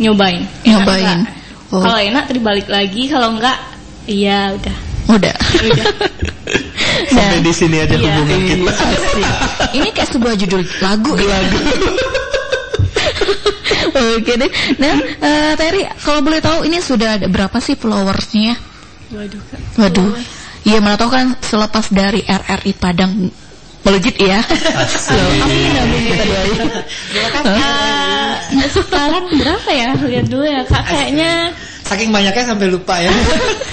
nyobain 0.00 0.44
Enak 0.64 0.84
Nyobain. 0.84 1.20
Oh. 1.68 1.82
kalau 1.84 1.98
enak 2.00 2.24
tadi 2.32 2.40
balik 2.40 2.68
lagi 2.70 3.12
kalau 3.12 3.36
enggak 3.36 3.58
iya 4.08 4.56
udah 4.56 4.76
udah. 5.06 5.36
udah 5.36 5.86
Sampai 7.06 7.38
di 7.40 7.52
sini 7.52 7.76
aja 7.78 7.92
Iya. 7.92 8.02
hubungan 8.10 8.40
kita. 8.42 8.72
Ini 9.72 9.88
kayak 9.90 10.10
sebuah 10.10 10.34
judul 10.36 10.62
lagu. 10.80 11.12
Lagu. 11.14 11.58
Oke 14.16 14.32
deh. 14.36 14.50
Nah, 14.76 14.92
eh, 15.00 15.52
Terry, 15.54 15.82
kalau 15.98 16.20
boleh 16.20 16.38
tahu 16.38 16.64
ini 16.64 16.78
sudah 16.78 17.16
ada 17.16 17.26
berapa 17.26 17.56
sih 17.58 17.74
followersnya? 17.74 18.54
waduh 19.06 19.38
kak 19.46 19.60
Waduh. 19.78 20.10
Iya, 20.66 20.82
mana 20.82 20.98
tahu 20.98 21.08
kan 21.08 21.38
selepas 21.40 21.86
dari 21.88 22.20
RRI 22.20 22.74
Padang 22.74 23.30
melejit 23.80 24.18
ya. 24.18 24.42
Amin, 24.42 25.72
amin 25.72 26.00
kita 26.04 26.24
doain. 26.26 26.58
Eh, 27.46 28.68
sekarang 28.68 29.24
berapa 29.32 29.70
ya 29.70 29.94
lihat 29.96 30.26
dulu 30.26 30.42
ya 30.42 30.66
kak 30.66 30.82
kayaknya 30.84 31.54
Saking 31.86 32.10
banyaknya 32.10 32.44
sampai 32.44 32.66
lupa 32.66 32.98
ya. 32.98 33.14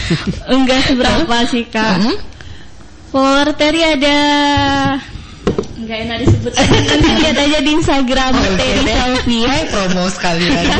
enggak 0.53 0.85
seberapa 0.85 1.35
sih 1.49 1.65
kak 1.65 1.97
Hmm? 1.97 2.13
Follower 3.13 3.53
Terry 3.53 3.81
ada 3.85 4.17
Enggak 5.77 5.97
enak 6.01 6.17
disebut 6.23 6.51
Nanti 6.89 7.09
lihat 7.13 7.37
aja 7.37 7.59
di 7.59 7.71
Instagram 7.71 8.33
Terry 8.57 8.81
Selvia 8.87 9.53
Promo 9.69 10.03
sekalian. 10.09 10.65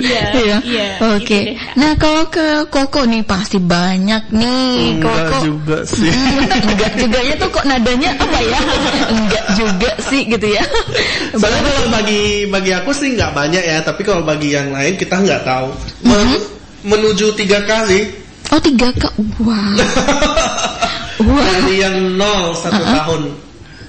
Iya, 0.00 0.32
Iya. 0.32 0.56
iya, 0.64 0.86
Oke. 1.12 1.20
gitu. 1.52 1.52
Nah, 1.76 1.92
kalau 2.00 2.24
ke 2.32 2.64
Koko 2.72 3.04
nih 3.04 3.20
pasti 3.20 3.60
banyak 3.60 4.32
nih. 4.32 4.96
Enggak 4.96 5.28
Koko. 5.28 5.38
juga 5.44 5.78
sih. 5.84 6.08
Enggak 6.64 6.96
juga 6.96 7.18
ya 7.20 7.34
tuh 7.36 7.48
kok 7.52 7.64
nadanya 7.68 8.10
apa 8.16 8.38
ya? 8.40 8.60
Enggak 9.12 9.44
juga 9.52 9.90
sih 10.00 10.24
gitu 10.24 10.46
ya. 10.48 10.64
Soalnya 11.36 11.60
kalau 11.60 11.92
bagi 11.92 12.48
bagi 12.48 12.72
aku 12.72 12.90
sih 12.96 13.12
nggak 13.12 13.36
banyak 13.36 13.60
ya, 13.60 13.84
tapi 13.84 14.00
kalau 14.00 14.24
bagi 14.24 14.48
yang 14.48 14.72
lain 14.72 14.96
kita 14.96 15.20
nggak 15.20 15.44
tahu. 15.44 15.68
Men- 16.08 16.48
Menuju 16.80 17.36
tiga 17.36 17.60
kali 17.60 18.08
Oh 18.50 18.58
tiga 18.58 18.90
kak, 18.90 19.14
wah, 19.46 19.70
wah. 21.22 21.44
dari 21.62 21.78
yang 21.78 22.18
nol 22.18 22.50
satu 22.50 22.82
tahun. 22.82 23.22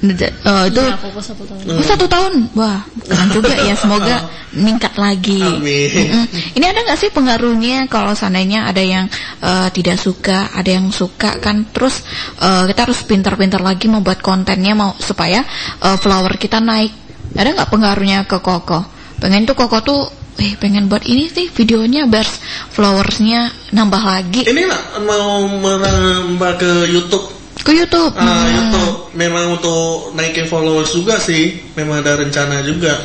Oh, 0.01 0.64
itu 0.66 0.82
aku 0.82 1.14
kok 1.14 1.22
satu 1.22 1.43
tahun. 1.45 1.62
oh, 1.78 1.86
satu 1.86 2.05
tahun, 2.09 2.34
wah 2.57 2.82
keren 3.05 3.30
juga 3.30 3.53
ya. 3.53 3.78
Semoga 3.78 4.26
meningkat 4.57 4.97
lagi. 4.97 5.41
Amin. 5.45 6.26
Ini 6.57 6.66
ada 6.66 6.82
nggak 6.82 6.97
sih 6.97 7.14
pengaruhnya 7.14 7.86
kalau 7.86 8.18
seandainya 8.18 8.66
ada 8.66 8.82
yang 8.82 9.05
eh, 9.45 9.70
tidak 9.70 10.01
suka, 10.01 10.49
ada 10.57 10.70
yang 10.70 10.89
suka 10.89 11.38
kan? 11.38 11.70
Terus 11.70 12.01
eh, 12.41 12.64
kita 12.70 12.89
harus 12.89 13.05
pintar-pintar 13.05 13.62
lagi 13.62 13.86
membuat 13.86 14.26
kontennya 14.26 14.74
mau 14.74 14.97
supaya 14.97 15.45
eh, 15.86 15.97
follower 16.01 16.41
kita 16.41 16.57
naik. 16.57 16.89
Ada 17.38 17.53
nggak 17.53 17.70
pengaruhnya 17.70 18.26
ke 18.26 18.41
Koko? 18.41 18.82
Pengen 19.22 19.45
tuh 19.45 19.53
Koko 19.53 19.86
tuh, 19.86 20.01
eh 20.38 20.55
pengen 20.55 20.88
buat 20.88 21.03
ini 21.03 21.27
sih 21.27 21.47
videonya 21.49 22.07
biar 22.07 22.25
followersnya 22.69 23.51
nambah 23.71 23.99
lagi 23.99 24.41
Ini 24.43 24.63
mau 25.03 25.45
merambah 25.47 26.51
ke 26.57 26.71
YouTube. 26.88 27.25
ke 27.61 27.71
YouTube. 27.71 28.15
Ah, 28.15 28.25
Hmm. 28.25 28.49
YouTube 28.49 28.97
memang 29.13 29.53
untuk 29.53 30.15
naikin 30.15 30.47
followers 30.47 30.91
juga 30.91 31.19
sih, 31.19 31.61
memang 31.75 32.01
ada 32.01 32.17
rencana 32.17 32.63
juga. 32.63 32.95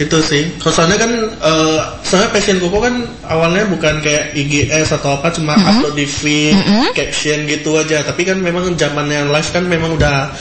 Itu 0.00 0.24
sih. 0.24 0.48
Soalnya 0.56 0.96
kan 0.96 1.12
eh 1.28 1.78
soalnya 2.00 2.32
passion 2.32 2.56
Koko 2.56 2.80
kan 2.80 2.96
awalnya 3.28 3.68
bukan 3.68 4.00
kayak 4.00 4.32
IGS 4.32 4.96
atau 4.96 5.20
apa 5.20 5.28
cuma 5.28 5.52
upload 5.52 5.92
di 5.92 6.08
feed, 6.08 6.56
caption 6.96 7.44
gitu 7.44 7.76
aja. 7.76 8.00
Tapi 8.00 8.24
kan 8.24 8.40
memang 8.40 8.72
zamannya 8.80 9.28
live 9.28 9.50
kan 9.52 9.68
memang 9.68 10.00
udah 10.00 10.32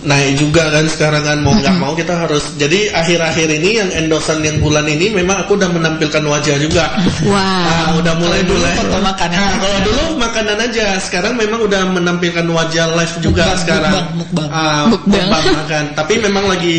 naik 0.00 0.40
juga 0.40 0.72
kan 0.72 0.88
sekarang 0.88 1.20
kan 1.20 1.38
mau 1.44 1.52
nggak 1.52 1.76
mau 1.82 1.92
kita 1.92 2.16
harus 2.16 2.56
jadi 2.56 2.88
akhir-akhir 2.96 3.48
ini 3.52 3.70
yang 3.84 3.88
endorsean 3.92 4.40
yang 4.40 4.56
bulan 4.60 4.88
ini 4.88 5.12
memang 5.12 5.44
aku 5.44 5.60
udah 5.60 5.68
menampilkan 5.68 6.24
wajah 6.24 6.56
juga 6.56 6.88
Wah. 7.28 7.68
Ah, 7.68 7.88
udah 8.00 8.14
mulai 8.16 8.40
dulu 8.44 8.64
foto 8.80 8.96
makanan. 8.96 9.36
Nah, 9.36 9.56
kalau 9.60 9.78
dulu 9.84 10.02
makanan 10.16 10.56
aja 10.56 10.96
sekarang 11.00 11.36
memang 11.36 11.60
udah 11.64 11.84
menampilkan 11.92 12.46
wajah 12.48 12.96
live 12.96 13.14
juga 13.20 13.44
Mukbang, 13.52 13.60
sekarang 13.60 13.92
mukbang, 13.92 14.16
mukbang. 14.16 14.48
Ah, 14.48 14.82
Mukbang. 14.88 15.26
mukbang 15.28 15.44
makan 15.60 15.84
tapi 15.92 16.14
memang 16.20 16.44
lagi 16.48 16.78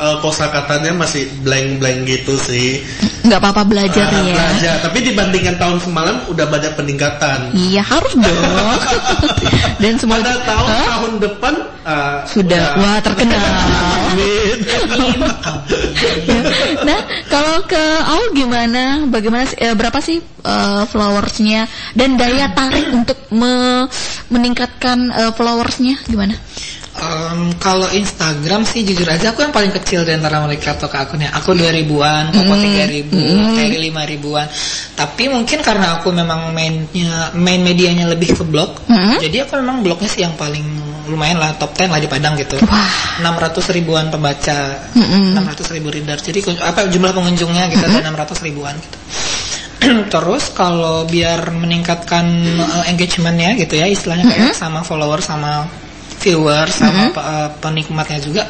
eh, 0.00 0.16
kosakatanya 0.18 0.92
masih 0.92 1.28
blank-blank 1.40 1.98
gitu 2.04 2.34
sih 2.36 2.80
nggak 3.20 3.36
apa-apa 3.36 3.62
belajar 3.62 4.08
Ah, 4.08 4.24
ya. 4.24 4.32
belajar. 4.32 4.74
tapi 4.80 4.98
dibandingkan 5.04 5.54
tahun 5.54 5.78
semalam 5.78 6.16
udah 6.26 6.46
banyak 6.46 6.72
peningkatan 6.72 7.52
Iya 7.52 7.82
harus 7.82 8.16
dong. 8.16 8.78
Dan 9.82 9.96
semua 9.96 10.18
pada 10.18 10.40
tahun 10.42 10.66
Hah? 10.66 10.86
tahun 10.88 11.12
depan 11.20 11.54
ah, 11.82 12.14
sudah 12.24 12.64
udah- 12.72 12.80
wah 12.80 12.98
terkenal. 12.98 13.40
Nah 16.80 16.98
kalau 17.26 17.60
ke 17.62 17.78
Aul 18.08 18.32
gimana? 18.32 19.04
Bagaimana 19.06 19.44
eh, 19.54 19.74
berapa 19.74 20.00
sih 20.00 20.18
eh, 20.20 20.82
followersnya 20.86 21.66
dan 21.92 22.16
daya 22.16 22.50
tarik 22.50 22.88
untuk 22.90 23.18
me- 23.30 23.86
meningkatkan 24.28 24.98
eh, 25.10 25.32
followersnya 25.32 26.00
gimana? 26.06 26.34
Em, 27.00 27.56
kalau 27.56 27.88
Instagram 27.96 28.68
sih 28.68 28.84
jujur 28.84 29.08
aja 29.08 29.32
aku 29.32 29.40
yang 29.40 29.56
paling 29.56 29.72
kecil 29.72 30.04
di 30.04 30.12
antara 30.12 30.44
mereka 30.44 30.76
atau 30.76 30.84
ke 30.84 31.00
akunnya. 31.00 31.32
Aku 31.32 31.56
2000-an, 31.56 32.28
Koko 32.28 32.54
3000, 32.60 33.56
Terry 33.56 33.88
5000-an. 33.88 34.46
Tapi 35.00 35.24
mungkin 35.32 35.58
karena 35.64 35.96
aku 35.96 36.12
memang 36.12 36.52
mainnya 36.52 37.32
main 37.32 37.64
medianya 37.64 38.04
lebih 38.04 38.36
ke 38.36 38.44
blog. 38.44 38.84
Mm. 38.84 39.16
Jadi 39.16 39.36
aku 39.48 39.52
memang 39.64 39.80
blognya 39.80 40.12
sih 40.12 40.28
yang 40.28 40.36
paling 40.36 40.60
lumayan 41.08 41.40
lah 41.40 41.56
top 41.56 41.72
10 41.72 41.88
lah 41.88 42.00
di 42.04 42.08
Padang 42.08 42.36
gitu. 42.36 42.60
Wah. 42.68 43.24
600 43.24 43.76
ribuan 43.80 44.12
pembaca, 44.12 44.76
Mm-mm. 44.92 45.40
600 45.40 45.74
ribu 45.80 45.88
reader. 45.88 46.20
Jadi 46.20 46.44
apa 46.60 46.84
jumlah 46.84 47.16
pengunjungnya 47.16 47.72
gitu 47.72 47.84
ada 47.88 48.12
600 48.12 48.46
ribuan 48.46 48.76
gitu. 48.76 48.98
Terus 50.12 50.52
kalau 50.52 51.08
biar 51.08 51.48
meningkatkan 51.48 52.28
uh, 52.60 52.84
engagementnya 52.92 53.56
gitu 53.56 53.80
ya 53.80 53.88
istilahnya 53.88 54.28
kayak 54.28 54.52
sama 54.52 54.84
follower 54.84 55.24
sama 55.24 55.64
viewer 56.20 56.68
sama 56.68 57.08
pe- 57.10 57.24
uh, 57.24 57.48
penikmatnya 57.58 58.20
juga 58.20 58.42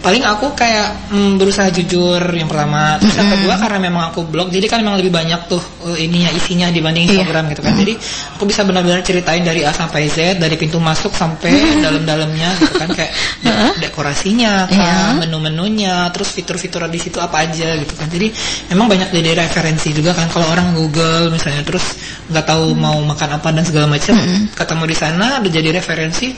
paling 0.00 0.24
aku 0.24 0.56
kayak 0.56 1.12
mm, 1.12 1.36
berusaha 1.36 1.68
jujur 1.68 2.24
yang 2.32 2.48
pertama. 2.48 2.96
Terus 2.96 3.14
yang 3.14 3.28
kedua 3.30 3.54
karena 3.54 3.78
memang 3.78 4.02
aku 4.08 4.24
blog 4.24 4.48
jadi 4.48 4.64
kan 4.64 4.80
memang 4.80 4.96
lebih 4.96 5.12
banyak 5.12 5.44
tuh 5.44 5.60
uh, 5.84 5.92
ininya 5.94 6.32
isinya 6.32 6.72
dibanding 6.72 7.04
Iya. 7.04 7.20
Instagram 7.20 7.44
gitu 7.52 7.60
kan. 7.60 7.74
Jadi 7.76 7.92
aku 8.34 8.44
bisa 8.44 8.64
benar-benar 8.64 9.04
ceritain 9.04 9.44
dari 9.44 9.60
A 9.60 9.70
sampai 9.70 10.08
Z 10.08 10.40
dari 10.40 10.56
pintu 10.56 10.80
masuk 10.80 11.12
sampai 11.12 11.52
dalam-dalamnya 11.84 12.48
gitu 12.56 12.74
kan. 12.80 12.88
Kayak 12.90 13.12
de- 13.44 13.76
dekorasinya 13.84 14.64
Iya. 14.66 14.88
kan 14.88 15.20
menu-menunya 15.20 16.08
terus 16.10 16.32
fitur-fitur 16.32 16.88
di 16.88 16.96
situ 16.96 17.20
apa 17.20 17.44
aja 17.44 17.76
gitu 17.76 17.92
kan. 17.92 18.08
Jadi 18.08 18.32
memang 18.72 18.88
banyak 18.88 19.12
jadi 19.12 19.36
referensi 19.38 19.92
juga 19.92 20.16
kan. 20.16 20.32
Kalau 20.32 20.48
orang 20.48 20.72
Google 20.72 21.28
misalnya 21.28 21.60
terus 21.60 21.84
nggak 22.32 22.48
tahu 22.48 22.72
mau 22.72 22.96
makan 23.04 23.36
apa 23.36 23.52
dan 23.52 23.64
segala 23.66 23.84
macam 23.84 24.16
ketemu 24.54 24.84
di 24.88 24.96
sana 24.96 25.44
udah 25.44 25.52
jadi 25.52 25.68
referensi. 25.76 26.32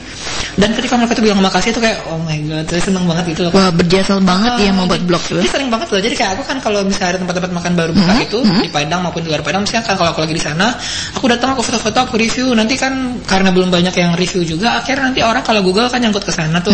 Dan 0.59 0.75
ketika 0.75 0.99
mereka 0.99 1.15
tuh 1.15 1.23
bilang 1.23 1.39
makasih 1.39 1.71
tuh 1.71 1.79
kayak 1.79 2.03
oh 2.11 2.19
my 2.19 2.37
god 2.45 2.65
saya 2.67 2.81
seneng 2.83 3.07
banget 3.07 3.31
gitu 3.31 3.47
loh 3.47 3.52
Wah 3.53 3.69
berjasa 3.69 4.17
banget 4.17 4.65
ya 4.65 4.73
Ah, 4.73 4.75
membuat 4.81 5.05
jadi- 5.05 5.09
blog 5.13 5.23
tuh. 5.23 5.37
Jadi 5.37 5.49
sering 5.53 5.69
banget 5.69 5.87
loh. 5.93 6.01
Jadi 6.01 6.15
kayak 6.17 6.31
aku 6.35 6.43
kan 6.49 6.57
kalau 6.57 6.81
misalnya 6.81 7.09
ada 7.13 7.19
tempat-tempat 7.21 7.51
makan 7.53 7.71
baru 7.77 7.91
buka 7.93 8.13
itu 8.19 8.39
di 8.41 8.69
Padang 8.73 8.99
maupun 9.05 9.21
di 9.21 9.29
luar 9.29 9.45
Padang, 9.45 9.61
misalnya 9.61 9.85
kan 9.85 9.95
kalau 9.95 10.09
aku 10.09 10.25
lagi 10.25 10.33
di 10.33 10.41
sana, 10.41 10.73
aku 11.13 11.25
datang 11.29 11.53
aku 11.53 11.61
foto-foto, 11.61 11.97
aku 12.01 12.17
review. 12.17 12.49
Nanti 12.57 12.73
kan 12.81 13.21
karena 13.29 13.53
belum 13.53 13.69
banyak 13.69 13.93
yang 13.93 14.17
review 14.17 14.41
juga, 14.41 14.81
akhirnya 14.81 15.13
nanti 15.13 15.21
orang 15.21 15.45
kalau 15.45 15.61
Google 15.61 15.85
kan 15.87 16.01
nyangkut 16.01 16.25
ke 16.25 16.33
sana 16.33 16.57
tuh. 16.59 16.73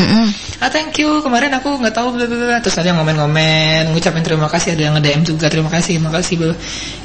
Ah 0.60 0.72
thank 0.72 0.96
you 0.98 1.20
kemarin 1.20 1.52
aku 1.52 1.76
nggak 1.76 1.92
tahu 1.92 2.16
bla 2.16 2.26
bla 2.26 2.58
terus 2.64 2.80
ada 2.80 2.88
yang 2.96 2.98
ngomen-ngomen, 3.04 3.92
ngucapin 3.92 4.24
terima 4.24 4.48
kasih, 4.48 4.80
ada 4.80 4.82
yang 4.88 4.94
nge-DM 4.96 5.22
juga 5.28 5.46
terima 5.52 5.68
kasih, 5.68 6.00
terima 6.00 6.12
kasih. 6.16 6.34
bla. 6.40 6.56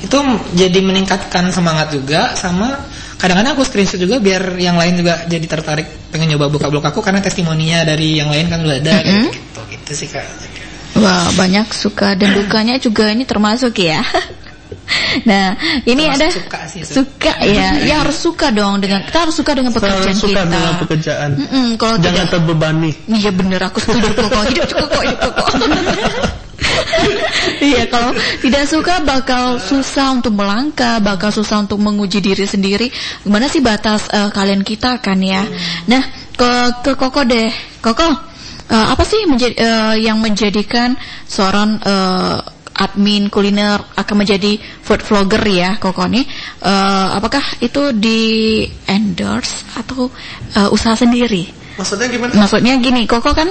Itu 0.00 0.18
jadi 0.54 0.78
meningkatkan 0.78 1.50
semangat 1.50 1.90
juga 1.90 2.30
sama 2.38 2.78
kadang-kadang 3.16 3.52
aku 3.52 3.62
screenshot 3.62 3.96
juga 3.96 4.18
biar 4.18 4.56
yang 4.56 4.74
lain 4.74 4.98
juga 4.98 5.24
jadi 5.24 5.46
tertarik 5.46 5.86
pengen 6.08 6.34
nyoba 6.34 6.48
buka 6.48 6.66
blog 6.68 6.84
aku 6.84 7.00
karena 7.00 7.18
testimoninya 7.18 7.82
dari 7.82 8.18
yang 8.18 8.28
lain 8.28 8.46
kan 8.46 8.60
udah 8.60 8.76
ada 8.76 8.92
kayak 9.00 9.32
gitu 9.32 9.60
gitu 9.70 9.92
sih 9.94 10.08
kak. 10.08 10.26
Wah 10.94 11.26
banyak 11.34 11.66
suka 11.70 12.14
dan 12.14 12.32
dukanya 12.32 12.78
juga 12.78 13.10
ini 13.10 13.24
termasuk 13.24 13.74
ya. 13.76 14.02
Nah 15.24 15.56
ini 15.82 16.04
Termasuk 16.04 16.20
ada 16.20 16.26
suka 16.28 16.58
sih 16.68 16.80
itu. 16.84 16.92
suka 17.00 17.32
ya, 17.40 17.72
ya 17.88 18.04
harus 18.04 18.20
suka 18.20 18.52
dong 18.52 18.84
dengan 18.84 19.00
kita 19.00 19.24
harus 19.24 19.32
suka 19.32 19.56
dengan 19.56 19.72
pekerjaan 19.72 20.04
Harus 20.04 20.20
suka 20.20 20.40
kita. 20.44 20.52
dengan 20.52 20.74
pekerjaan 20.76 21.30
Mm-mm, 21.40 21.66
kalau 21.80 21.96
jangan 21.96 22.12
tidak, 22.20 22.32
terbebani 22.36 22.90
iya 23.08 23.30
bener 23.32 23.60
aku 23.64 23.78
setuju 23.80 24.12
kok 24.12 24.44
hidup 24.44 24.68
kok 24.68 25.02
hidup 25.08 25.32
kok. 25.32 25.48
Iya 27.74 27.88
kalau 27.88 28.12
tidak 28.40 28.64
suka 28.68 29.00
bakal 29.04 29.60
susah 29.60 30.16
untuk 30.16 30.36
melangkah, 30.36 31.00
bakal 31.00 31.30
susah 31.32 31.64
untuk 31.64 31.80
menguji 31.80 32.20
diri 32.20 32.44
sendiri. 32.44 32.88
Gimana 33.24 33.48
sih 33.48 33.60
batas 33.64 34.08
eh, 34.10 34.30
kalian 34.32 34.64
kita 34.64 35.00
kan 35.00 35.18
ya? 35.20 35.44
Nah 35.88 36.02
ke 36.34 36.50
ke 36.82 36.92
Koko 36.98 37.22
deh, 37.24 37.50
Koko 37.80 38.08
eh, 38.70 38.86
apa 38.92 39.04
sih 39.06 39.24
menjadi 39.28 39.54
eh, 39.56 39.94
yang 40.04 40.18
menjadikan 40.20 40.96
seorang 41.28 41.80
eh, 41.80 42.38
admin 42.74 43.30
kuliner 43.30 43.78
akan 43.94 44.26
menjadi 44.26 44.58
food 44.82 45.00
vlogger 45.06 45.42
ya 45.46 45.70
Koko 45.78 46.04
nih? 46.10 46.24
Eh, 46.64 47.08
apakah 47.14 47.42
itu 47.62 47.94
di 47.94 48.64
endorse 48.88 49.64
atau 49.78 50.10
eh, 50.56 50.68
usaha 50.74 50.96
sendiri? 50.98 51.66
maksudnya 51.74 52.06
gimana 52.06 52.30
Maksudnya 52.38 52.78
gini, 52.78 53.02
Koko 53.06 53.34
kan 53.34 53.50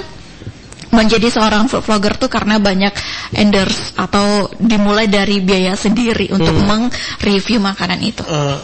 menjadi 0.93 1.27
seorang 1.33 1.65
food 1.67 1.83
vlogger 1.83 2.15
tuh 2.15 2.29
karena 2.29 2.61
banyak 2.61 2.93
endorse 3.33 3.97
atau 3.97 4.47
dimulai 4.61 5.09
dari 5.09 5.41
biaya 5.41 5.73
sendiri 5.73 6.29
untuk 6.29 6.53
meng-review 6.53 7.57
makanan 7.59 7.99
itu. 7.99 8.23
Eh, 8.23 8.57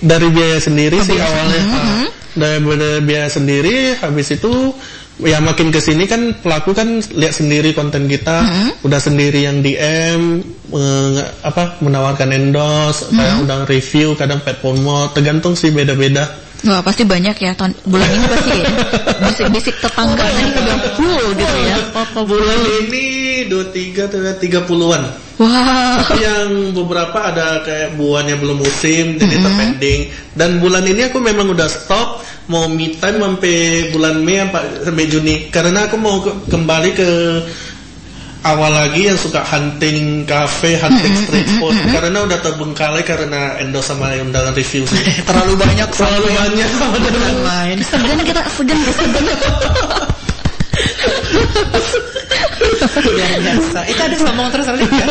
dari 0.00 0.28
biaya 0.30 0.58
sendiri 0.58 0.98
sih 1.00 1.18
awalnya 1.18 1.62
Ah, 1.70 2.06
dari 2.34 2.58
dari 2.62 3.00
biaya 3.02 3.28
sendiri 3.30 3.98
habis 3.98 4.32
itu 4.34 4.74
ya 5.20 5.36
makin 5.44 5.68
ke 5.68 5.80
sini 5.82 6.08
kan 6.08 6.32
pelaku 6.40 6.72
kan 6.72 7.04
lihat 7.12 7.34
sendiri 7.36 7.76
konten 7.76 8.08
kita 8.08 8.40
udah 8.80 9.00
sendiri 9.00 9.44
yang 9.44 9.60
DM 9.60 10.40
eh, 10.72 11.20
apa 11.44 11.76
menawarkan 11.84 12.32
endorse 12.32 13.12
kadang 13.12 13.44
udah 13.44 13.58
review 13.68 14.16
kadang 14.16 14.40
pet 14.40 14.58
promote 14.64 15.12
tergantung 15.12 15.52
sih 15.52 15.68
beda-beda 15.68 16.49
Wah 16.60 16.84
pasti 16.84 17.08
banyak 17.08 17.40
ya 17.40 17.56
tahun 17.56 17.72
bulan 17.88 18.08
ini 18.12 18.26
pasti 18.28 18.50
ya. 18.52 18.68
bisik-bisik 19.24 19.76
tetangga 19.80 20.20
tadi 20.20 20.44
udah 20.52 20.76
full 20.92 21.24
gitu 21.32 21.56
ya. 21.64 21.76
bulan 22.28 22.60
ini 22.84 23.04
23 23.48 24.12
tuh 24.12 24.20
30-an 24.68 25.02
Wah. 25.40 26.04
Tapi 26.04 26.20
yang 26.20 26.76
beberapa 26.76 27.16
ada 27.16 27.64
kayak 27.64 27.96
buahnya 27.96 28.36
belum 28.36 28.60
musim 28.60 29.16
jadi 29.16 29.40
terpending 29.40 30.00
dan 30.36 30.60
bulan 30.60 30.84
ini 30.84 31.08
aku 31.08 31.16
memang 31.16 31.48
udah 31.56 31.64
stop 31.64 32.20
mau 32.44 32.68
me 32.68 32.92
time 33.00 33.16
sampai 33.24 33.88
bulan 33.88 34.20
Mei 34.20 34.44
sampai 34.84 35.04
Juni 35.08 35.48
karena 35.48 35.88
aku 35.88 35.96
mau 35.96 36.20
ke- 36.20 36.44
kembali 36.44 36.90
ke 36.92 37.08
awal 38.40 38.72
lagi 38.72 39.08
yang 39.12 39.18
suka 39.20 39.44
hunting 39.44 40.24
cafe, 40.24 40.80
hunting 40.80 41.14
street 41.28 41.48
food 41.60 41.76
karena 41.92 42.24
udah 42.24 42.38
terbengkalai 42.40 43.04
karena 43.04 43.60
endorse 43.60 43.92
sama 43.92 44.16
undangan 44.16 44.56
review 44.56 44.86
sih. 44.88 45.04
Terlalu 45.24 45.54
banyak 45.64 45.88
Terlalu 45.92 46.28
banyak 46.32 46.70
sama 46.80 46.96
dengan 47.00 47.34
main. 47.44 47.76
Segan 47.84 48.20
kita 48.24 48.42
segan 48.56 48.78
segan. 48.80 49.24
Luar 53.00 53.32
biasa. 53.44 53.80
Itu 53.88 54.00
ada 54.00 54.16
sombong 54.16 54.48
terus 54.54 54.66
tadi 54.66 54.84
kan? 54.88 55.08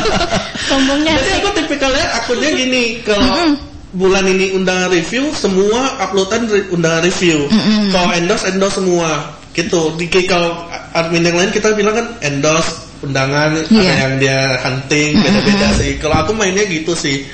Sombongnya 0.68 1.14
Jadi 1.16 1.30
aku 1.40 1.48
tipikalnya 1.56 2.06
akunnya 2.20 2.50
gini 2.52 3.00
kalau 3.06 3.56
bulan 3.96 4.28
ini 4.28 4.52
undangan 4.52 4.92
review 4.92 5.32
semua 5.32 5.96
uploadan 6.02 6.44
undangan 6.74 7.02
review. 7.06 7.46
Kalau 7.94 8.10
endorse 8.12 8.44
endorse 8.50 8.82
semua 8.82 9.37
gitu. 9.58 9.98
Di 9.98 10.06
kalau 10.24 10.66
admin 10.94 11.26
yang 11.26 11.36
lain 11.36 11.50
kita 11.50 11.74
bilang 11.74 11.98
kan 11.98 12.06
endorse 12.22 12.86
undangan 13.02 13.54
ada 13.54 13.70
Iya. 13.70 13.94
yang 14.06 14.12
dia 14.18 14.38
hunting 14.62 15.18
beda-beda 15.18 15.68
sih. 15.78 15.90
Kalau 15.98 16.16
aku 16.22 16.32
mainnya 16.34 16.66
gitu 16.66 16.94
sih. 16.94 17.26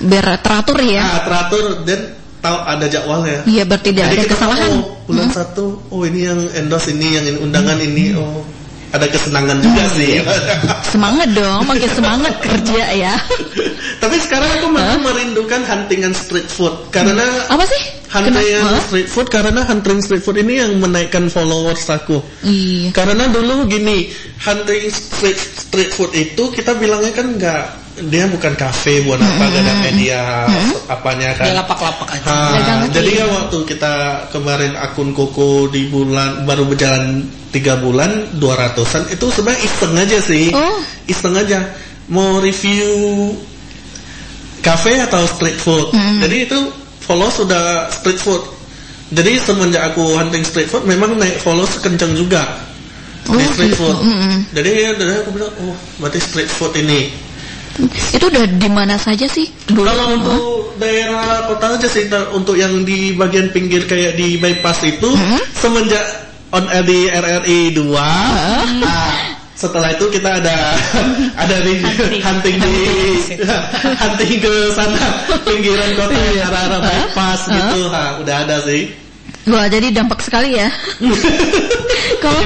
Biar 0.00 0.40
teratur 0.40 0.80
ya. 0.80 1.04
Nah, 1.04 1.20
teratur 1.28 1.64
dan 1.84 2.00
tahu 2.40 2.56
ada 2.56 2.86
jadwalnya. 2.88 3.44
Iya, 3.44 3.68
biar 3.68 3.80
tidak 3.84 4.04
ada 4.08 4.16
kita 4.16 4.32
kesalahan. 4.32 4.72
Oh, 4.80 4.96
bulan 5.04 5.28
satu, 5.28 5.64
oh 5.92 6.02
ini 6.08 6.24
yang 6.24 6.40
endorse 6.56 6.88
ini, 6.92 7.20
yang 7.20 7.24
undangan 7.44 7.76
ini, 7.76 8.16
oh 8.16 8.40
ada 8.90 9.06
kesenangan 9.06 9.60
juga 9.62 9.84
sih. 9.94 10.18
Semangat 10.88 11.28
dong, 11.36 11.62
makin 11.68 11.90
semangat 12.00 12.34
kerja 12.40 12.82
ya. 12.96 13.14
Tapi 14.00 14.16
sekarang 14.18 14.50
aku 14.56 14.66
malah 14.72 14.98
merindukan 14.98 15.62
huntingan 15.62 16.16
street 16.16 16.48
food 16.48 16.74
karena 16.90 17.22
Apa 17.52 17.62
sih? 17.68 17.99
Kenapa? 18.10 18.82
street 18.90 19.06
food 19.06 19.28
karena 19.30 19.62
hunting 19.62 20.02
street 20.02 20.22
food 20.26 20.42
ini 20.42 20.58
yang 20.58 20.74
menaikkan 20.82 21.30
followers 21.30 21.86
aku. 21.86 22.18
Iya. 22.42 22.90
Karena 22.90 23.30
dulu 23.30 23.70
gini, 23.70 24.10
hunting 24.42 24.90
street 24.90 25.38
street 25.38 25.94
food 25.94 26.10
itu 26.18 26.50
kita 26.50 26.74
bilangnya 26.74 27.14
kan 27.14 27.26
nggak 27.38 27.64
dia 28.10 28.24
bukan 28.30 28.56
kafe 28.56 29.04
buat 29.04 29.20
apa 29.20 29.44
gak 29.50 29.60
ada 29.60 29.74
media 29.84 30.20
apanya 30.88 31.36
kan. 31.36 31.46
Dia 31.52 31.54
lapak-lapak 31.60 32.08
aja. 32.16 32.26
Ah, 32.26 32.50
Dagang 32.56 32.80
kaki. 32.88 32.94
jadi 32.96 33.10
kan 33.20 33.28
waktu 33.28 33.58
kita 33.68 33.94
kemarin 34.32 34.72
akun 34.78 35.10
Koko 35.12 35.68
di 35.68 35.86
bulan 35.92 36.48
baru 36.48 36.64
berjalan 36.64 37.28
tiga 37.52 37.76
bulan 37.76 38.40
200an 38.40 39.10
itu 39.12 39.26
sebenarnya 39.28 39.60
iseng 39.62 39.94
aja 40.00 40.18
sih. 40.22 40.44
Oh. 40.54 40.80
Iseng 41.04 41.34
aja 41.36 41.60
mau 42.08 42.40
review 42.40 42.88
cafe 44.64 44.96
atau 45.04 45.24
street 45.28 45.58
food. 45.60 45.92
Jadi 45.94 46.36
itu 46.48 46.58
follow 47.10 47.26
sudah 47.26 47.90
street 47.90 48.22
food. 48.22 48.38
Jadi 49.10 49.42
semenjak 49.42 49.90
aku 49.90 50.14
hunting 50.14 50.46
street 50.46 50.70
food 50.70 50.86
memang 50.86 51.18
naik 51.18 51.42
follow 51.42 51.66
kenceng 51.82 52.14
juga 52.14 52.46
di 53.26 53.34
Oh, 53.34 53.50
street 53.50 53.74
gitu. 53.74 53.82
food. 53.82 53.98
Mm-mm. 53.98 54.46
Jadi 54.54 54.70
ya 54.70 54.90
dari 54.94 55.12
aku 55.18 55.30
bilang 55.34 55.50
oh 55.66 55.74
berarti 55.98 56.22
street 56.22 56.46
food 56.46 56.70
ini. 56.78 57.10
Itu 58.14 58.30
udah 58.30 58.46
di 58.46 58.68
mana 58.70 58.94
saja 58.94 59.26
sih? 59.26 59.50
Dulu. 59.66 59.82
Kalau 59.82 60.06
untuk 60.14 60.42
daerah 60.78 61.50
kota 61.50 61.74
aja 61.74 61.88
sih, 61.90 62.06
untuk 62.30 62.54
yang 62.54 62.86
di 62.86 63.18
bagian 63.18 63.50
pinggir 63.50 63.90
kayak 63.90 64.14
di 64.14 64.38
bypass 64.38 64.86
itu 64.86 65.10
semenjak 65.58 66.30
on 66.50 66.66
air 66.70 66.82
di 66.82 67.06
RRI 67.06 67.60
2 67.78 67.94
nah, 68.82 69.29
setelah 69.60 69.92
itu 69.92 70.08
kita 70.08 70.40
ada 70.40 70.56
ada 71.44 71.56
di 71.60 71.84
hunting. 72.24 72.56
di 72.56 72.76
hunting 74.00 74.34
ke 74.40 74.54
sana 74.72 75.04
pinggiran 75.44 75.90
kota 76.00 76.16
yang 76.32 76.48
arah-arah 76.48 76.80
bypass 76.80 77.40
gitu, 77.44 77.92
ha, 77.92 78.16
udah 78.16 78.36
ada 78.48 78.56
sih. 78.64 78.88
Wah, 79.48 79.68
jadi 79.68 79.92
dampak 79.92 80.24
sekali 80.24 80.56
ya. 80.56 80.68
Kalau 82.20 82.40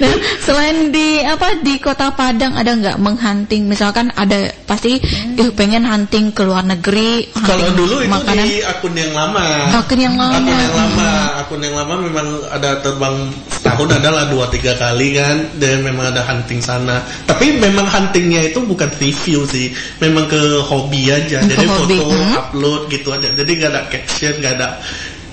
nah, 0.00 0.14
selain 0.40 0.88
di 0.88 1.20
apa 1.20 1.60
di 1.60 1.76
Kota 1.76 2.08
Padang 2.16 2.56
ada 2.56 2.72
nggak 2.72 2.96
menghunting? 2.96 3.68
Misalkan 3.68 4.08
ada 4.16 4.48
pasti 4.64 4.96
ih, 5.36 5.50
pengen 5.52 5.84
hunting 5.84 6.32
ke 6.32 6.42
luar 6.42 6.64
negeri. 6.64 7.28
Kalau 7.36 7.68
dulu 7.76 8.00
itu 8.00 8.08
makanan. 8.08 8.44
di 8.48 8.64
akun 8.64 8.94
yang 8.96 9.12
lama. 9.12 9.44
Akun 9.76 10.00
yang 10.00 10.16
lama. 10.16 10.40
Akun 10.40 10.48
yang 10.48 10.72
lama, 10.72 11.10
akun 11.44 11.60
yang 11.60 11.76
lama 11.76 11.94
memang 12.00 12.28
ada 12.48 12.80
terbang 12.80 13.16
setahun 13.52 13.88
adalah 13.92 14.32
dua 14.32 14.48
tiga 14.48 14.72
kali 14.80 15.12
kan, 15.12 15.52
dan 15.60 15.84
memang 15.84 16.16
ada 16.16 16.24
hunting 16.24 16.64
sana. 16.64 17.04
Tapi 17.28 17.60
memang 17.60 17.84
huntingnya 17.84 18.48
itu 18.48 18.64
bukan 18.64 18.88
review 18.96 19.44
sih, 19.44 19.76
memang 20.00 20.24
ke 20.26 20.40
hobi 20.64 21.12
aja. 21.12 21.44
Ke 21.44 21.52
Jadi 21.52 21.66
hobi, 21.68 21.96
foto, 22.00 22.16
hmm. 22.16 22.40
upload 22.40 22.82
gitu 22.88 23.08
aja. 23.12 23.28
Jadi 23.36 23.50
gak 23.60 23.70
ada 23.70 23.82
caption, 23.92 24.34
gak 24.40 24.56
ada 24.56 24.80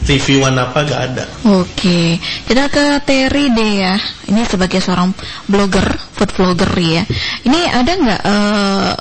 reviewan 0.09 0.57
apa, 0.57 0.81
gak 0.81 1.01
ada. 1.13 1.23
Oke, 1.45 2.17
kita 2.49 2.65
ke 2.73 2.97
Terry 3.05 3.53
deh 3.53 3.73
ya. 3.85 3.95
Ini 4.25 4.41
sebagai 4.49 4.81
seorang 4.81 5.13
blogger, 5.45 5.85
food 6.17 6.33
vlogger 6.33 6.73
ya. 6.81 7.03
Ini 7.45 7.59
ada 7.69 7.91
nggak 7.93 8.21
eh, 8.25 8.93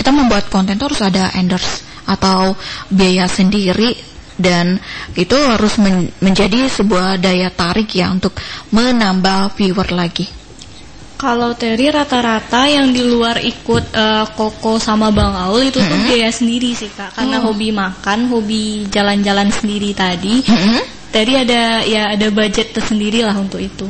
kita 0.00 0.10
membuat 0.10 0.48
konten 0.48 0.80
tuh 0.80 0.88
harus 0.90 1.04
ada 1.04 1.30
endorse 1.36 1.84
atau 2.08 2.56
biaya 2.90 3.30
sendiri 3.30 3.94
dan 4.34 4.80
itu 5.14 5.36
harus 5.36 5.78
men- 5.78 6.10
menjadi 6.18 6.66
sebuah 6.66 7.20
daya 7.22 7.52
tarik 7.52 7.92
ya 7.94 8.10
untuk 8.10 8.34
menambah 8.74 9.54
viewer 9.54 9.86
lagi. 9.92 10.41
Kalau 11.22 11.54
Terry 11.54 11.86
rata-rata 11.86 12.66
yang 12.66 12.90
di 12.90 13.06
luar 13.06 13.38
ikut 13.38 13.94
eh, 13.94 14.26
Koko 14.34 14.82
sama 14.82 15.14
Bang 15.14 15.30
Aul 15.38 15.70
itu 15.70 15.78
tuh 15.78 15.98
biaya 16.10 16.34
sendiri 16.34 16.74
sih 16.74 16.90
kak, 16.90 17.14
karena 17.14 17.38
hobi 17.38 17.70
makan, 17.70 18.26
hobi 18.26 18.90
jalan-jalan 18.90 19.46
sendiri 19.54 19.94
tadi. 19.94 20.42
Mm-mm. 20.42 20.82
Terry 21.14 21.46
ada 21.46 21.86
ya 21.86 22.18
ada 22.18 22.26
budget 22.34 22.74
tersendiri 22.74 23.22
lah 23.22 23.38
untuk 23.38 23.62
itu. 23.62 23.86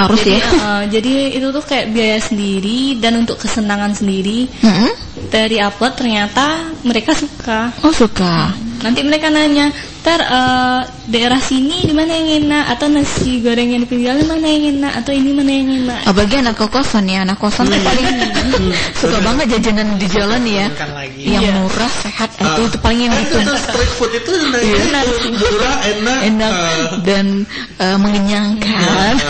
Harus 0.00 0.24
jadi, 0.24 0.40
ya. 0.40 0.48
eh, 0.48 0.82
jadi 0.96 1.12
itu 1.36 1.46
tuh 1.52 1.60
kayak 1.60 1.92
biaya 1.92 2.18
sendiri 2.24 2.96
dan 3.04 3.20
untuk 3.20 3.36
kesenangan 3.36 3.92
sendiri. 3.92 4.48
Mm-mm. 4.64 4.90
Terry 5.28 5.60
upload 5.60 5.92
ternyata 5.92 6.72
mereka 6.88 7.12
suka. 7.12 7.68
Oh 7.84 7.92
suka. 7.92 8.56
Nanti 8.80 9.04
mereka 9.04 9.28
nanya, 9.28 9.68
ter 10.06 10.22
eh, 10.22 10.80
daerah 11.10 11.42
sini 11.42 11.82
di 11.82 11.90
mana 11.90 12.14
yang 12.14 12.46
enak 12.46 12.78
atau 12.78 12.86
nasi 12.86 13.42
goreng 13.42 13.74
yang 13.74 13.82
di 13.82 13.90
pinggir 13.90 14.14
jalan 14.14 14.22
mana 14.30 14.46
yang 14.46 14.78
enak 14.78 15.02
atau 15.02 15.10
ini 15.10 15.34
mana 15.34 15.50
yang 15.50 15.66
enak. 15.82 15.98
Apalagi 16.06 16.34
anak 16.46 16.54
kosan 16.62 17.10
ya, 17.10 17.26
anak 17.26 17.42
kosan 17.42 17.66
tuh 17.66 17.82
paling 17.82 18.06
suka 18.94 19.18
banget 19.18 19.58
jajanan 19.58 19.98
di 19.98 20.06
jalan 20.06 20.46
ya. 20.46 20.70
Yang 21.18 21.42
Iya. 21.42 21.58
murah, 21.58 21.90
sehat, 21.90 22.30
itu 22.38 22.70
itu 22.70 22.78
paling 22.78 23.10
yang 23.10 23.18
itu. 23.18 23.34
Itu 23.34 23.50
street 23.58 23.92
food 23.98 24.14
itu 24.14 24.30
enak, 24.30 24.62
murah, 25.26 25.74
enak, 25.90 26.18
enak 26.22 26.52
eh, 26.54 26.86
dan 27.02 27.26
eh, 27.82 27.96
mengenyangkan. 27.98 29.14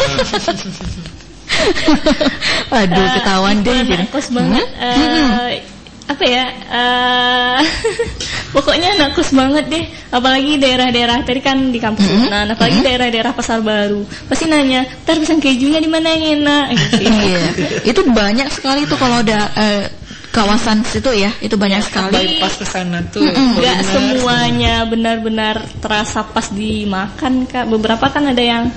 Aduh, 2.68 3.06
ketahuan 3.16 3.64
deh. 3.64 3.80
kos 4.12 4.28
banget. 4.28 4.68
eh, 4.76 5.64
apa 6.06 6.22
ya? 6.22 6.44
eh, 6.54 7.60
pokoknya 8.54 8.94
anak 8.94 9.18
kos 9.18 9.34
banget 9.34 9.64
deh. 9.66 9.84
Apalagi 10.14 10.56
daerah-daerah 10.62 11.26
tadi 11.26 11.40
kan 11.42 11.74
di 11.74 11.82
kampus 11.82 12.06
Unan, 12.06 12.46
apalagi 12.54 12.78
daerah-daerah 12.80 13.34
pasar 13.34 13.58
baru. 13.60 14.06
Pasti 14.30 14.46
nanya, 14.46 14.86
"Ntar 15.02 15.18
pisang 15.18 15.42
kejunya 15.42 15.82
di 15.82 15.90
mana 15.90 16.14
yang 16.14 16.42
enak?" 16.42 16.66
Gitu. 16.78 17.10
Iya, 17.26 17.42
itu 17.82 18.00
banyak 18.06 18.48
sekali 18.54 18.86
tuh 18.86 18.98
kalau 18.98 19.18
ada 19.18 19.50
eh, 19.58 19.84
kawasan 20.30 20.84
situ 20.86 21.10
ya, 21.16 21.32
itu 21.42 21.58
banyak 21.58 21.82
sekali. 21.82 22.38
Bypass 22.38 22.54
ke 22.60 22.66
sana 22.68 23.02
tuh. 23.10 23.24
Enggak 23.24 23.82
kuliner. 23.82 23.90
semuanya 23.90 24.74
benar-benar 24.86 25.56
terasa 25.82 26.22
pas 26.22 26.46
dimakan 26.52 27.48
kak. 27.50 27.66
Beberapa 27.66 28.12
kan 28.12 28.30
ada 28.30 28.42
yang 28.44 28.68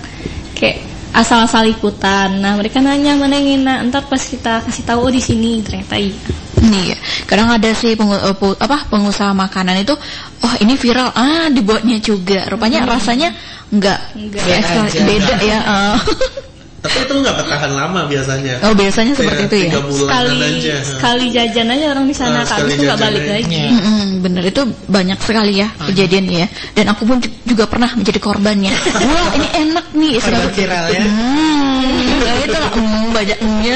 kayak 0.58 0.99
asal-asal 1.12 1.66
ikutan. 1.68 2.38
Nah 2.38 2.56
mereka 2.56 2.80
nanya 2.80 3.16
mana 3.16 3.36
yang 3.36 3.62
enak. 3.62 3.78
Ntar 3.90 4.04
pas 4.06 4.20
kita 4.20 4.64
kasih 4.64 4.84
tahu 4.84 5.00
oh 5.08 5.12
di 5.12 5.20
sini 5.20 5.60
ternyata 5.62 5.96
iya. 5.96 6.14
Nih, 6.60 6.92
kadang 7.24 7.48
ada 7.48 7.72
sih 7.72 7.96
pengu- 7.96 8.20
eh, 8.20 8.36
apa 8.60 8.84
pengusaha 8.92 9.32
makanan 9.32 9.80
itu, 9.80 9.96
oh 10.44 10.54
ini 10.60 10.76
viral, 10.76 11.08
ah 11.16 11.48
dibuatnya 11.48 12.04
juga. 12.04 12.44
Rupanya 12.52 12.84
rasanya 12.84 13.32
enggak, 13.72 13.96
Enggak. 14.12 14.44
biasa, 14.44 14.76
Beda 14.76 14.84
aja. 14.84 15.00
beda 15.08 15.36
ya. 15.40 15.60
eh. 15.64 15.98
tapi 16.80 16.98
itu 16.98 17.14
nggak 17.14 17.36
bertahan 17.36 17.72
lama 17.72 18.02
biasanya. 18.06 18.56
oh 18.62 18.72
biasanya 18.72 19.12
seperti 19.12 19.44
itu 19.44 19.56
ya. 19.58 19.64
Tiga 19.68 19.82
bulanan 19.82 20.08
Sekali 20.08 20.40
aja. 20.40 20.76
sekali 20.80 21.26
jajan 21.28 21.68
aja 21.70 21.86
orang 21.92 22.06
di 22.06 22.16
sana 22.16 22.38
Ah, 22.38 22.44
sekali 22.44 22.62
Habis 22.62 22.74
itu 22.74 22.84
nggak 22.84 23.00
balik 23.00 23.22
aja. 23.22 23.34
lagi. 23.36 23.52
Iya. 23.54 23.70
Mm-mm, 23.70 24.04
bener 24.20 24.44
itu 24.46 24.62
banyak 24.88 25.20
sekali 25.20 25.54
ya 25.56 25.68
kejadian 25.82 26.26
ya 26.26 26.48
dan 26.74 26.86
aku 26.88 27.02
pun 27.04 27.18
ju- 27.20 27.36
juga 27.46 27.64
pernah 27.66 27.92
menjadi 27.92 28.20
korbannya 28.20 28.72
wah 29.04 29.28
ini 29.34 29.48
enak 29.60 29.86
nih 29.92 30.14
Korban 30.18 30.50
viral 30.50 30.86
ya. 30.90 31.04
hmm, 31.04 31.84
nah 32.20 32.36
itu 32.38 32.58
lah 32.58 32.72
mm, 32.74 33.04
banyaknya 33.12 33.76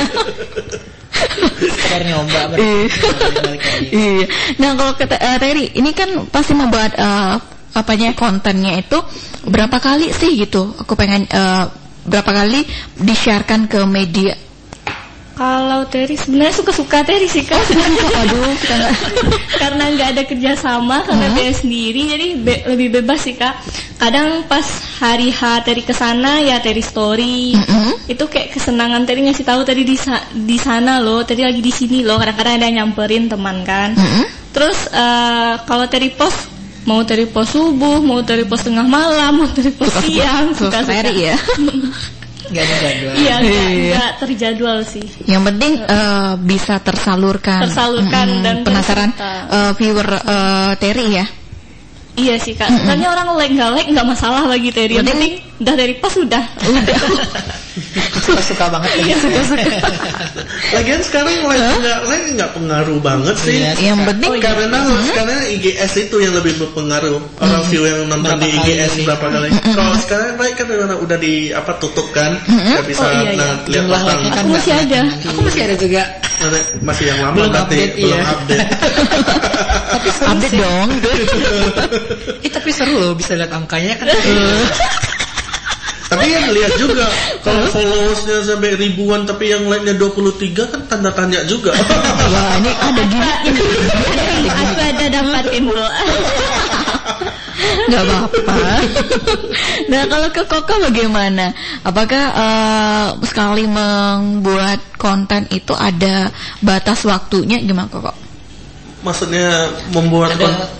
Sekedar 1.54 2.02
nyoba 2.04 2.40
Iya. 2.58 2.88
iya 3.94 4.26
nah 4.58 4.74
kalau 4.74 4.94
kata 4.94 5.16
eh, 5.16 5.38
Terry 5.38 5.66
ini 5.74 5.92
kan 5.92 6.10
pasti 6.28 6.54
membuat 6.54 6.96
eh, 6.96 7.36
apanya 7.74 8.14
kontennya 8.14 8.78
itu 8.78 8.98
berapa 9.44 9.78
kali 9.78 10.10
sih 10.10 10.34
gitu 10.36 10.74
aku 10.74 10.94
pengen 10.94 11.26
eh, 11.26 11.66
berapa 12.04 12.32
kali 12.34 12.64
di-sharekan 12.98 13.66
ke 13.66 13.84
media 13.84 14.36
Kalau 15.34 15.82
Terry 15.90 16.14
sebenarnya 16.14 16.54
suka-suka 16.54 17.02
Terry 17.02 17.26
sih 17.26 17.42
kak. 17.42 17.58
Aduh, 18.22 18.54
kita 18.54 18.74
nggak. 18.78 18.94
karena 19.66 19.84
nggak 19.90 20.10
ada 20.14 20.24
kerjasama 20.24 21.02
karena 21.02 21.34
dia 21.34 21.50
sendiri 21.50 22.06
jadi 22.06 22.28
be- 22.38 22.64
lebih 22.70 23.02
bebas 23.02 23.26
sih 23.26 23.34
kak. 23.34 23.58
Kadang 23.98 24.46
pas 24.46 24.62
hari 25.02 25.34
H 25.34 25.42
Terry 25.66 25.82
ke 25.82 25.90
sana 25.90 26.38
ya 26.38 26.62
Terry 26.62 26.86
story. 26.86 27.58
Mm-mm. 27.58 28.06
Itu 28.06 28.30
kayak 28.30 28.54
kesenangan 28.54 29.10
Terry 29.10 29.26
ngasih 29.26 29.42
tahu 29.42 29.66
tadi 29.66 29.82
di 29.82 29.98
sa- 29.98 30.22
di 30.30 30.62
sana 30.62 31.02
loh, 31.02 31.26
tadi 31.26 31.42
lagi 31.42 31.66
di 31.66 31.74
sini 31.74 32.06
loh. 32.06 32.22
Kadang-kadang 32.22 32.54
ada 32.54 32.66
yang 32.70 32.78
nyamperin 32.86 33.26
teman 33.26 33.66
kan. 33.66 33.98
Mm-mm. 33.98 34.30
Terus 34.54 34.86
eh, 34.86 35.54
kalau 35.66 35.90
Terry 35.90 36.14
post 36.14 36.53
mau 36.84 37.02
Terry 37.04 37.26
post 37.26 37.54
subuh, 37.54 38.00
mau 38.00 38.20
Terry 38.22 38.44
post 38.44 38.68
tengah 38.68 38.84
malam, 38.84 39.40
mau 39.40 39.48
Terry 39.48 39.72
post 39.72 39.96
siang, 40.04 40.52
Suka. 40.52 40.84
Terry 40.84 41.32
ya. 41.32 41.38
Gak 42.44 42.60
ada 42.60 42.76
jadwal. 42.76 43.14
Iya, 43.16 43.34
nggak 43.40 43.56
Iya. 43.72 43.94
nggak 43.96 44.12
terjadwal 44.20 44.78
sih. 44.84 45.06
Yang 45.26 45.44
penting 45.48 45.74
eh, 45.80 46.32
bisa 46.44 46.76
tersalurkan. 46.78 47.66
Tersalurkan 47.66 48.28
Mm-mm. 48.30 48.44
dan 48.44 48.56
penasaran 48.62 49.10
eh, 49.16 49.72
viewer 49.74 50.06
eh, 50.12 50.72
Terry 50.78 51.08
ya. 51.18 51.26
Iya 52.14 52.38
sih 52.38 52.54
kak, 52.54 52.70
sebenarnya 52.70 53.10
orang 53.10 53.34
like 53.34 53.50
nggak 53.52 53.72
like 53.74 53.90
nggak 53.90 54.06
masalah 54.06 54.46
bagi 54.46 54.70
Terry. 54.70 54.96
Yang 54.96 55.10
Penting- 55.10 55.34
penting 55.42 55.62
udah 55.64 55.74
dari 55.74 55.94
pas 55.96 56.14
udah. 56.14 56.44
Suka-suka 58.22 58.66
banget 58.74 58.92
ya. 59.02 59.18
Lagian 60.76 61.02
sekarang 61.02 61.34
like 61.42 61.58
nggak 61.58 62.00
like 62.06 62.26
nggak 62.32 62.52
pengaruh 62.54 63.00
banget 63.00 63.36
sih. 63.36 63.58
Iya, 63.58 63.74
Yang 63.82 64.00
penting 64.06 64.30
Karena 64.38 64.78
sekarang 65.02 65.40
IGS 65.50 65.94
itu 66.00 66.16
yang 66.20 66.34
lebih 66.34 66.54
berpengaruh 66.60 67.18
orang 67.40 67.64
view 67.66 67.82
yang 67.82 68.06
nonton 68.06 68.30
Berapa 68.30 68.46
di 68.46 68.50
IGS 68.54 68.92
kali. 68.94 69.04
berapa 69.04 69.26
kali. 69.30 69.48
Kalau 69.74 69.94
sekarang 69.98 70.28
like 70.38 70.54
kan 70.54 70.68
udah, 70.70 70.98
udah 71.00 71.18
di 71.18 71.34
apa 71.50 71.72
tutup 71.78 72.08
kan, 72.12 72.38
nggak 72.46 72.86
bisa 72.86 73.02
Oh, 73.02 73.10
iya, 73.10 73.22
iya. 73.26 73.34
nah, 73.36 73.52
lihat 73.66 73.84
Jumlah 73.84 74.02
kan 74.04 74.18
Aku 74.38 74.50
masih 74.54 74.74
ada. 74.76 75.02
Aku 75.28 75.40
masih 75.42 75.62
ada 75.66 75.76
juga. 75.76 76.04
masih 76.78 77.08
yang 77.08 77.20
lama 77.24 77.34
Belum 77.34 77.50
berarti 77.50 77.74
update, 77.80 77.94
belum 77.98 78.20
iya. 78.20 78.26
update. 78.28 78.68
update 80.10 80.56
dong. 80.58 80.90
Eh, 82.44 82.52
tapi 82.52 82.70
seru 82.72 82.96
loh 83.00 83.14
bisa 83.16 83.36
lihat 83.36 83.52
angkanya 83.52 83.96
kan. 84.00 84.08
tapi 86.14 86.30
kan 86.30 86.46
lihat 86.54 86.78
juga 86.78 87.10
kalau 87.42 87.66
followersnya 87.74 88.46
sampai 88.46 88.78
ribuan 88.78 89.26
tapi 89.26 89.50
yang 89.50 89.66
like-nya 89.66 89.98
23 89.98 90.72
kan 90.72 90.82
tanda 90.86 91.10
tanya 91.10 91.42
juga. 91.50 91.74
Wah, 91.74 92.52
ini 92.62 92.72
ada 92.72 93.04
gini. 93.10 93.62
Aku 94.48 94.80
ada 94.80 95.06
dapatin 95.10 95.64
dulu. 95.66 95.86
Gak 97.90 98.04
apa-apa. 98.06 98.56
nah 99.92 100.04
kalau 100.08 100.30
ke 100.32 100.44
Koko 100.48 100.74
bagaimana? 100.90 101.52
Apakah 101.84 102.24
eh, 102.34 103.08
sekali 103.28 103.68
membuat 103.68 104.80
konten 104.96 105.50
itu 105.52 105.76
ada 105.76 106.32
batas 106.64 107.04
waktunya 107.04 107.60
gimana 107.60 107.92
Koko? 107.92 108.23
Maksudnya 109.04 109.68
membuat 109.92 110.40
Ada 110.40 110.48
kon- 110.48 110.72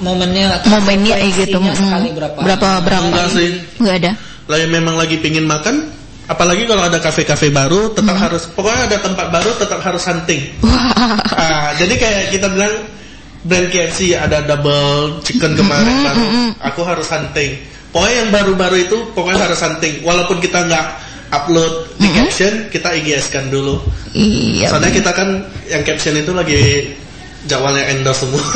momennya 0.00 0.46
Momennya 0.66 1.14
eh, 1.20 1.30
gitu. 1.36 1.58
frekuensinya 1.60 1.72
mm. 1.74 1.78
sekali 1.78 2.08
berapa? 2.16 2.38
Berapa 2.40 2.68
berapa? 2.82 3.04
Enggak 3.12 3.28
sih. 3.36 3.48
Nggak 3.78 3.96
ada. 4.04 4.12
lagi 4.48 4.64
memang 4.64 4.96
lagi 4.96 5.20
pingin 5.20 5.44
makan 5.44 5.92
apalagi 6.24 6.64
kalau 6.64 6.80
ada 6.88 6.96
kafe-kafe 7.04 7.52
baru 7.52 7.92
tetap 7.92 8.16
harus 8.16 8.48
pokoknya 8.48 8.88
ada 8.88 8.96
tempat 9.04 9.28
baru 9.28 9.52
tetap 9.60 9.84
harus 9.84 10.00
hunting. 10.08 10.40
Ah, 11.36 11.76
jadi 11.76 11.92
kayak 12.00 12.24
kita 12.32 12.48
bilang 12.56 12.72
brand 13.44 13.68
KFC 13.70 14.18
ada 14.18 14.42
double 14.42 15.22
chicken 15.22 15.54
kemarin 15.54 15.96
baru 16.02 16.24
aku 16.58 16.80
harus 16.82 17.06
hunting 17.08 17.54
pokoknya 17.94 18.14
yang 18.24 18.30
baru-baru 18.34 18.76
itu 18.82 18.96
pokoknya 19.14 19.46
harus 19.46 19.60
hunting 19.62 20.02
walaupun 20.02 20.42
kita 20.42 20.66
nggak 20.66 20.86
upload 21.30 21.86
di 21.96 22.08
caption 22.12 22.66
kita 22.72 22.88
IGS 22.98 23.30
kan 23.30 23.46
dulu 23.48 23.78
Iya. 24.16 24.72
soalnya 24.72 24.90
kita 24.90 25.10
kan 25.12 25.44
yang 25.70 25.84
caption 25.86 26.16
itu 26.18 26.32
lagi 26.34 26.56
jadwalnya 27.48 27.84
endorse 27.90 28.28
semua 28.28 28.44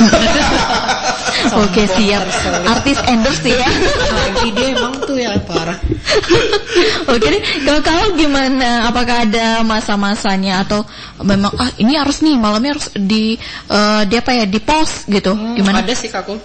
Oke 1.42 1.88
siap. 1.90 2.22
Artis 2.68 2.98
endorse 3.08 3.50
ya. 3.50 3.70
Ide 4.46 4.76
emang 4.76 4.94
tuh 5.02 5.18
ya 5.18 5.34
parah. 5.42 5.74
Oke 7.08 7.26
deh. 7.26 7.42
Kalau 7.66 7.80
kamu 7.82 8.04
gimana? 8.14 8.86
Apakah 8.86 9.26
ada 9.26 9.64
masa-masanya 9.66 10.62
atau 10.62 10.86
memang 11.24 11.50
ah 11.58 11.70
ini 11.82 11.98
harus 11.98 12.22
nih 12.22 12.36
malamnya 12.38 12.78
harus 12.78 12.88
di 12.94 13.34
eh, 13.68 14.02
di 14.06 14.14
apa 14.14 14.30
ya 14.38 14.44
di 14.46 14.60
post 14.62 15.08
gitu? 15.10 15.34
Gimana? 15.34 15.82
Ada 15.82 15.94
sih 15.98 16.12
kakul. 16.12 16.38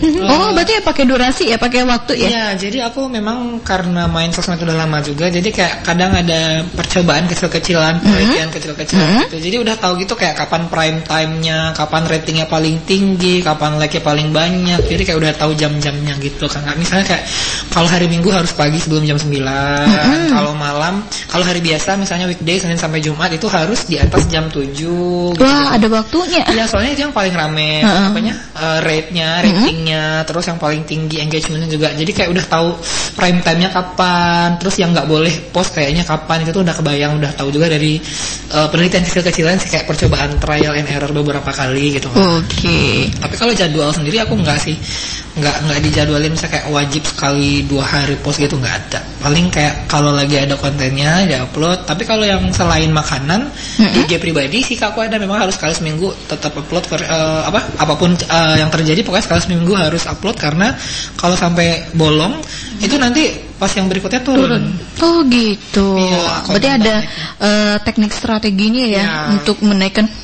Oh 0.00 0.56
berarti 0.56 0.78
ya 0.78 0.82
pakai 0.82 1.04
durasi 1.04 1.44
ya 1.52 1.56
pakai 1.60 1.84
waktu 1.84 2.12
ya? 2.16 2.28
Iya, 2.32 2.46
jadi 2.56 2.78
aku 2.88 3.10
memang 3.12 3.60
karena 3.60 4.08
main 4.08 4.32
sosmed 4.32 4.60
udah 4.62 4.86
lama 4.86 5.04
juga, 5.04 5.28
jadi 5.28 5.44
kayak 5.44 5.74
kadang 5.84 6.16
ada 6.16 6.64
percobaan 6.72 7.28
kecil-kecilan, 7.28 8.00
penelitian 8.00 8.48
kecil-kecilan 8.48 9.28
gitu. 9.28 9.36
Jadi 9.42 9.56
udah 9.60 9.74
tahu 9.76 10.00
gitu 10.00 10.14
kayak 10.16 10.38
kapan 10.38 10.70
prime 10.72 10.98
time-nya, 11.04 11.76
kapan 11.76 12.02
ratingnya 12.08 12.46
paling 12.48 12.80
tinggi, 12.88 13.44
kapan 13.44 13.76
like-nya 13.76 14.02
paling 14.02 14.28
banyak. 14.32 14.80
Jadi 14.86 15.02
kayak 15.04 15.18
udah 15.18 15.32
tahu 15.36 15.52
jam-jamnya 15.58 16.14
gitu 16.22 16.48
kan. 16.48 16.64
Kayak 16.64 16.78
Misalnya 16.80 17.04
kayak 17.06 17.24
kalau 17.72 17.88
hari 17.88 18.06
Minggu 18.08 18.28
harus 18.32 18.52
pagi 18.56 18.78
sebelum 18.80 19.04
jam 19.04 19.18
9, 19.20 19.42
kalau 20.32 20.52
malam, 20.56 21.04
kalau 21.28 21.44
hari 21.44 21.60
biasa 21.60 22.00
misalnya 22.00 22.28
weekday 22.28 22.56
Senin 22.56 22.80
sampai 22.80 23.04
Jumat 23.04 23.28
itu 23.32 23.46
harus 23.50 23.84
di 23.84 24.00
atas 24.00 24.24
jam 24.28 24.48
7 24.48 24.72
gitu. 24.72 25.36
Wah 25.38 25.74
ada 25.74 25.86
waktunya. 25.88 26.42
Iya 26.48 26.64
soalnya 26.68 26.92
itu 26.94 27.02
yang 27.08 27.14
paling 27.14 27.34
rame 27.34 27.82
Heeh. 27.82 28.04
apanya 28.12 28.34
uh, 28.56 28.78
rate-nya, 28.84 29.42
ratingnya, 29.82 30.22
terus 30.22 30.44
yang 30.46 30.58
paling 30.62 30.82
tinggi 30.86 31.18
engagementnya 31.18 31.68
juga. 31.68 31.88
Jadi 31.90 32.10
kayak 32.14 32.30
udah 32.30 32.44
tahu 32.46 32.68
prime 33.18 33.42
time-nya 33.42 33.68
kapan, 33.74 34.56
terus 34.62 34.78
yang 34.78 34.94
nggak 34.94 35.10
boleh 35.10 35.34
post 35.50 35.74
kayaknya 35.74 36.06
kapan 36.06 36.46
itu 36.46 36.50
tuh 36.54 36.62
udah 36.62 36.74
kebayang, 36.78 37.18
udah 37.18 37.32
tahu 37.34 37.50
juga 37.50 37.66
dari 37.66 37.98
uh, 38.54 38.70
penelitian 38.70 39.02
kecil-kecilan 39.02 39.58
sih 39.58 39.68
kayak 39.74 39.86
percobaan 39.90 40.38
trial 40.38 40.78
and 40.78 40.86
error 40.88 41.10
beberapa 41.10 41.50
kali 41.50 41.98
gitu. 41.98 42.08
Oke. 42.14 43.10
Tapi 43.18 43.34
kalau 43.34 43.52
jadwal 43.52 43.90
sendiri 43.90 44.22
aku 44.22 44.38
nggak 44.38 44.58
sih, 44.62 44.78
nggak 45.32 45.56
nggak 45.66 45.78
dijadwalin 45.90 46.30
misalnya 46.32 46.52
kayak 46.60 46.66
wajib 46.70 47.02
sekali 47.08 47.64
dua 47.66 47.84
hari 47.84 48.14
post 48.22 48.38
gitu 48.38 48.54
nggak 48.56 48.74
ada. 48.86 49.00
Paling 49.22 49.50
kayak 49.50 49.90
kalau 49.90 50.14
lagi 50.14 50.38
ada 50.38 50.54
kontennya 50.54 51.26
ya 51.26 51.44
upload. 51.44 51.84
Tapi 51.84 52.06
kalau 52.06 52.22
yang 52.22 52.48
selain 52.54 52.92
makanan, 52.94 53.50
di 53.80 54.06
IG 54.06 54.20
pribadi 54.22 54.62
sih 54.62 54.76
aku 54.78 55.02
ada 55.02 55.16
memang 55.18 55.40
harus 55.46 55.56
sekali 55.56 55.72
seminggu 55.72 56.12
tetap 56.28 56.52
upload 56.54 56.84
ver- 56.90 57.06
eh, 57.08 57.42
apa 57.48 57.60
apa 57.80 57.94
pun 57.96 58.12
eh, 58.12 58.54
yang 58.60 58.68
terjadi 58.68 59.00
pokoknya 59.04 59.24
sekali 59.24 59.40
seminggu 59.40 59.71
harus 59.76 60.04
upload 60.08 60.36
karena 60.38 60.74
kalau 61.16 61.36
sampai 61.38 61.88
bolong 61.96 62.38
itu 62.82 62.98
nanti 62.98 63.30
pas 63.62 63.70
yang 63.78 63.86
berikutnya 63.86 64.26
turun. 64.26 64.74
Oh 64.98 65.22
gitu. 65.30 65.94
Iya, 65.94 66.50
Berarti 66.50 66.68
ada 66.82 66.94
eh, 67.38 67.76
teknik 67.86 68.10
strateginya 68.10 68.82
ya 68.82 69.02
Iya. 69.06 69.18
untuk 69.38 69.62
menaikkan. 69.62 70.10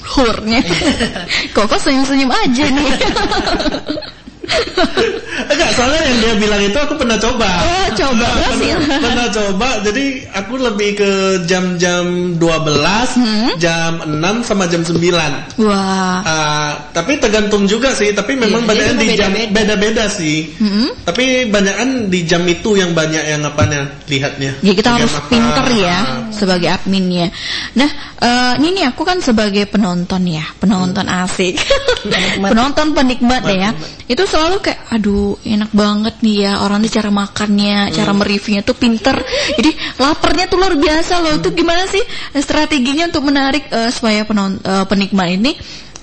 Kok 1.55 1.65
kok 1.71 1.79
senyum-senyum 1.79 2.33
aja 2.33 2.65
nih. 2.67 2.91
Enggak, 5.49 5.71
soalnya 5.73 6.01
yang 6.03 6.19
dia 6.19 6.35
bilang 6.37 6.61
itu 6.61 6.75
aku 6.75 6.95
pernah 6.95 7.17
coba. 7.17 7.49
Oh, 7.59 7.89
coba 7.95 8.27
Ah, 8.27 8.35
berhasil. 8.35 8.75
pernah, 8.77 8.99
pernah 9.01 9.27
coba. 9.31 9.69
Jadi 9.81 10.05
aku 10.29 10.55
lebih 10.57 10.91
ke 10.95 11.11
jam-jam 11.45 12.05
12, 12.35 13.09
Hmm? 13.15 13.51
jam 13.57 13.93
6 14.03 14.43
sama 14.43 14.65
jam 14.67 14.83
9. 14.83 15.33
Wah. 15.59 16.19
Ah, 16.21 16.71
tapi 16.91 17.17
tergantung 17.17 17.65
juga 17.65 17.93
sih, 17.93 18.11
tapi 18.11 18.35
memang 18.35 18.65
Iya, 18.65 18.69
banyak 18.69 18.89
di 18.99 19.09
jam 19.15 19.31
beda-beda. 19.49 20.05
sih. 20.09 20.51
Hmm? 20.57 20.91
Tapi 21.05 21.47
banyakan 21.47 21.89
di 22.09 22.25
jam 22.25 22.43
itu 22.45 22.75
yang 22.75 22.93
banyak 22.93 23.23
yang 23.23 23.43
apanya 23.43 23.87
lihatnya. 24.07 24.53
Ya 24.61 24.73
kita 24.73 24.91
harus 24.95 25.13
apa. 25.13 25.29
pinter 25.29 25.67
ya 25.75 25.99
sebagai 26.31 26.69
adminnya. 26.71 27.29
Nah, 27.75 27.89
eh, 28.19 28.53
ini 28.59 28.75
nih 28.75 28.85
aku 28.89 29.03
kan 29.03 29.19
sebagai 29.19 29.65
penonton 29.65 30.25
ya, 30.25 30.45
penonton 30.59 31.07
asik, 31.07 31.57
penonton 32.45 32.93
penikmat 32.93 33.43
deh 33.45 33.59
ya. 33.59 33.71
Itu 34.07 34.25
selalu 34.39 34.57
kayak, 34.63 34.81
aduh 34.95 35.35
enak 35.43 35.75
banget 35.75 36.15
nih 36.23 36.37
ya 36.47 36.53
orang 36.63 36.79
tuh 36.87 36.95
cara 36.95 37.11
makannya, 37.11 37.91
cara 37.91 38.15
mereviewnya 38.15 38.63
tuh 38.63 38.79
pinter. 38.79 39.19
Jadi 39.59 39.75
laparnya 39.99 40.47
tuh 40.47 40.63
luar 40.63 40.79
biasa 40.79 41.19
loh. 41.19 41.43
Itu 41.43 41.51
gimana 41.51 41.91
sih 41.91 42.01
strateginya 42.39 43.11
untuk 43.11 43.27
menarik 43.27 43.67
eh, 43.67 43.91
supaya 43.91 44.23
penon, 44.23 44.63
eh, 44.63 44.87
penikmat 44.87 45.35
ini 45.35 45.59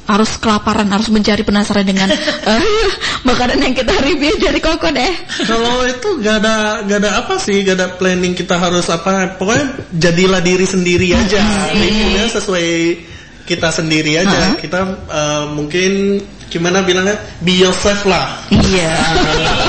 harus 0.05 0.37
kelaparan, 0.37 0.85
harus 0.91 1.09
mencari 1.09 1.41
penasaran 1.47 1.87
dengan 1.87 2.11
eh, 2.51 2.61
makanan 3.23 3.57
yang 3.63 3.73
kita 3.73 3.95
review 4.03 4.35
dari 4.35 4.59
Koko 4.59 4.91
deh. 4.91 5.13
Kalau 5.47 5.87
itu 5.87 6.19
gak 6.19 6.43
ada 6.43 6.83
gak 6.83 6.99
ada 7.07 7.11
apa 7.23 7.39
sih, 7.39 7.63
gak 7.63 7.79
ada 7.79 7.87
planning 7.95 8.35
kita 8.35 8.59
harus 8.59 8.91
apa. 8.91 9.39
Pokoknya 9.39 9.95
jadilah 9.95 10.43
diri 10.43 10.67
sendiri 10.67 11.15
aja. 11.15 11.71
Reviewnya 11.71 12.27
sesuai 12.35 12.69
kita 13.47 13.71
sendiri 13.71 14.19
aja. 14.19 14.59
Kita 14.59 14.79
eh, 15.07 15.43
mungkin 15.55 16.19
gimana 16.47 16.81
bilangnya 16.81 17.15
be 17.41 17.57
yourself 17.57 18.05
lah. 18.05 18.39
Iya. 18.49 18.91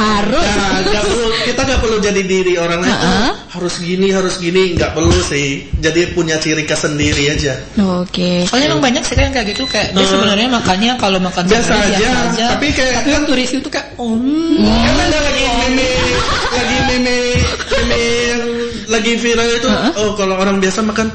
harus. 0.00 0.44
Nah, 0.44 0.80
perlu, 1.02 1.26
kita 1.44 1.60
nggak 1.60 1.80
perlu 1.80 1.96
jadi 2.00 2.22
diri 2.24 2.54
orang 2.56 2.80
lain. 2.80 2.92
Uh-uh. 2.92 3.30
Harus 3.50 3.74
gini, 3.80 4.08
harus 4.10 4.38
gini, 4.38 4.72
nggak 4.76 4.92
perlu 4.94 5.12
sih. 5.20 5.66
Jadi 5.76 6.14
punya 6.14 6.40
ciri 6.40 6.64
khas 6.64 6.86
sendiri 6.86 7.28
aja. 7.28 7.58
Oke. 8.00 8.46
Soalnya 8.48 8.72
emang 8.72 8.82
banyak 8.82 9.02
sih 9.04 9.16
kan 9.16 9.28
kayak 9.30 9.52
gitu 9.52 9.64
kayak 9.66 9.92
dia 9.92 10.04
Hmm. 10.04 10.12
sebenarnya 10.16 10.48
makannya 10.48 10.92
kalau 10.96 11.18
makan 11.20 11.44
Biasa 11.44 11.68
sehari 11.68 11.92
aja, 12.00 12.46
tapi 12.56 12.66
kayak- 12.72 12.94
tapi 13.02 13.08
waktu 13.12 13.32
review 13.36 13.58
tuh 13.60 13.72
kayak 13.72 13.86
oh 13.96 14.16
Kan 14.60 14.96
ada 14.96 15.18
lagi 15.20 15.42
meme, 15.44 15.90
lagi 16.50 16.76
meme, 16.88 17.16
meme 17.68 18.00
yang 18.30 18.42
lagi 18.88 19.12
viral 19.18 19.48
itu. 19.50 19.68
Oh, 19.96 20.10
kalau 20.14 20.34
orang 20.38 20.56
biasa 20.58 20.80
makan 20.82 21.08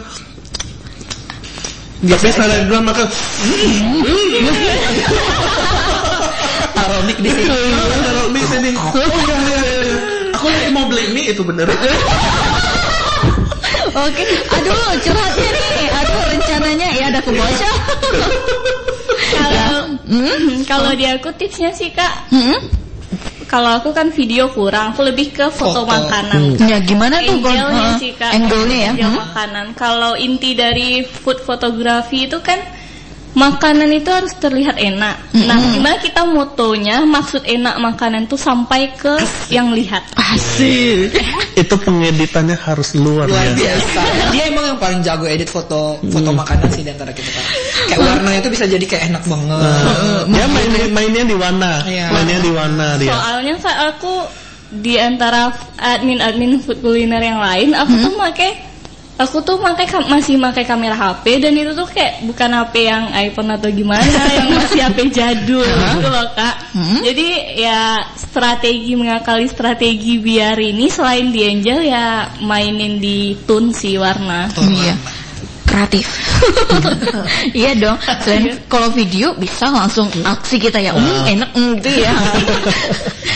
Tapi 1.96 2.28
selebgram 2.28 2.84
makan 2.84 3.08
Taruh 6.76 7.02
mic 7.08 7.18
di 7.24 7.30
sini. 7.32 7.48
Taruh 8.04 8.28
mie 8.30 8.46
sini. 8.46 8.70
Oh 8.76 8.92
iya 8.94 9.36
iya 9.42 9.58
iya. 9.64 9.98
Aku 10.36 10.46
lagi 10.52 10.70
mau 10.76 10.86
beli 10.86 11.04
mie 11.16 11.32
itu 11.32 11.42
bener. 11.42 11.66
Oke, 13.96 14.24
aduh 14.52 14.92
curhatnya 15.00 15.50
nih, 15.56 15.88
aduh 15.88 16.20
rencananya 16.28 16.88
ya 17.00 17.04
ada 17.16 17.20
kebocor. 17.24 17.76
Kalau 19.36 19.96
Hmm? 20.06 20.62
kalau 20.70 20.92
di 20.94 21.08
aku 21.10 21.34
tipsnya 21.34 21.74
sih 21.74 21.90
kak, 21.90 22.30
Hmm? 22.30 22.60
Kalau 23.56 23.72
aku 23.80 23.96
kan 23.96 24.12
video 24.12 24.52
kurang, 24.52 24.92
aku 24.92 25.00
lebih 25.08 25.32
ke 25.32 25.48
foto, 25.48 25.88
Foto. 25.88 25.88
makanan. 25.88 26.60
Ya 26.60 26.76
gimana 26.84 27.24
tuh? 27.24 27.40
Angle-nya 27.40 27.88
Uh, 27.88 27.96
sih 27.96 28.12
kak. 28.12 28.36
Angle-nya 28.36 28.78
ya. 28.84 28.92
Angle 28.92 29.08
Hmm? 29.08 29.22
makanan. 29.24 29.66
Kalau 29.80 30.12
inti 30.20 30.52
dari 30.60 31.08
food 31.08 31.40
photography 31.40 32.28
itu 32.28 32.44
kan 32.44 32.60
makanan 33.36 33.92
itu 33.92 34.08
harus 34.10 34.32
terlihat 34.40 34.80
enak. 34.80 35.16
Nah, 35.36 35.60
gimana 35.76 36.00
kita 36.00 36.24
motonya 36.24 37.04
maksud 37.04 37.44
enak 37.44 37.76
makanan 37.84 38.32
itu 38.32 38.40
sampai 38.40 38.96
ke 38.96 39.20
yang 39.52 39.76
lihat. 39.76 40.08
Asik. 40.16 41.12
Itu 41.62 41.80
pengeditannya 41.80 42.60
harus 42.60 43.00
luar 43.00 43.32
Luar 43.32 43.48
biasa. 43.56 44.02
Dia 44.36 44.52
emang 44.52 44.76
yang 44.76 44.80
paling 44.80 45.00
jago 45.00 45.24
edit 45.24 45.48
foto 45.48 45.96
foto 46.04 46.30
makanan 46.36 46.68
sih 46.68 46.84
di 46.84 46.92
antara 46.92 47.16
kita. 47.16 47.32
Kayak 47.88 48.00
warnanya 48.04 48.40
itu 48.44 48.50
bisa 48.52 48.68
jadi 48.68 48.84
kayak 48.84 49.04
enak 49.16 49.24
banget. 49.24 49.60
Dia 50.36 50.46
mainnya 50.52 50.84
mainnya 50.92 51.24
di 51.24 51.36
warna, 51.40 51.74
Iya. 51.88 52.08
mainnya 52.12 52.40
di 52.44 52.52
warna 52.52 52.88
dia. 53.00 53.12
Soalnya 53.16 53.56
kak 53.64 53.78
aku 53.96 54.14
di 54.84 55.00
antara 55.00 55.56
admin-admin 55.80 56.60
food 56.60 56.84
kuliner 56.84 57.24
yang 57.24 57.40
lain, 57.40 57.72
aku 57.72 57.94
tuh 58.04 58.14
pakai 58.20 58.52
aku 59.16 59.40
tuh 59.48 59.56
pakai 59.60 59.88
kam- 59.88 60.08
masih 60.12 60.36
pakai 60.36 60.68
kamera 60.68 60.96
HP 60.96 61.40
dan 61.40 61.56
itu 61.56 61.72
tuh 61.72 61.88
kayak 61.88 62.28
bukan 62.28 62.50
HP 62.52 62.74
yang 62.84 63.04
iPhone 63.16 63.50
atau 63.56 63.70
gimana, 63.72 64.22
yang 64.38 64.50
masih 64.52 64.80
HP 64.84 64.98
jadul 65.12 65.64
gitu 65.64 66.08
loh 66.12 66.28
kak. 66.36 66.56
Jadi 66.76 67.28
ya 67.56 68.04
strategi 68.20 68.92
mengakali 69.00 69.48
strategi 69.48 70.20
biar 70.20 70.60
ini 70.60 70.92
selain 70.92 71.32
di 71.32 71.48
Angel 71.48 71.80
ya 71.88 72.36
mainin 72.44 73.00
di 73.00 73.40
tune 73.48 73.72
si 73.72 73.96
warna. 73.96 74.52
Iya. 74.60 74.96
Kreatif. 75.66 76.08
iya 77.58 77.76
dong. 77.76 77.98
Selain 78.24 78.64
kalau 78.72 78.92
video 78.94 79.36
bisa 79.36 79.68
langsung 79.68 80.08
aksi 80.24 80.62
kita 80.62 80.80
ya. 80.80 80.96
Hmm, 80.96 81.26
enak 81.26 81.50
hmm, 81.52 81.72
gitu 81.82 81.90
ya. 82.06 82.14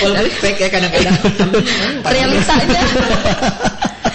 Walaupun 0.04 0.32
fake 0.40 0.60
ya 0.62 0.70
kadang-kadang. 0.72 1.16
realitanya 2.16 2.82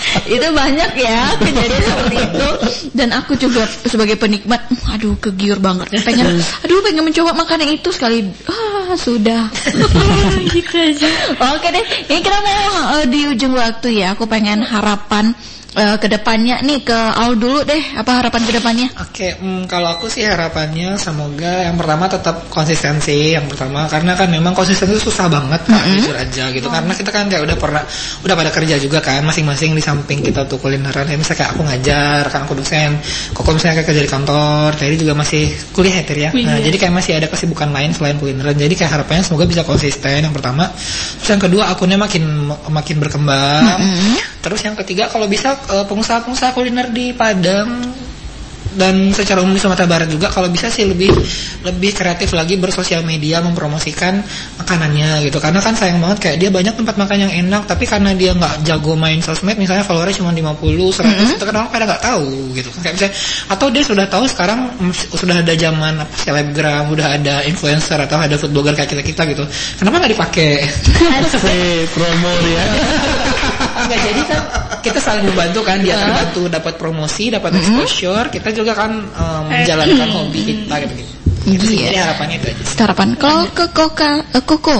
itu 0.34 0.46
banyak 0.52 0.90
ya 0.96 1.34
kejadian 1.40 1.82
seperti 1.90 2.16
itu. 2.20 2.48
Dan 2.94 3.08
aku 3.12 3.34
juga 3.38 3.66
sebagai 3.86 4.16
penikmat 4.16 4.66
aduh 4.90 5.16
kegiur 5.18 5.58
banget. 5.58 5.90
Pengen 6.04 6.38
aduh 6.64 6.80
pengen 6.84 7.04
mencoba 7.04 7.32
makanan 7.34 7.68
itu 7.74 7.90
sekali. 7.90 8.24
Ah 8.48 8.94
sudah. 8.94 9.50
Gitu 10.54 10.74
aja. 10.76 11.08
oke 11.56 11.66
deh 11.66 11.84
ini 12.10 12.20
kita 12.22 12.38
mau 12.38 13.00
eh, 13.00 13.06
di 13.10 13.26
ujung 13.26 13.58
waktu 13.58 14.04
ya 14.04 14.14
aku 14.14 14.28
pengen 14.30 14.62
harapan 14.62 15.34
eh, 15.74 15.96
ke 15.98 16.06
depannya 16.10 16.62
nih 16.62 16.80
ke 16.86 16.98
Aul 17.18 17.38
dulu 17.38 17.66
deh. 17.66 17.82
Apa 17.98 18.22
harapan 18.22 18.42
ke 18.46 18.52
depannya? 18.54 18.88
Oke, 19.02 19.34
hmm, 19.38 19.66
kalau 19.66 19.94
aku 19.94 20.06
sih 20.06 20.22
harapannya 20.26 20.96
semoga 20.98 21.66
yang 21.66 21.76
pertama 21.78 22.06
tetap 22.06 22.46
konsistensi 22.50 23.34
yang 23.34 23.46
pertama. 23.50 23.86
Karena 23.90 24.14
kan 24.14 24.30
memang 24.30 24.54
konsisten 24.54 24.90
itu 24.90 25.10
susah 25.10 25.26
banget 25.30 25.60
Kak, 25.66 25.84
jujur 25.94 26.14
aja 26.14 26.44
gitu. 26.50 26.66
Karena 26.68 26.92
kita 26.94 27.10
kan 27.10 27.26
kayak 27.26 27.42
udah 27.46 27.56
pernah 27.58 27.82
udah 28.22 28.34
pada 28.34 28.50
kerja 28.50 28.76
juga 28.78 28.98
kan 29.02 29.22
masing-masing 29.26 29.74
di 29.74 29.82
samping 29.82 30.20
kita 30.22 30.46
tuh 30.46 30.60
kulineran. 30.60 31.08
Ya 31.08 31.16
misalnya 31.16 31.44
kayak 31.44 31.50
aku 31.56 31.62
ngajar 31.64 32.22
kan 32.30 32.40
aku 32.46 32.54
dosen 32.58 32.98
koko 33.32 33.56
misalnya 33.56 33.82
kayak 33.82 33.88
kerja 33.90 34.02
di 34.04 34.10
kantor 34.10 34.68
Terry 34.76 34.96
juga 35.00 35.14
masih 35.16 35.50
kuliah 35.72 36.00
ya 36.00 36.04
Terry 36.04 36.22
ya? 36.28 36.30
Nah 36.34 36.58
jadi 36.60 36.76
kayak 36.76 36.94
masih 36.94 37.12
ada 37.18 37.26
kesibukan 37.30 37.70
lain 37.72 37.90
selain 37.96 38.16
kulineran. 38.20 38.54
Jadi 38.54 38.74
kayak 38.76 38.90
harapannya 39.00 39.24
semoga 39.24 39.44
bisa 39.48 39.62
konsisten 39.64 40.20
yang 40.22 40.34
pertama. 40.34 40.68
Terus 41.20 41.30
yang 41.34 41.42
kedua 41.42 41.72
akunnya 41.72 41.98
makin 41.98 42.52
makin 42.70 42.96
berkembang. 43.00 43.80
Terus 44.44 44.60
yang 44.60 44.76
ketiga 44.76 45.08
kalau 45.08 45.24
bisa 45.24 45.56
eh, 45.56 45.63
pengusaha-pengusaha 45.68 46.52
kuliner 46.52 46.92
di 46.92 47.12
Padang 47.16 47.68
dan 48.74 49.10
secara 49.14 49.42
umum 49.42 49.54
di 49.54 49.62
Sumatera 49.62 49.86
Barat 49.86 50.08
juga 50.10 50.30
kalau 50.30 50.50
bisa 50.50 50.70
sih 50.70 50.86
lebih 50.86 51.10
lebih 51.66 51.90
kreatif 51.94 52.34
lagi 52.34 52.58
bersosial 52.58 53.02
media 53.06 53.42
mempromosikan 53.42 54.22
makanannya 54.60 55.26
gitu. 55.26 55.38
Karena 55.42 55.60
kan 55.62 55.74
sayang 55.74 55.98
banget 55.98 56.18
kayak 56.22 56.36
dia 56.42 56.50
banyak 56.50 56.74
tempat 56.74 56.94
makan 56.98 57.18
yang 57.28 57.32
enak 57.46 57.66
tapi 57.66 57.84
karena 57.86 58.14
dia 58.14 58.34
nggak 58.34 58.66
jago 58.66 58.94
main 58.94 59.18
sosmed 59.22 59.58
misalnya 59.58 59.82
followernya 59.86 60.22
cuma 60.22 60.30
50 60.34 61.02
100 61.02 61.36
itu 61.38 61.44
kan 61.44 61.54
orang 61.54 61.70
pada 61.70 61.84
nggak 61.90 62.02
tahu 62.02 62.28
gitu. 62.54 62.68
Kayak 62.80 62.94
misalnya 62.98 63.14
atau 63.50 63.66
dia 63.70 63.82
sudah 63.84 64.06
tahu 64.10 64.24
sekarang 64.26 64.58
mm, 64.80 64.92
sudah 65.14 65.36
ada 65.42 65.54
zaman 65.54 65.94
apa 66.00 66.14
selebgram 66.18 66.84
udah 66.90 67.06
ada 67.20 67.34
influencer 67.44 67.98
atau 68.00 68.16
ada 68.18 68.34
food 68.40 68.50
blogger 68.56 68.74
kayak 68.74 68.90
kita 68.90 69.02
kita 69.04 69.22
gitu. 69.34 69.44
Kenapa 69.78 70.02
nggak 70.02 70.12
dipakai? 70.16 70.52
Promo 71.94 72.32
dia. 72.42 72.64
Enggak 73.84 74.00
jadi 74.00 74.22
kan 74.24 74.40
kita 74.80 74.98
saling 75.00 75.24
membantu 75.28 75.60
kan 75.66 75.80
dia 75.84 75.96
terbantu 76.00 76.42
dapat 76.48 76.74
promosi, 76.80 77.28
dapat 77.28 77.60
exposure, 77.60 78.32
kita 78.32 78.48
juga 78.52 78.63
kan 78.72 78.92
um, 79.12 79.44
menjalankan 79.52 80.08
hobi 80.08 80.40
kita 80.48 80.74
gitu 80.88 80.94
gitu. 80.96 81.12
Sih, 81.44 81.76
Iya. 81.76 81.92
Jadi 81.92 81.98
harapannya 82.00 82.36
itu 82.40 82.46
aja. 82.48 82.62
sih. 82.64 82.76
harapan 82.80 83.08
kalau 83.20 83.44
ke 83.52 83.64
Koka 83.68 84.10
eh, 84.32 84.44
Koko 84.48 84.78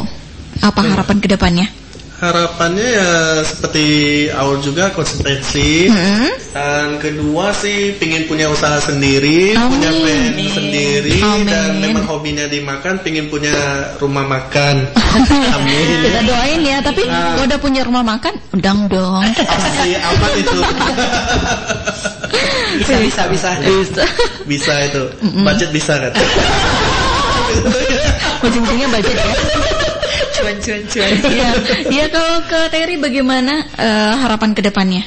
apa 0.64 0.80
harapan 0.80 1.16
ke 1.20 1.28
depannya 1.28 1.68
Harapannya 2.14 2.88
ya 2.94 3.10
seperti 3.44 3.84
awal 4.32 4.56
juga 4.62 4.88
konsistensi. 4.94 5.90
Hmm? 5.92 6.30
Dan 6.56 6.96
kedua 6.96 7.52
sih 7.52 7.92
pingin 8.00 8.24
punya 8.24 8.48
usaha 8.48 8.80
sendiri, 8.80 9.52
Amin. 9.52 9.68
punya 9.76 9.90
brand 9.92 10.38
sendiri 10.54 11.20
Amin. 11.20 11.44
dan 11.50 11.68
memang 11.84 12.06
hobinya 12.08 12.46
dimakan, 12.48 13.02
pingin 13.04 13.28
punya 13.28 13.52
rumah 14.00 14.24
makan. 14.24 14.88
Amin. 15.58 15.84
Kita 16.00 16.22
doain 16.24 16.60
ya, 16.64 16.78
tapi 16.80 17.02
kalau 17.04 17.44
udah 17.44 17.58
punya 17.60 17.82
rumah 17.84 18.00
makan, 18.06 18.32
undang 18.56 18.88
dong. 18.88 19.28
Si 19.84 19.92
apa 19.92 20.26
itu? 20.38 20.58
Bisa 22.78 22.94
bisa 22.98 23.22
bisa. 23.30 23.50
Bisa. 23.60 24.04
Bisa 24.44 24.72
itu. 24.86 25.02
Budget 25.42 25.70
bisa 25.70 25.94
kan? 25.98 26.12
Ujung-ujungnya 28.44 28.88
budget 28.90 29.16
ya. 29.16 29.34
Cuan 30.34 30.56
cuan 30.60 30.82
cuan. 30.90 31.12
Iya, 31.30 31.50
iya 31.88 32.06
kalau 32.10 32.42
ke 32.44 32.60
Terry 32.74 32.96
bagaimana 32.98 33.54
eh, 33.78 34.12
harapan 34.18 34.50
ke 34.52 34.60
depannya? 34.60 35.02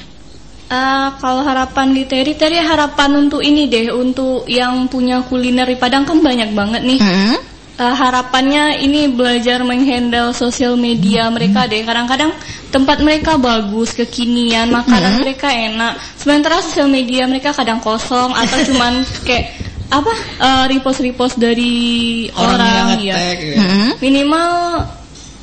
Eh, 0.68 1.08
kalau 1.24 1.48
harapan 1.48 1.96
di 1.96 2.04
Terry, 2.04 2.36
Terry 2.36 2.60
harapan 2.60 3.28
untuk 3.28 3.40
ini 3.40 3.72
deh, 3.72 3.88
untuk 3.96 4.44
yang 4.52 4.92
punya 4.92 5.24
kuliner 5.24 5.64
di 5.64 5.80
Padang 5.80 6.04
kan 6.04 6.20
banyak 6.20 6.52
banget 6.52 6.82
nih. 6.84 7.00
Hmm? 7.00 7.40
Eh, 7.78 7.94
harapannya 7.94 8.82
ini 8.82 9.06
belajar 9.06 9.62
menghandle 9.62 10.34
sosial 10.34 10.74
media 10.74 11.30
mereka 11.30 11.70
deh. 11.70 11.86
Kadang-kadang 11.86 12.34
tempat 12.74 13.06
mereka 13.06 13.38
bagus, 13.38 13.94
kekinian, 13.94 14.74
makanan 14.74 15.22
mereka 15.22 15.54
enak. 15.54 15.94
Sementara 16.18 16.58
sosial 16.66 16.90
media 16.90 17.30
mereka 17.30 17.54
kadang 17.54 17.78
kosong 17.78 18.34
atau 18.34 18.58
cuman 18.74 19.06
kayak 19.22 19.54
apa 19.94 20.10
eh, 20.42 20.66
repost-repost 20.74 21.38
dari 21.38 22.26
Orang 22.34 22.58
orang, 22.58 22.98
yang 22.98 23.14
ya. 23.14 23.62
Hmm? 23.62 23.92
Minimal 24.02 24.50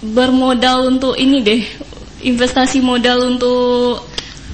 bermodal 0.02 0.90
untuk 0.90 1.14
ini 1.14 1.38
deh, 1.38 1.62
investasi 2.26 2.82
modal 2.82 3.30
untuk 3.30 4.02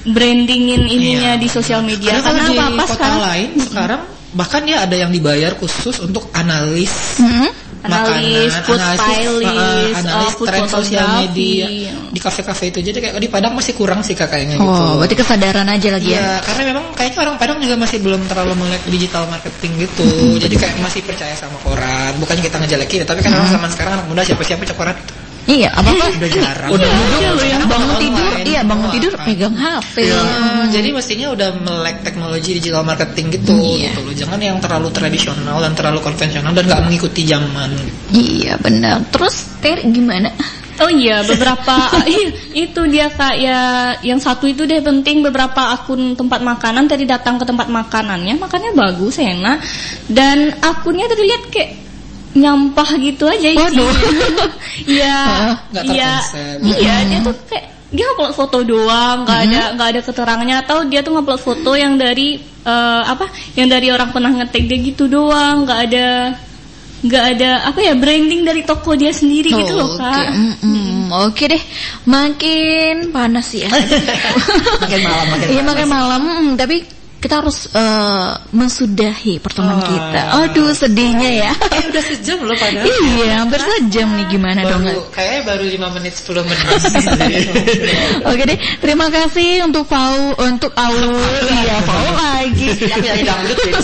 brandingin 0.05 0.85
ininya 0.85 1.33
Iya. 1.33 1.41
di 1.41 1.47
sosial 1.49 1.81
media. 1.81 2.21
Karena, 2.21 2.29
Karena 2.29 2.45
di 2.45 2.57
apa-apa 2.61 2.83
kota 2.85 2.93
sekarang 2.93 3.21
lain 3.25 3.49
sekarang 3.57 4.01
bahkan 4.31 4.63
dia 4.63 4.79
ada 4.79 4.95
yang 4.95 5.11
dibayar 5.11 5.51
khusus 5.59 5.99
untuk 5.99 6.31
analis 6.31 7.19
Hmm? 7.19 7.51
Analis, 7.81 8.53
makanan, 8.53 8.65
food 8.67 8.77
analisis, 8.77 9.01
stylist, 9.01 9.57
uh, 9.57 9.99
analis 9.99 10.13
uh, 10.13 10.31
food 10.37 10.47
tren 10.47 10.65
sosial 10.69 11.07
media 11.25 11.65
di 12.13 12.19
kafe-kafe 12.21 12.69
itu. 12.69 12.79
Jadi 12.85 12.97
kayak 13.01 13.13
di 13.17 13.29
Padang 13.31 13.57
masih 13.57 13.73
kurang 13.73 14.05
sih 14.05 14.13
kak 14.13 14.29
kayaknya 14.29 14.61
gitu. 14.61 14.69
Oh, 14.69 15.01
berarti 15.01 15.15
kesadaran 15.17 15.65
aja 15.65 15.89
lagi 15.89 16.13
ya. 16.13 16.19
Iya, 16.21 16.31
karena 16.45 16.61
memang 16.75 16.85
kayaknya 16.93 17.19
orang 17.25 17.35
Padang 17.41 17.57
juga 17.57 17.75
masih 17.81 17.97
belum 18.05 18.21
terlalu 18.29 18.53
melek 18.61 18.83
digital 18.85 19.25
marketing 19.25 19.71
gitu. 19.89 20.07
Jadi 20.43 20.55
kayak 20.61 20.75
masih 20.77 21.01
percaya 21.01 21.33
sama 21.33 21.57
koran. 21.65 22.11
Bukan 22.21 22.37
kita 22.37 22.61
ngejelekin, 22.61 23.01
tapi 23.01 23.19
kan 23.25 23.33
orang 23.33 23.49
zaman 23.49 23.69
sekarang 23.73 23.91
anak 23.97 24.05
muda 24.05 24.21
siapa-siapa 24.21 24.61
cek 24.61 24.77
koran. 24.77 24.97
Iya, 25.49 25.69
apa 25.73 25.89
apa? 25.89 26.05
Udah 26.21 26.29
jarang. 26.29 26.69
Udah 26.69 26.87
Iya, 26.87 27.29
yang 27.33 27.33
udah 27.35 27.67
bangun 27.67 27.89
online. 27.89 28.03
tidur, 28.05 28.31
iya 28.45 28.61
bangun 28.61 28.89
tidur 28.93 29.13
pegang 29.25 29.55
HP. 29.57 29.95
Hmm, 30.13 30.63
jadi 30.69 30.89
mestinya 30.93 31.27
udah 31.33 31.49
melek 31.65 31.97
teknologi 32.05 32.49
digital 32.61 32.83
marketing 32.85 33.25
gitu, 33.41 33.51
Iya. 33.57 33.89
gitu 33.91 33.99
loh. 34.05 34.13
Jangan 34.13 34.39
yang 34.39 34.57
terlalu 34.61 34.87
tradisional 34.93 35.57
dan 35.59 35.73
terlalu 35.73 35.99
konvensional 36.05 36.51
dan 36.53 36.63
nggak 36.69 36.83
mengikuti 36.85 37.21
zaman. 37.25 37.73
Iya 38.13 38.61
benar. 38.61 39.01
Terus 39.09 39.35
Terry 39.59 39.89
gimana? 39.89 40.29
Oh 40.81 40.89
iya, 40.89 41.21
beberapa 41.21 41.75
iya, 42.09 42.29
itu 42.53 42.81
dia 42.89 43.09
kak 43.09 43.35
ya 43.37 43.59
yang 44.01 44.17
satu 44.17 44.45
itu 44.49 44.65
deh 44.65 44.81
penting 44.81 45.21
beberapa 45.21 45.73
akun 45.73 46.13
tempat 46.17 46.41
makanan 46.41 46.85
tadi 46.89 47.05
datang 47.05 47.37
ke 47.41 47.45
tempat 47.45 47.69
makanannya, 47.69 48.37
makannya 48.37 48.71
bagus, 48.73 49.17
enak 49.21 49.61
dan 50.09 50.53
akunnya 50.61 51.05
tadi 51.09 51.21
lihat 51.25 51.43
kayak 51.53 51.80
nyampah 52.31 52.89
gitu 52.99 53.27
aja 53.27 53.47
Waduh. 53.51 53.91
Iya, 54.87 55.19
iya, 55.91 56.11
iya 56.63 56.95
dia 57.05 57.19
tuh 57.21 57.35
kayak 57.45 57.67
dia 57.91 58.07
upload 58.15 58.31
foto 58.31 58.63
doang, 58.63 59.27
nggak 59.27 59.39
ada 59.51 59.61
nggak 59.75 59.87
ada 59.91 59.99
keterangannya 59.99 60.57
atau 60.63 60.87
dia 60.87 61.03
tuh 61.03 61.11
ngupload 61.11 61.43
foto 61.43 61.75
yang 61.75 61.99
dari 61.99 62.39
eh, 62.39 63.01
apa 63.03 63.27
yang 63.59 63.67
dari 63.67 63.91
orang 63.91 64.15
pernah 64.15 64.31
ngetek 64.31 64.63
dia 64.63 64.79
gitu 64.79 65.11
doang, 65.11 65.67
nggak 65.67 65.79
ada 65.91 66.07
nggak 67.01 67.25
ada 67.35 67.51
apa 67.67 67.79
ya 67.81 67.93
branding 67.97 68.45
dari 68.45 68.61
toko 68.61 68.93
dia 68.95 69.11
sendiri 69.11 69.51
gitu 69.51 69.73
loh 69.75 69.99
kak. 69.99 70.31
Oke 71.27 71.51
deh, 71.51 71.59
makin 72.07 73.11
panas 73.11 73.51
ya. 73.51 73.67
Makin 74.81 75.01
malam, 75.03 75.25
makin 75.35 75.47
Iya 75.51 75.61
makin 75.67 75.87
malam, 75.91 76.21
tapi 76.55 77.00
kita 77.21 77.37
harus 77.37 77.69
eh, 77.69 78.31
mensudahi 78.49 79.37
pertemuan 79.37 79.77
Oh. 79.77 79.85
kita. 79.85 80.21
Aduh 80.41 80.73
sedihnya 80.73 81.29
ya. 81.47 81.51
Eh, 81.71 81.87
udah 81.87 82.03
sejam 82.03 82.37
loh 82.43 82.57
padahal. 82.57 82.83
iya, 82.83 83.45
hampir 83.45 83.61
sejam 83.61 84.09
nih 84.17 84.25
gimana 84.27 84.61
dong. 84.65 84.83
Baru, 84.83 85.01
kayaknya 85.13 85.41
baru 85.47 85.63
5 85.69 85.95
menit 85.97 86.13
10 86.17 86.43
menit. 86.43 86.65
Oke 88.29 88.43
deh, 88.43 88.57
terima 88.81 89.07
kasih 89.07 89.63
untuk 89.63 89.85
Pau, 89.87 90.33
untuk 90.41 90.73
Aul, 90.75 91.15
iya 91.47 91.77
Pau 91.85 92.07
lagi. 92.11 92.67
Dangdut 93.27 93.57
ya. 93.61 93.79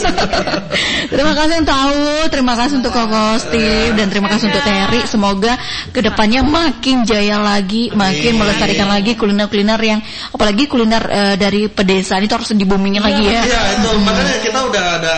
terima 1.13 1.33
kasih 1.37 1.55
untuk 1.61 1.77
Aul, 1.77 2.19
terima 2.33 2.53
kasih 2.57 2.75
untuk 2.81 2.91
Koko 2.91 3.25
Steve, 3.39 3.93
dan 3.95 4.07
terima 4.09 4.27
kasih 4.33 4.49
untuk 4.49 4.63
Terry. 4.65 5.01
Semoga 5.05 5.53
ke 5.93 6.01
depannya 6.01 6.41
makin 6.41 7.05
jaya 7.05 7.37
lagi, 7.39 7.93
makin 7.93 8.33
melestarikan 8.35 8.89
lagi 8.89 9.13
kuliner-kuliner 9.13 9.79
yang, 9.79 9.99
apalagi 10.33 10.65
kuliner 10.65 11.03
eh, 11.07 11.35
dari 11.37 11.69
pedesaan 11.69 12.25
itu 12.25 12.33
harus 12.33 12.49
dibumingin 12.51 13.03
lagi 13.03 13.26
ya. 13.27 13.41
Iya 13.43 13.61
itu 13.77 13.89
makanya 14.01 14.35
kita 14.41 14.59
udah 14.71 14.85
ada 14.99 15.15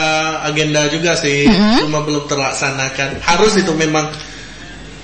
agenda 0.50 0.82
juga 0.90 1.14
sih, 1.14 1.46
cuma 1.86 2.02
belum 2.02 2.26
terlaksanakan. 2.26 3.22
Harus 3.22 3.54
itu 3.62 3.72
memang 3.78 4.10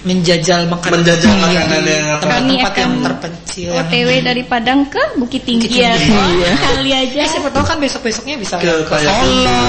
Menjajal 0.06 0.70
makanan. 0.70 1.02
menjajal 1.02 1.34
makanan 1.34 1.82
yang 1.82 2.06
Tempat-tempat 2.22 2.74
yang 2.78 2.94
terpencil. 3.02 3.70
yang- 3.74 3.90
OTW 3.90 4.10
dari 4.22 4.44
Padang 4.46 4.86
ke 4.86 5.02
Bukit 5.18 5.42
Tinggi 5.42 5.66
Bukit 5.66 5.82
ya. 5.82 5.98
Tinggi. 5.98 6.46
Kali 6.56 6.92
aja. 6.94 7.20
Eh 7.20 7.30
siapa 7.30 7.50
tahu 7.50 7.66
kan 7.66 7.78
besok-besoknya 7.82 8.36
bisa 8.38 8.56
Ke. 8.62 8.86
Solo. 8.86 9.62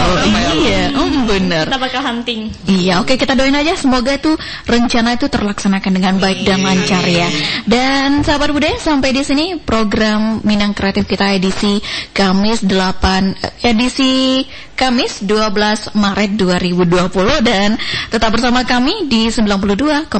Iya, 0.61 0.93
mm, 0.93 1.21
bener. 1.25 1.65
Kita 1.67 1.79
bakal 1.81 2.01
hunting. 2.05 2.41
Iya, 2.69 3.01
oke 3.01 3.17
kita 3.17 3.33
doain 3.33 3.57
aja 3.57 3.73
semoga 3.75 4.13
itu 4.13 4.37
rencana 4.65 5.17
itu 5.17 5.27
terlaksanakan 5.27 5.93
dengan 5.93 6.15
baik 6.21 6.45
dan 6.45 6.61
lancar 6.61 7.01
ya. 7.03 7.29
Dan 7.65 8.21
sahabat 8.21 8.53
budaya 8.53 8.77
sampai 8.77 9.17
di 9.17 9.25
sini 9.25 9.47
program 9.57 10.45
Minang 10.45 10.77
Kreatif 10.77 11.09
kita 11.09 11.33
edisi 11.33 11.81
Kamis 12.13 12.61
8 12.61 13.33
eh, 13.33 13.73
edisi 13.73 14.45
Kamis 14.77 15.25
12 15.25 15.97
Maret 15.97 16.37
2020 16.37 17.41
dan 17.41 17.81
tetap 18.13 18.29
bersama 18.29 18.61
kami 18.63 19.09
di 19.09 19.33
92,4 19.33 20.13